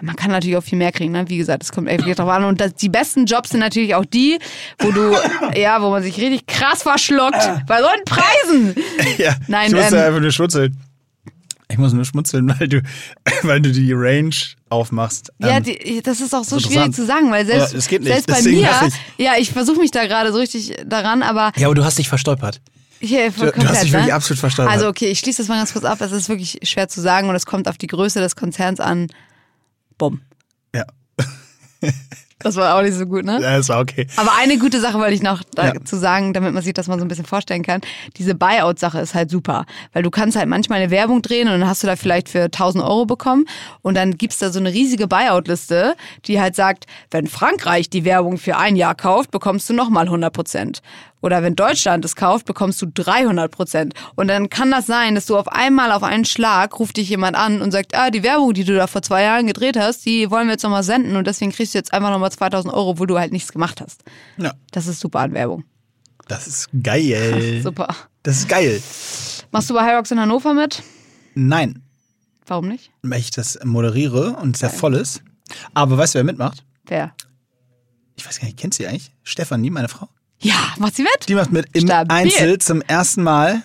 Man 0.00 0.16
kann 0.16 0.32
natürlich 0.32 0.56
auch 0.56 0.64
viel 0.64 0.78
mehr 0.78 0.90
kriegen, 0.90 1.12
ne? 1.12 1.28
Wie 1.28 1.36
gesagt, 1.36 1.62
es 1.62 1.70
kommt 1.70 1.88
echt 1.88 2.18
drauf 2.18 2.28
an. 2.28 2.42
Und 2.42 2.60
das, 2.60 2.74
die 2.74 2.88
besten 2.88 3.26
Jobs 3.26 3.50
sind 3.50 3.60
natürlich 3.60 3.94
auch 3.94 4.04
die, 4.04 4.40
wo 4.80 4.90
du, 4.90 5.14
ja, 5.54 5.80
wo 5.80 5.90
man 5.90 6.02
sich 6.02 6.16
richtig 6.16 6.48
krass 6.48 6.82
verschluckt. 6.82 7.38
Bei 7.68 7.80
solchen 7.80 8.04
Preisen. 8.04 8.74
Ja, 9.18 9.36
Nein, 9.46 9.68
ich 9.68 9.74
muss 9.74 9.84
ähm, 9.84 9.92
da 9.92 10.06
einfach 10.06 10.20
nur 10.20 10.32
schmunzeln. 10.32 10.76
Ich 11.72 11.78
muss 11.78 11.94
nur 11.94 12.04
schmunzeln, 12.04 12.48
weil 12.58 12.68
du, 12.68 12.82
weil 13.42 13.60
du 13.60 13.72
die 13.72 13.92
Range 13.92 14.34
aufmachst. 14.68 15.32
Ja, 15.38 15.56
Ähm, 15.56 15.62
die, 15.64 16.02
das 16.02 16.20
ist 16.20 16.34
auch 16.34 16.44
so 16.44 16.60
schwierig 16.60 16.94
zu 16.94 17.06
sagen, 17.06 17.30
weil 17.30 17.46
selbst, 17.46 17.72
Ja, 17.72 17.78
es 17.78 17.88
geht 17.88 18.02
nicht, 18.02 18.12
selbst 18.12 18.26
bei 18.26 18.42
mir, 18.42 18.66
dachte 18.66 18.92
ja, 19.16 19.32
ich 19.38 19.50
versuche 19.50 19.78
mich 19.78 19.90
da 19.90 20.06
gerade 20.06 20.32
so 20.32 20.38
richtig 20.38 20.76
daran, 20.86 21.22
aber 21.22 21.52
ja, 21.56 21.66
aber 21.66 21.74
du 21.74 21.84
hast 21.84 21.98
dich 21.98 22.08
verstolpert. 22.08 22.60
hier 23.00 23.30
Du, 23.30 23.50
du 23.50 23.68
hast 23.68 23.84
dich 23.84 23.92
wirklich 23.92 24.12
absolut 24.12 24.38
verstolpert. 24.38 24.72
Also 24.74 24.88
okay, 24.88 25.06
ich 25.06 25.18
schließe 25.18 25.42
das 25.42 25.48
mal 25.48 25.56
ganz 25.56 25.72
kurz 25.72 25.84
ab. 25.86 26.00
Es 26.02 26.12
ist 26.12 26.28
wirklich 26.28 26.58
schwer 26.64 26.88
zu 26.88 27.00
sagen 27.00 27.28
und 27.30 27.34
es 27.34 27.46
kommt 27.46 27.68
auf 27.68 27.78
die 27.78 27.86
Größe 27.86 28.20
des 28.20 28.36
Konzerns 28.36 28.78
an. 28.80 29.08
Bumm. 29.96 30.20
ja. 30.74 30.84
Das 32.42 32.56
war 32.56 32.76
auch 32.76 32.82
nicht 32.82 32.94
so 32.94 33.06
gut, 33.06 33.24
ne? 33.24 33.40
ja, 33.40 33.56
ist 33.56 33.70
okay. 33.70 34.06
Aber 34.16 34.30
eine 34.40 34.58
gute 34.58 34.80
Sache 34.80 34.98
wollte 34.98 35.14
ich 35.14 35.22
noch 35.22 35.42
Ja. 35.56 35.72
dazu 35.72 35.96
sagen, 35.96 36.32
damit 36.32 36.52
man 36.54 36.62
sich 36.62 36.74
das 36.74 36.88
mal 36.88 36.98
so 36.98 37.04
ein 37.04 37.08
bisschen 37.08 37.24
vorstellen 37.26 37.62
kann. 37.62 37.80
Diese 38.16 38.34
Buyout-Sache 38.34 39.00
ist 39.00 39.14
halt 39.14 39.30
super, 39.30 39.64
weil 39.92 40.02
du 40.02 40.10
kannst 40.10 40.36
halt 40.36 40.48
manchmal 40.48 40.80
eine 40.80 40.90
Werbung 40.90 41.22
drehen 41.22 41.48
und 41.48 41.60
dann 41.60 41.68
hast 41.68 41.82
du 41.82 41.86
da 41.86 41.96
vielleicht 41.96 42.28
für 42.28 42.44
1000 42.44 42.82
Euro 42.84 43.06
bekommen 43.06 43.44
und 43.82 43.94
dann 43.96 44.16
gibt's 44.18 44.38
da 44.38 44.50
so 44.50 44.58
eine 44.58 44.72
riesige 44.72 45.06
Buyout-Liste, 45.06 45.94
die 46.26 46.40
halt 46.40 46.56
sagt, 46.56 46.86
wenn 47.10 47.26
Frankreich 47.26 47.90
die 47.90 48.04
Werbung 48.04 48.38
für 48.38 48.56
ein 48.56 48.76
Jahr 48.76 48.94
kauft, 48.94 49.30
bekommst 49.30 49.68
du 49.68 49.74
nochmal 49.74 50.04
100 50.06 50.32
Prozent. 50.32 50.82
Oder 51.22 51.42
wenn 51.42 51.54
Deutschland 51.56 52.04
es 52.04 52.14
kauft, 52.16 52.44
bekommst 52.46 52.82
du 52.82 52.86
300 52.92 53.50
Prozent. 53.50 53.94
Und 54.16 54.28
dann 54.28 54.50
kann 54.50 54.70
das 54.70 54.86
sein, 54.86 55.14
dass 55.14 55.24
du 55.26 55.38
auf 55.38 55.48
einmal 55.48 55.92
auf 55.92 56.02
einen 56.02 56.24
Schlag 56.24 56.78
ruft 56.78 56.96
dich 56.98 57.08
jemand 57.08 57.36
an 57.36 57.62
und 57.62 57.70
sagt, 57.70 57.94
ah, 57.96 58.10
die 58.10 58.22
Werbung, 58.22 58.52
die 58.52 58.64
du 58.64 58.74
da 58.74 58.86
vor 58.88 59.02
zwei 59.02 59.22
Jahren 59.22 59.46
gedreht 59.46 59.78
hast, 59.78 60.04
die 60.04 60.30
wollen 60.30 60.48
wir 60.48 60.52
jetzt 60.52 60.64
nochmal 60.64 60.82
senden 60.82 61.16
und 61.16 61.26
deswegen 61.26 61.52
kriegst 61.52 61.72
du 61.74 61.78
jetzt 61.78 61.94
einfach 61.94 62.10
nochmal 62.10 62.32
2000 62.32 62.74
Euro, 62.74 62.98
wo 62.98 63.06
du 63.06 63.18
halt 63.18 63.32
nichts 63.32 63.52
gemacht 63.52 63.80
hast. 63.80 64.02
Ja, 64.36 64.52
Das 64.72 64.86
ist 64.86 65.00
super 65.00 65.20
an 65.20 65.32
Werbung. 65.32 65.64
das 66.28 66.46
ist 66.46 66.68
geil. 66.82 67.60
Super. 67.62 67.88
Das 68.24 68.36
ist 68.38 68.48
geil. 68.48 68.80
Machst 69.50 69.70
du 69.70 69.74
bei 69.74 69.84
Hyrox 69.84 70.10
in 70.12 70.20
Hannover 70.20 70.54
mit? 70.54 70.82
Nein, 71.34 71.82
Warum 72.46 72.68
nicht? 72.68 72.90
weil 73.02 73.20
ich 73.20 73.30
das 73.30 73.58
moderiere 73.64 74.36
und 74.40 74.56
sehr 74.56 74.70
voll 74.70 74.94
ist. 74.94 75.22
Aber 75.74 75.96
weißt 75.98 76.14
du, 76.14 76.18
wer 76.18 76.24
mitmacht? 76.24 76.64
Wer? 76.86 77.14
Ich 78.16 78.26
weiß 78.26 78.38
gar 78.40 78.46
nicht, 78.46 78.58
kennst 78.58 78.78
du 78.78 78.82
sie 78.84 78.88
eigentlich? 78.88 79.12
Stefanie, 79.22 79.70
meine 79.70 79.88
Frau? 79.88 80.08
Ja, 80.42 80.74
macht 80.78 80.96
sie 80.96 81.02
mit? 81.02 81.28
Die 81.28 81.34
macht 81.34 81.52
mit 81.52 81.66
im 81.72 81.86
Stabil. 81.86 82.16
Einzel 82.16 82.58
zum 82.58 82.82
ersten 82.82 83.22
Mal. 83.22 83.62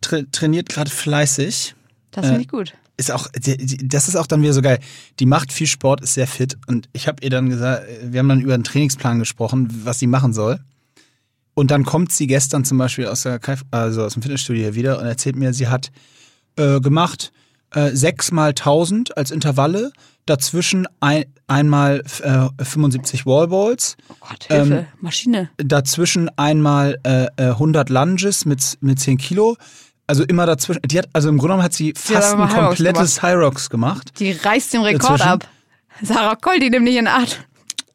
Tra 0.00 0.20
trainiert 0.30 0.68
gerade 0.68 0.90
fleißig. 0.90 1.74
Das 2.10 2.26
finde 2.26 2.42
ich 2.42 2.48
gut. 2.48 2.74
Ist 2.96 3.10
auch, 3.10 3.28
das 3.32 4.08
ist 4.08 4.16
auch 4.16 4.26
dann 4.26 4.42
wieder 4.42 4.52
so 4.52 4.62
geil. 4.62 4.80
Die 5.18 5.26
macht 5.26 5.52
viel 5.52 5.66
Sport, 5.66 6.00
ist 6.00 6.14
sehr 6.14 6.26
fit. 6.26 6.58
Und 6.66 6.88
ich 6.92 7.08
habe 7.08 7.22
ihr 7.22 7.30
dann 7.30 7.48
gesagt, 7.48 7.84
wir 8.02 8.18
haben 8.18 8.28
dann 8.28 8.40
über 8.40 8.54
einen 8.54 8.64
Trainingsplan 8.64 9.18
gesprochen, 9.18 9.68
was 9.84 9.98
sie 9.98 10.06
machen 10.06 10.32
soll. 10.32 10.60
Und 11.54 11.70
dann 11.70 11.84
kommt 11.84 12.12
sie 12.12 12.26
gestern 12.26 12.64
zum 12.64 12.78
Beispiel 12.78 13.06
aus, 13.06 13.22
der, 13.22 13.40
also 13.70 14.04
aus 14.04 14.14
dem 14.14 14.22
Fitnessstudio 14.22 14.62
hier 14.62 14.74
wieder 14.74 14.98
und 14.98 15.06
erzählt 15.06 15.36
mir, 15.36 15.52
sie 15.52 15.68
hat 15.68 15.90
äh, 16.56 16.80
gemacht 16.80 17.32
äh, 17.74 17.90
sechs 17.90 18.30
mal 18.32 18.48
1000 18.50 19.16
als 19.16 19.30
Intervalle, 19.30 19.92
dazwischen 20.26 20.86
ein, 21.00 21.24
einmal 21.46 22.02
äh, 22.22 22.64
75 22.64 23.24
Wallballs, 23.26 23.96
Oh 24.10 24.14
Gott, 24.20 24.44
Hilfe. 24.48 24.74
Ähm, 24.74 24.86
Maschine. 25.00 25.50
dazwischen 25.56 26.28
einmal 26.36 26.98
äh, 27.04 27.26
äh, 27.36 27.50
100 27.50 27.88
Lunges 27.90 28.44
mit, 28.44 28.78
mit 28.80 29.00
10 29.00 29.16
Kilo. 29.18 29.56
Also 30.06 30.24
immer 30.24 30.46
dazwischen. 30.46 30.80
Die 30.86 30.98
hat, 30.98 31.08
also 31.12 31.28
im 31.28 31.36
Grunde 31.36 31.48
genommen 31.52 31.64
hat 31.64 31.74
sie 31.74 31.92
fast 31.94 32.34
ein 32.34 32.40
High 32.50 32.66
komplettes 32.66 33.20
High 33.22 33.36
Rocks 33.36 33.68
gemacht. 33.68 34.12
Die 34.18 34.32
reißt 34.32 34.72
den 34.72 34.80
Rekord 34.82 35.20
Dazwischen? 35.20 35.28
ab. 35.28 35.48
Sarah 36.02 36.36
Koll, 36.36 36.60
die 36.60 36.70
nimmt 36.70 36.84
nicht 36.84 36.96
in 36.96 37.06
Acht. 37.08 37.44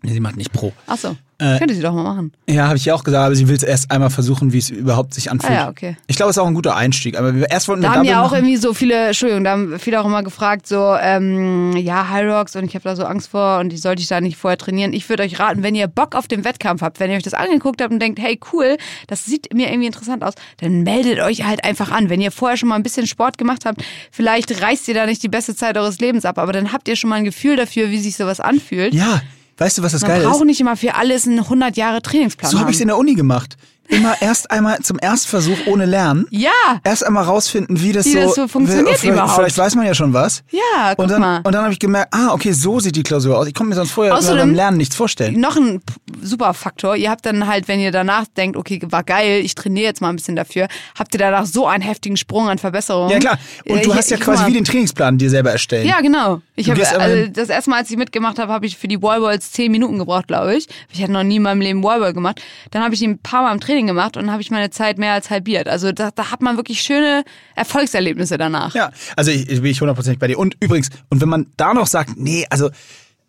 Nee, 0.03 0.13
sie 0.13 0.19
macht 0.19 0.35
nicht 0.35 0.51
Pro. 0.51 0.73
Achso. 0.85 1.15
Äh, 1.43 1.57
Könnte 1.59 1.73
sie 1.75 1.81
doch 1.81 1.93
mal 1.93 2.03
machen. 2.03 2.31
Ja, 2.49 2.67
habe 2.67 2.77
ich 2.77 2.85
ja 2.85 2.93
auch 2.95 3.03
gesagt, 3.03 3.25
aber 3.25 3.35
sie 3.35 3.47
will 3.47 3.55
es 3.55 3.63
erst 3.63 3.91
einmal 3.91 4.09
versuchen, 4.09 4.53
wie 4.53 4.57
es 4.59 4.69
überhaupt 4.69 5.13
sich 5.13 5.29
anfühlt. 5.29 5.51
Ah 5.51 5.55
ja, 5.55 5.69
okay. 5.69 5.97
Ich 6.07 6.15
glaube, 6.15 6.29
es 6.29 6.37
ist 6.37 6.41
auch 6.41 6.47
ein 6.47 6.53
guter 6.53 6.75
Einstieg. 6.75 7.17
Aber 7.19 7.35
wir 7.35 7.49
erst 7.49 7.67
wollten 7.67 7.81
wir 7.81 7.89
Da 7.89 7.95
haben 7.95 7.99
Double 7.99 8.11
ja 8.11 8.21
auch 8.21 8.31
machen. 8.31 8.37
irgendwie 8.45 8.57
so 8.57 8.73
viele, 8.73 9.07
Entschuldigung, 9.07 9.43
da 9.43 9.51
haben 9.51 9.77
viele 9.79 9.99
auch 10.01 10.05
immer 10.05 10.23
gefragt, 10.23 10.67
so, 10.67 10.95
ähm, 11.01 11.75
ja, 11.75 12.09
High 12.09 12.25
Rocks 12.31 12.55
und 12.55 12.63
ich 12.63 12.75
habe 12.75 12.83
da 12.83 12.95
so 12.95 13.03
Angst 13.03 13.29
vor 13.29 13.59
und 13.59 13.69
die 13.69 13.77
sollte 13.77 14.01
ich 14.01 14.07
da 14.07 14.21
nicht 14.21 14.37
vorher 14.37 14.57
trainieren. 14.57 14.93
Ich 14.93 15.07
würde 15.09 15.23
euch 15.23 15.39
raten, 15.39 15.63
wenn 15.63 15.75
ihr 15.75 15.87
Bock 15.87 16.15
auf 16.15 16.27
den 16.27 16.45
Wettkampf 16.45 16.81
habt, 16.81 16.99
wenn 16.99 17.11
ihr 17.11 17.17
euch 17.17 17.23
das 17.23 17.33
angeguckt 17.33 17.81
habt 17.81 17.91
und 17.91 17.99
denkt, 17.99 18.19
hey, 18.19 18.39
cool, 18.53 18.77
das 19.07 19.25
sieht 19.25 19.53
mir 19.53 19.67
irgendwie 19.69 19.87
interessant 19.87 20.23
aus, 20.23 20.33
dann 20.61 20.83
meldet 20.83 21.19
euch 21.19 21.43
halt 21.45 21.63
einfach 21.65 21.91
an. 21.91 22.09
Wenn 22.09 22.21
ihr 22.21 22.31
vorher 22.31 22.57
schon 22.57 22.69
mal 22.69 22.75
ein 22.75 22.83
bisschen 22.83 23.07
Sport 23.07 23.37
gemacht 23.37 23.65
habt, 23.65 23.83
vielleicht 24.11 24.61
reißt 24.61 24.87
ihr 24.87 24.93
da 24.93 25.05
nicht 25.05 25.21
die 25.23 25.29
beste 25.29 25.55
Zeit 25.55 25.77
eures 25.77 25.99
Lebens 25.99 26.25
ab, 26.25 26.37
aber 26.37 26.53
dann 26.53 26.71
habt 26.71 26.87
ihr 26.87 26.95
schon 26.95 27.09
mal 27.09 27.17
ein 27.17 27.25
Gefühl 27.25 27.55
dafür, 27.55 27.89
wie 27.89 27.99
sich 27.99 28.15
sowas 28.15 28.39
anfühlt. 28.39 28.93
Ja, 28.93 29.21
weißt 29.57 29.77
du, 29.77 29.83
was 29.83 29.91
das 29.93 30.01
Man 30.01 30.11
Geile 30.11 30.23
ist? 30.23 30.29
braucht 30.29 30.45
nicht 30.45 30.59
immer 30.61 30.75
für 30.77 30.95
alles 30.95 31.27
einen 31.27 31.39
100 31.39 31.77
Jahre 31.77 32.01
Trainingsplan 32.01 32.51
So 32.51 32.59
habe 32.59 32.69
ich 32.71 32.77
es 32.77 32.81
in 32.81 32.87
der 32.87 32.97
Uni 32.97 33.13
gemacht. 33.15 33.55
Immer 33.89 34.15
erst 34.21 34.49
einmal 34.49 34.79
zum 34.79 34.97
Erstversuch 34.99 35.57
ohne 35.67 35.85
Lernen. 35.85 36.25
Ja, 36.29 36.49
Erst 36.83 37.05
einmal 37.05 37.25
rausfinden, 37.25 37.81
wie 37.81 37.91
das, 37.91 38.05
Wie 38.05 38.13
so, 38.13 38.19
das 38.19 38.35
so 38.35 38.47
funktioniert 38.47 38.97
vielleicht, 38.97 39.15
überhaupt. 39.17 39.35
Vielleicht 39.35 39.57
weiß 39.57 39.75
man 39.75 39.85
ja 39.85 39.93
schon 39.93 40.13
was. 40.13 40.43
ja, 40.51 40.91
guck 40.91 40.99
Und 40.99 41.11
dann, 41.11 41.21
mal. 41.21 41.41
und 41.43 41.53
dann 41.53 41.63
habe 41.63 41.73
ich 41.73 41.79
gemerkt, 41.79 42.13
ah, 42.13 42.29
okay, 42.31 42.53
so 42.53 42.79
sieht 42.79 42.95
die 42.95 43.03
Klausur 43.03 43.37
aus. 43.37 43.45
Ich 43.47 43.53
konnte 43.53 43.69
mir 43.69 43.75
sonst 43.75 43.91
vorher 43.91 44.15
Außerdem- 44.15 44.37
beim 44.37 44.53
Lernen 44.53 44.77
nichts 44.77 44.95
vorstellen. 44.95 45.39
noch 45.39 45.57
ein 45.57 45.81
super 46.21 46.53
Faktor. 46.53 46.95
Ihr 46.95 47.09
habt 47.11 47.25
dann 47.25 47.45
halt, 47.47 47.67
wenn 47.67 47.79
ihr 47.81 47.91
danach 47.91 48.25
denkt, 48.37 48.55
okay, 48.57 48.79
war 48.83 49.03
geil, 49.03 49.41
ich 49.43 49.53
trainiere 49.55 49.85
jetzt 49.87 49.99
mal 50.01 50.09
ein 50.09 50.15
bisschen 50.15 50.35
dafür, 50.37 50.67
habt 50.97 51.13
ihr 51.13 51.19
danach 51.19 51.45
so 51.45 51.67
einen 51.67 51.83
heftigen 51.83 52.15
Sprung 52.17 52.47
an 52.49 52.57
Verbesserung. 52.59 53.09
Ja, 53.09 53.19
klar. 53.19 53.37
Und 53.67 53.77
Äh, 53.79 53.81
du 53.83 53.91
ich- 53.91 53.97
hast 53.97 54.09
ja 54.11 54.17
ich- 54.17 54.23
quasi 54.23 54.45
wie 54.47 54.53
den 54.53 54.63
Trainingsplan 54.63 55.17
dir 55.17 55.29
selber 55.29 55.51
erstellen. 55.51 55.85
Ja, 55.87 55.99
genau. 56.01 56.41
Ich 56.55 56.69
habe 56.69 56.79
also, 56.87 57.15
hin- 57.15 57.33
das 57.33 57.49
erste 57.49 57.69
Mal, 57.69 57.79
als 57.79 57.91
ich 57.91 57.97
mitgemacht 57.97 58.39
habe, 58.39 58.51
habe 58.53 58.65
ich 58.65 58.77
für 58.77 58.87
die 58.87 59.01
Wallballs 59.01 59.51
zehn 59.51 59.71
Minuten 59.71 59.99
gebraucht, 59.99 60.27
glaube 60.27 60.55
ich. 60.55 60.67
Ich 60.91 61.01
hatte 61.03 61.11
noch 61.11 61.23
nie 61.23 61.35
in 61.35 61.41
meinem 61.43 61.59
Leben 61.61 61.83
Wallball 61.83 62.13
gemacht. 62.13 62.41
Dann 62.71 62.81
habe 62.81 62.93
ich 62.93 62.99
die 63.01 63.07
ein 63.07 63.19
paar 63.19 63.43
Mal 63.43 63.51
im 63.51 63.59
Training 63.59 63.72
gemacht 63.81 64.15
und 64.17 64.31
habe 64.31 64.41
ich 64.41 64.51
meine 64.51 64.69
Zeit 64.69 64.97
mehr 64.97 65.13
als 65.13 65.29
halbiert. 65.29 65.67
Also 65.67 65.91
da, 65.91 66.11
da 66.11 66.31
hat 66.31 66.41
man 66.41 66.57
wirklich 66.57 66.81
schöne 66.81 67.23
Erfolgserlebnisse 67.55 68.37
danach. 68.37 68.75
Ja, 68.75 68.91
also 69.15 69.31
ich, 69.31 69.49
ich 69.49 69.61
bin 69.61 69.71
ich 69.71 69.81
hundertprozentig 69.81 70.19
bei 70.19 70.27
dir. 70.27 70.37
Und 70.39 70.55
übrigens, 70.59 70.89
und 71.09 71.21
wenn 71.21 71.29
man 71.29 71.47
da 71.57 71.73
noch 71.73 71.87
sagt, 71.87 72.11
nee, 72.17 72.45
also 72.49 72.69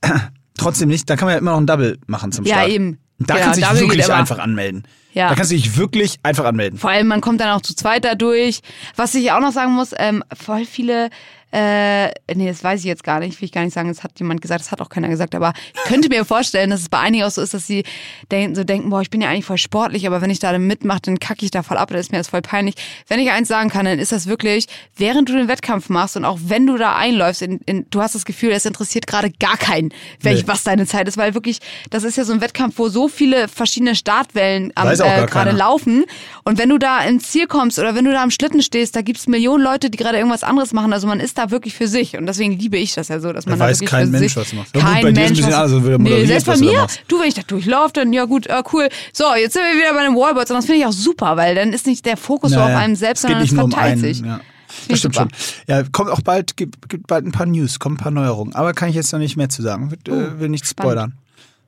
trotzdem 0.59 0.89
nicht, 0.89 1.09
dann 1.11 1.17
kann 1.17 1.27
man 1.27 1.35
ja 1.35 1.39
immer 1.39 1.53
noch 1.53 1.59
ein 1.59 1.67
Double 1.67 1.99
machen 2.07 2.33
zum 2.33 2.45
Ja, 2.45 2.57
Start. 2.57 2.69
eben. 2.71 2.99
Da 3.19 3.35
Genau, 3.35 3.47
kannst 3.47 3.63
du 3.63 3.67
dich 3.71 3.81
wirklich 3.81 4.13
einfach 4.13 4.39
anmelden. 4.39 4.85
Ja. 5.13 5.29
Da 5.29 5.37
kannst 5.37 5.53
du 5.53 5.55
dich 5.55 5.77
wirklich 5.77 6.17
einfach 6.25 6.45
anmelden. 6.45 6.79
Vor 6.79 6.91
allem, 6.91 7.07
man 7.07 7.21
kommt 7.21 7.41
dann 7.41 7.51
auch 7.51 7.61
zu 7.61 7.75
zweit 7.75 8.05
da 8.05 8.17
durch. 8.17 8.61
Was 8.97 9.15
ich 9.15 9.31
auch 9.31 9.41
noch 9.41 9.53
sagen 9.53 9.73
muss, 9.73 9.91
ähm, 9.97 10.25
voll 10.35 10.65
viele, 10.65 11.11
äh, 11.55 12.09
nee, 12.35 12.49
das 12.49 12.65
weiß 12.65 12.81
ich 12.81 12.87
jetzt 12.87 13.05
gar 13.05 13.21
nicht, 13.21 13.41
will 13.41 13.47
ich 13.47 13.53
gar 13.53 13.63
nicht 13.63 13.73
sagen, 13.75 13.87
das 13.89 14.03
hat 14.03 14.19
jemand 14.19 14.43
gesagt, 14.43 14.61
das 14.61 14.73
hat 14.73 14.81
auch 14.81 14.89
keiner 14.89 15.09
gesagt, 15.09 15.37
aber 15.37 15.53
ich 15.73 15.83
könnte 15.85 16.09
mir 16.09 16.25
vorstellen, 16.25 16.71
dass 16.71 16.81
es 16.81 16.89
bei 16.89 16.99
einigen 16.99 17.23
auch 17.23 17.31
so 17.31 17.41
ist, 17.41 17.55
dass 17.55 17.65
sie 17.67 17.85
denken, 18.33 18.57
so 18.57 18.65
denken, 18.65 18.91
boah, 18.91 19.03
ich 19.03 19.11
bin 19.11 19.21
ja 19.21 19.29
eigentlich 19.29 19.45
voll 19.45 19.59
sportlich, 19.59 20.05
aber 20.09 20.21
wenn 20.21 20.31
ich 20.31 20.41
da 20.41 20.59
mitmache, 20.59 21.03
dann 21.03 21.21
kacke 21.21 21.45
ich 21.45 21.53
da 21.53 21.63
voll 21.63 21.77
ab, 21.77 21.91
dann 21.91 21.99
ist 22.01 22.11
mir 22.11 22.19
das 22.19 22.27
voll 22.27 22.43
peinlich. 22.43 22.75
Wenn 23.07 23.21
ich 23.21 23.31
eins 23.31 23.47
sagen 23.47 23.71
kann, 23.71 23.85
dann 23.85 24.01
ist 24.01 24.11
das 24.11 24.27
wirklich, 24.27 24.67
während 24.97 25.29
du 25.29 25.35
den 25.35 25.47
Wettkampf 25.47 25.89
machst 25.91 26.17
und 26.17 26.25
auch 26.25 26.41
wenn 26.45 26.67
du 26.67 26.77
da 26.77 26.97
einläufst, 26.97 27.43
in, 27.43 27.61
in, 27.67 27.87
du 27.89 28.03
hast 28.03 28.17
das 28.17 28.25
Gefühl, 28.25 28.51
es 28.51 28.65
interessiert 28.67 29.07
gerade 29.07 29.31
gar 29.31 29.57
keinen, 29.57 29.91
welch, 30.21 30.43
Nee. 30.43 30.49
was 30.49 30.65
deine 30.65 30.87
Zeit 30.87 31.07
ist, 31.07 31.17
weil 31.19 31.35
wirklich, 31.35 31.61
das 31.91 32.03
ist 32.03 32.17
ja 32.17 32.25
so 32.25 32.33
ein 32.33 32.41
Wettkampf, 32.41 32.79
wo 32.79 32.89
so 32.89 33.07
viele 33.07 33.47
verschiedene 33.47 33.95
Startwellen 33.95 34.73
am, 34.75 34.89
äh, 34.89 34.97
gerade 34.97 35.27
keiner. 35.27 35.53
laufen. 35.53 36.05
Und 36.43 36.59
wenn 36.59 36.69
du 36.69 36.79
da 36.79 37.05
ins 37.05 37.31
Ziel 37.31 37.47
kommst 37.47 37.79
oder 37.79 37.95
wenn 37.95 38.05
du 38.05 38.11
da 38.11 38.25
am 38.25 38.33
Schlitten 38.33 38.61
stehst, 38.61 38.97
da 38.97 39.03
gibt's 39.03 39.29
Millionen 39.29 39.63
Leute, 39.63 39.89
die 39.89 39.99
gerade 39.99 40.17
irgendwas 40.19 40.43
anderes 40.43 40.73
machen. 40.73 40.93
Also 40.93 41.07
man 41.07 41.21
ist 41.21 41.39
da 41.39 41.44
wirklich 41.51 41.75
für 41.75 41.89
sich. 41.89 42.17
Und 42.17 42.27
deswegen 42.27 42.59
liebe 42.59 42.77
ich 42.77 42.95
das 42.95 43.09
ja 43.09 43.21
so, 43.21 43.33
dass 43.33 43.47
man 43.47 43.59
Da 43.59 43.65
da 43.65 43.71
weiß 43.71 43.79
wirklich 43.81 43.91
kein 43.91 44.07
für 44.07 44.13
Mensch, 44.19 44.35
sich, 44.35 44.37
was. 44.37 44.53
Ja, 44.53 44.63
gut, 44.63 44.83
kein 44.83 45.13
Mensch, 45.15 45.43
was- 45.43 45.85
wieder 45.85 45.99
nee, 45.99 46.27
selbst 46.27 46.47
bei 46.47 46.55
da 46.55 46.59
mir, 46.61 46.87
du, 47.09 47.21
wenn 47.21 47.29
ich 47.29 47.35
da 47.35 47.43
durchlaufe, 47.47 47.93
dann 47.95 48.13
ja 48.13 48.25
gut, 48.25 48.47
äh, 48.47 48.63
cool. 48.73 48.89
So, 49.13 49.25
jetzt 49.37 49.53
sind 49.55 49.63
wir 49.63 49.79
wieder 49.81 49.95
bei 49.95 50.05
den 50.05 50.15
Wallboards 50.15 50.51
und 50.51 50.57
das 50.57 50.67
finde 50.67 50.81
ich 50.81 50.87
auch 50.87 50.93
super, 50.93 51.37
weil 51.37 51.55
dann 51.55 51.73
ist 51.73 51.87
nicht 51.87 52.05
der 52.07 52.17
Fokus 52.17 52.53
so 52.53 52.59
auf 52.61 52.67
Naja, 52.67 52.79
einem 52.79 52.97
selbst, 52.97 53.23
sondern 53.23 53.43
es 53.43 53.51
um 53.53 53.59
verteilt 53.71 53.93
einen. 53.93 54.01
sich. 54.01 54.21
Ja. 54.21 54.41
Das 54.89 54.99
stimmt 54.99 55.15
super. 55.15 55.29
schon. 55.31 55.65
Ja, 55.69 55.83
kommt 55.93 56.11
auch 56.11 56.21
bald, 56.21 56.57
gibt, 56.57 56.89
gibt 56.89 57.07
bald 57.07 57.25
ein 57.25 57.33
paar 57.33 57.47
News, 57.47 57.79
kommen 57.79 57.95
ein 57.97 57.99
paar 58.03 58.11
Neuerungen. 58.11 58.55
Aber 58.55 58.73
kann 58.73 58.89
ich 58.89 58.97
jetzt 58.97 59.13
noch 59.13 59.21
nicht 59.21 59.37
mehr 59.37 59.49
zu 59.49 59.63
sagen. 59.63 59.91
Wird, 59.91 60.09
äh, 60.09 60.41
will 60.41 60.49
nicht 60.49 60.65
Oh, 60.65 60.69
spannend. 60.71 60.93
spoilern. 60.93 61.13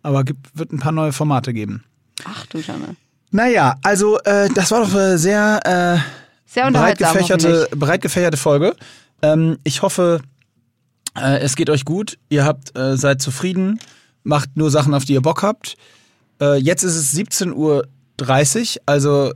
Aber 0.03 0.25
gibt, 0.25 0.59
wird 0.59 0.73
ein 0.73 0.79
paar 0.81 0.93
neue 0.93 1.13
Formate 1.13 1.53
geben. 1.53 1.85
Ach 2.25 2.47
du 2.47 2.61
Schande. 2.63 2.97
Naja, 3.31 3.77
also 3.83 4.19
äh, 4.21 4.49
das 4.55 4.71
war 4.71 4.81
doch 4.81 4.95
eine 4.95 5.19
sehr 5.19 5.61
äh, 5.65 6.53
Sehr 6.53 6.71
breit, 6.71 6.99
gefächerte, 6.99 7.69
breit 7.77 8.01
gefächerte 8.01 8.37
Folge. 8.37 8.75
Ähm, 9.27 9.59
ich 9.65 9.83
hoffe, 9.83 10.21
äh, 11.17 11.39
es 11.41 11.57
geht 11.57 11.71
euch 11.71 11.85
gut. 11.85 12.19
Ihr 12.29 12.45
habt, 12.45 12.77
äh, 12.77 12.97
seid 12.97 13.21
zufrieden, 13.21 13.81
macht 14.23 14.57
nur 14.57 14.71
Sachen, 14.71 14.95
auf 14.95 15.05
die 15.05 15.15
ihr 15.15 15.23
Bock 15.23 15.43
habt. 15.43 15.77
Äh, 16.41 16.57
jetzt 16.57 16.83
ist 16.83 16.97
es 16.97 17.15
17.30 17.15 17.55
Uhr, 17.55 18.83
also 18.87 19.33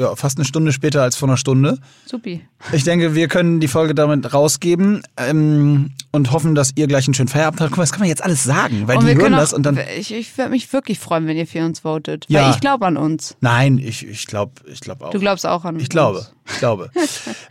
ja, 0.00 0.16
fast 0.16 0.38
eine 0.38 0.46
Stunde 0.46 0.72
später 0.72 1.02
als 1.02 1.16
vor 1.16 1.28
einer 1.28 1.36
Stunde. 1.36 1.78
Supi. 2.06 2.40
Ich 2.72 2.84
denke, 2.84 3.14
wir 3.14 3.28
können 3.28 3.60
die 3.60 3.68
Folge 3.68 3.94
damit 3.94 4.32
rausgeben 4.32 5.02
ähm, 5.18 5.90
und 6.10 6.32
hoffen, 6.32 6.54
dass 6.54 6.72
ihr 6.74 6.86
gleich 6.86 7.06
einen 7.06 7.14
schönen 7.14 7.28
Feierabend 7.28 7.60
habt. 7.60 7.70
Guck 7.70 7.76
mal, 7.78 7.82
das 7.82 7.92
kann 7.92 8.00
man 8.00 8.08
jetzt 8.08 8.24
alles 8.24 8.42
sagen, 8.42 8.88
weil 8.88 8.96
Und 8.96 9.04
die 9.04 9.08
wir 9.08 9.14
hören 9.14 9.24
können 9.24 9.36
das 9.36 9.52
auch, 9.52 9.58
und 9.58 9.64
dann. 9.64 9.78
ich 9.98 10.12
ich 10.12 10.36
würde 10.38 10.50
mich 10.50 10.72
wirklich 10.72 10.98
freuen, 10.98 11.26
wenn 11.26 11.36
ihr 11.36 11.46
für 11.46 11.64
uns 11.64 11.80
votet. 11.80 12.24
Ja. 12.28 12.44
Weil 12.44 12.54
ich 12.54 12.60
glaube 12.60 12.86
an 12.86 12.96
uns. 12.96 13.36
Nein, 13.40 13.78
ich, 13.78 14.06
ich 14.06 14.26
glaube 14.26 14.52
ich 14.66 14.80
glaub 14.80 15.02
auch. 15.02 15.10
Du 15.10 15.20
glaubst 15.20 15.46
auch 15.46 15.64
an 15.64 15.74
uns. 15.74 15.82
Ich 15.82 15.90
glaube, 15.90 16.26
ich 16.50 16.58
glaube. 16.58 16.90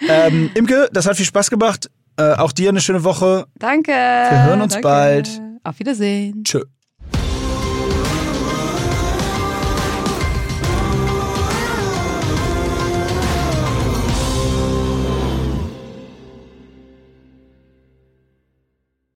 ähm, 0.09 0.49
Imke, 0.55 0.89
das 0.91 1.05
hat 1.05 1.15
viel 1.15 1.25
Spaß 1.25 1.49
gemacht. 1.49 1.89
Äh, 2.17 2.33
auch 2.33 2.51
dir 2.51 2.69
eine 2.69 2.81
schöne 2.81 3.03
Woche. 3.03 3.45
Danke. 3.59 3.91
Wir 3.91 4.43
hören 4.45 4.61
uns 4.61 4.73
danke. 4.73 4.87
bald. 4.87 5.41
Auf 5.63 5.79
Wiedersehen. 5.79 6.43
Tschö. 6.43 6.63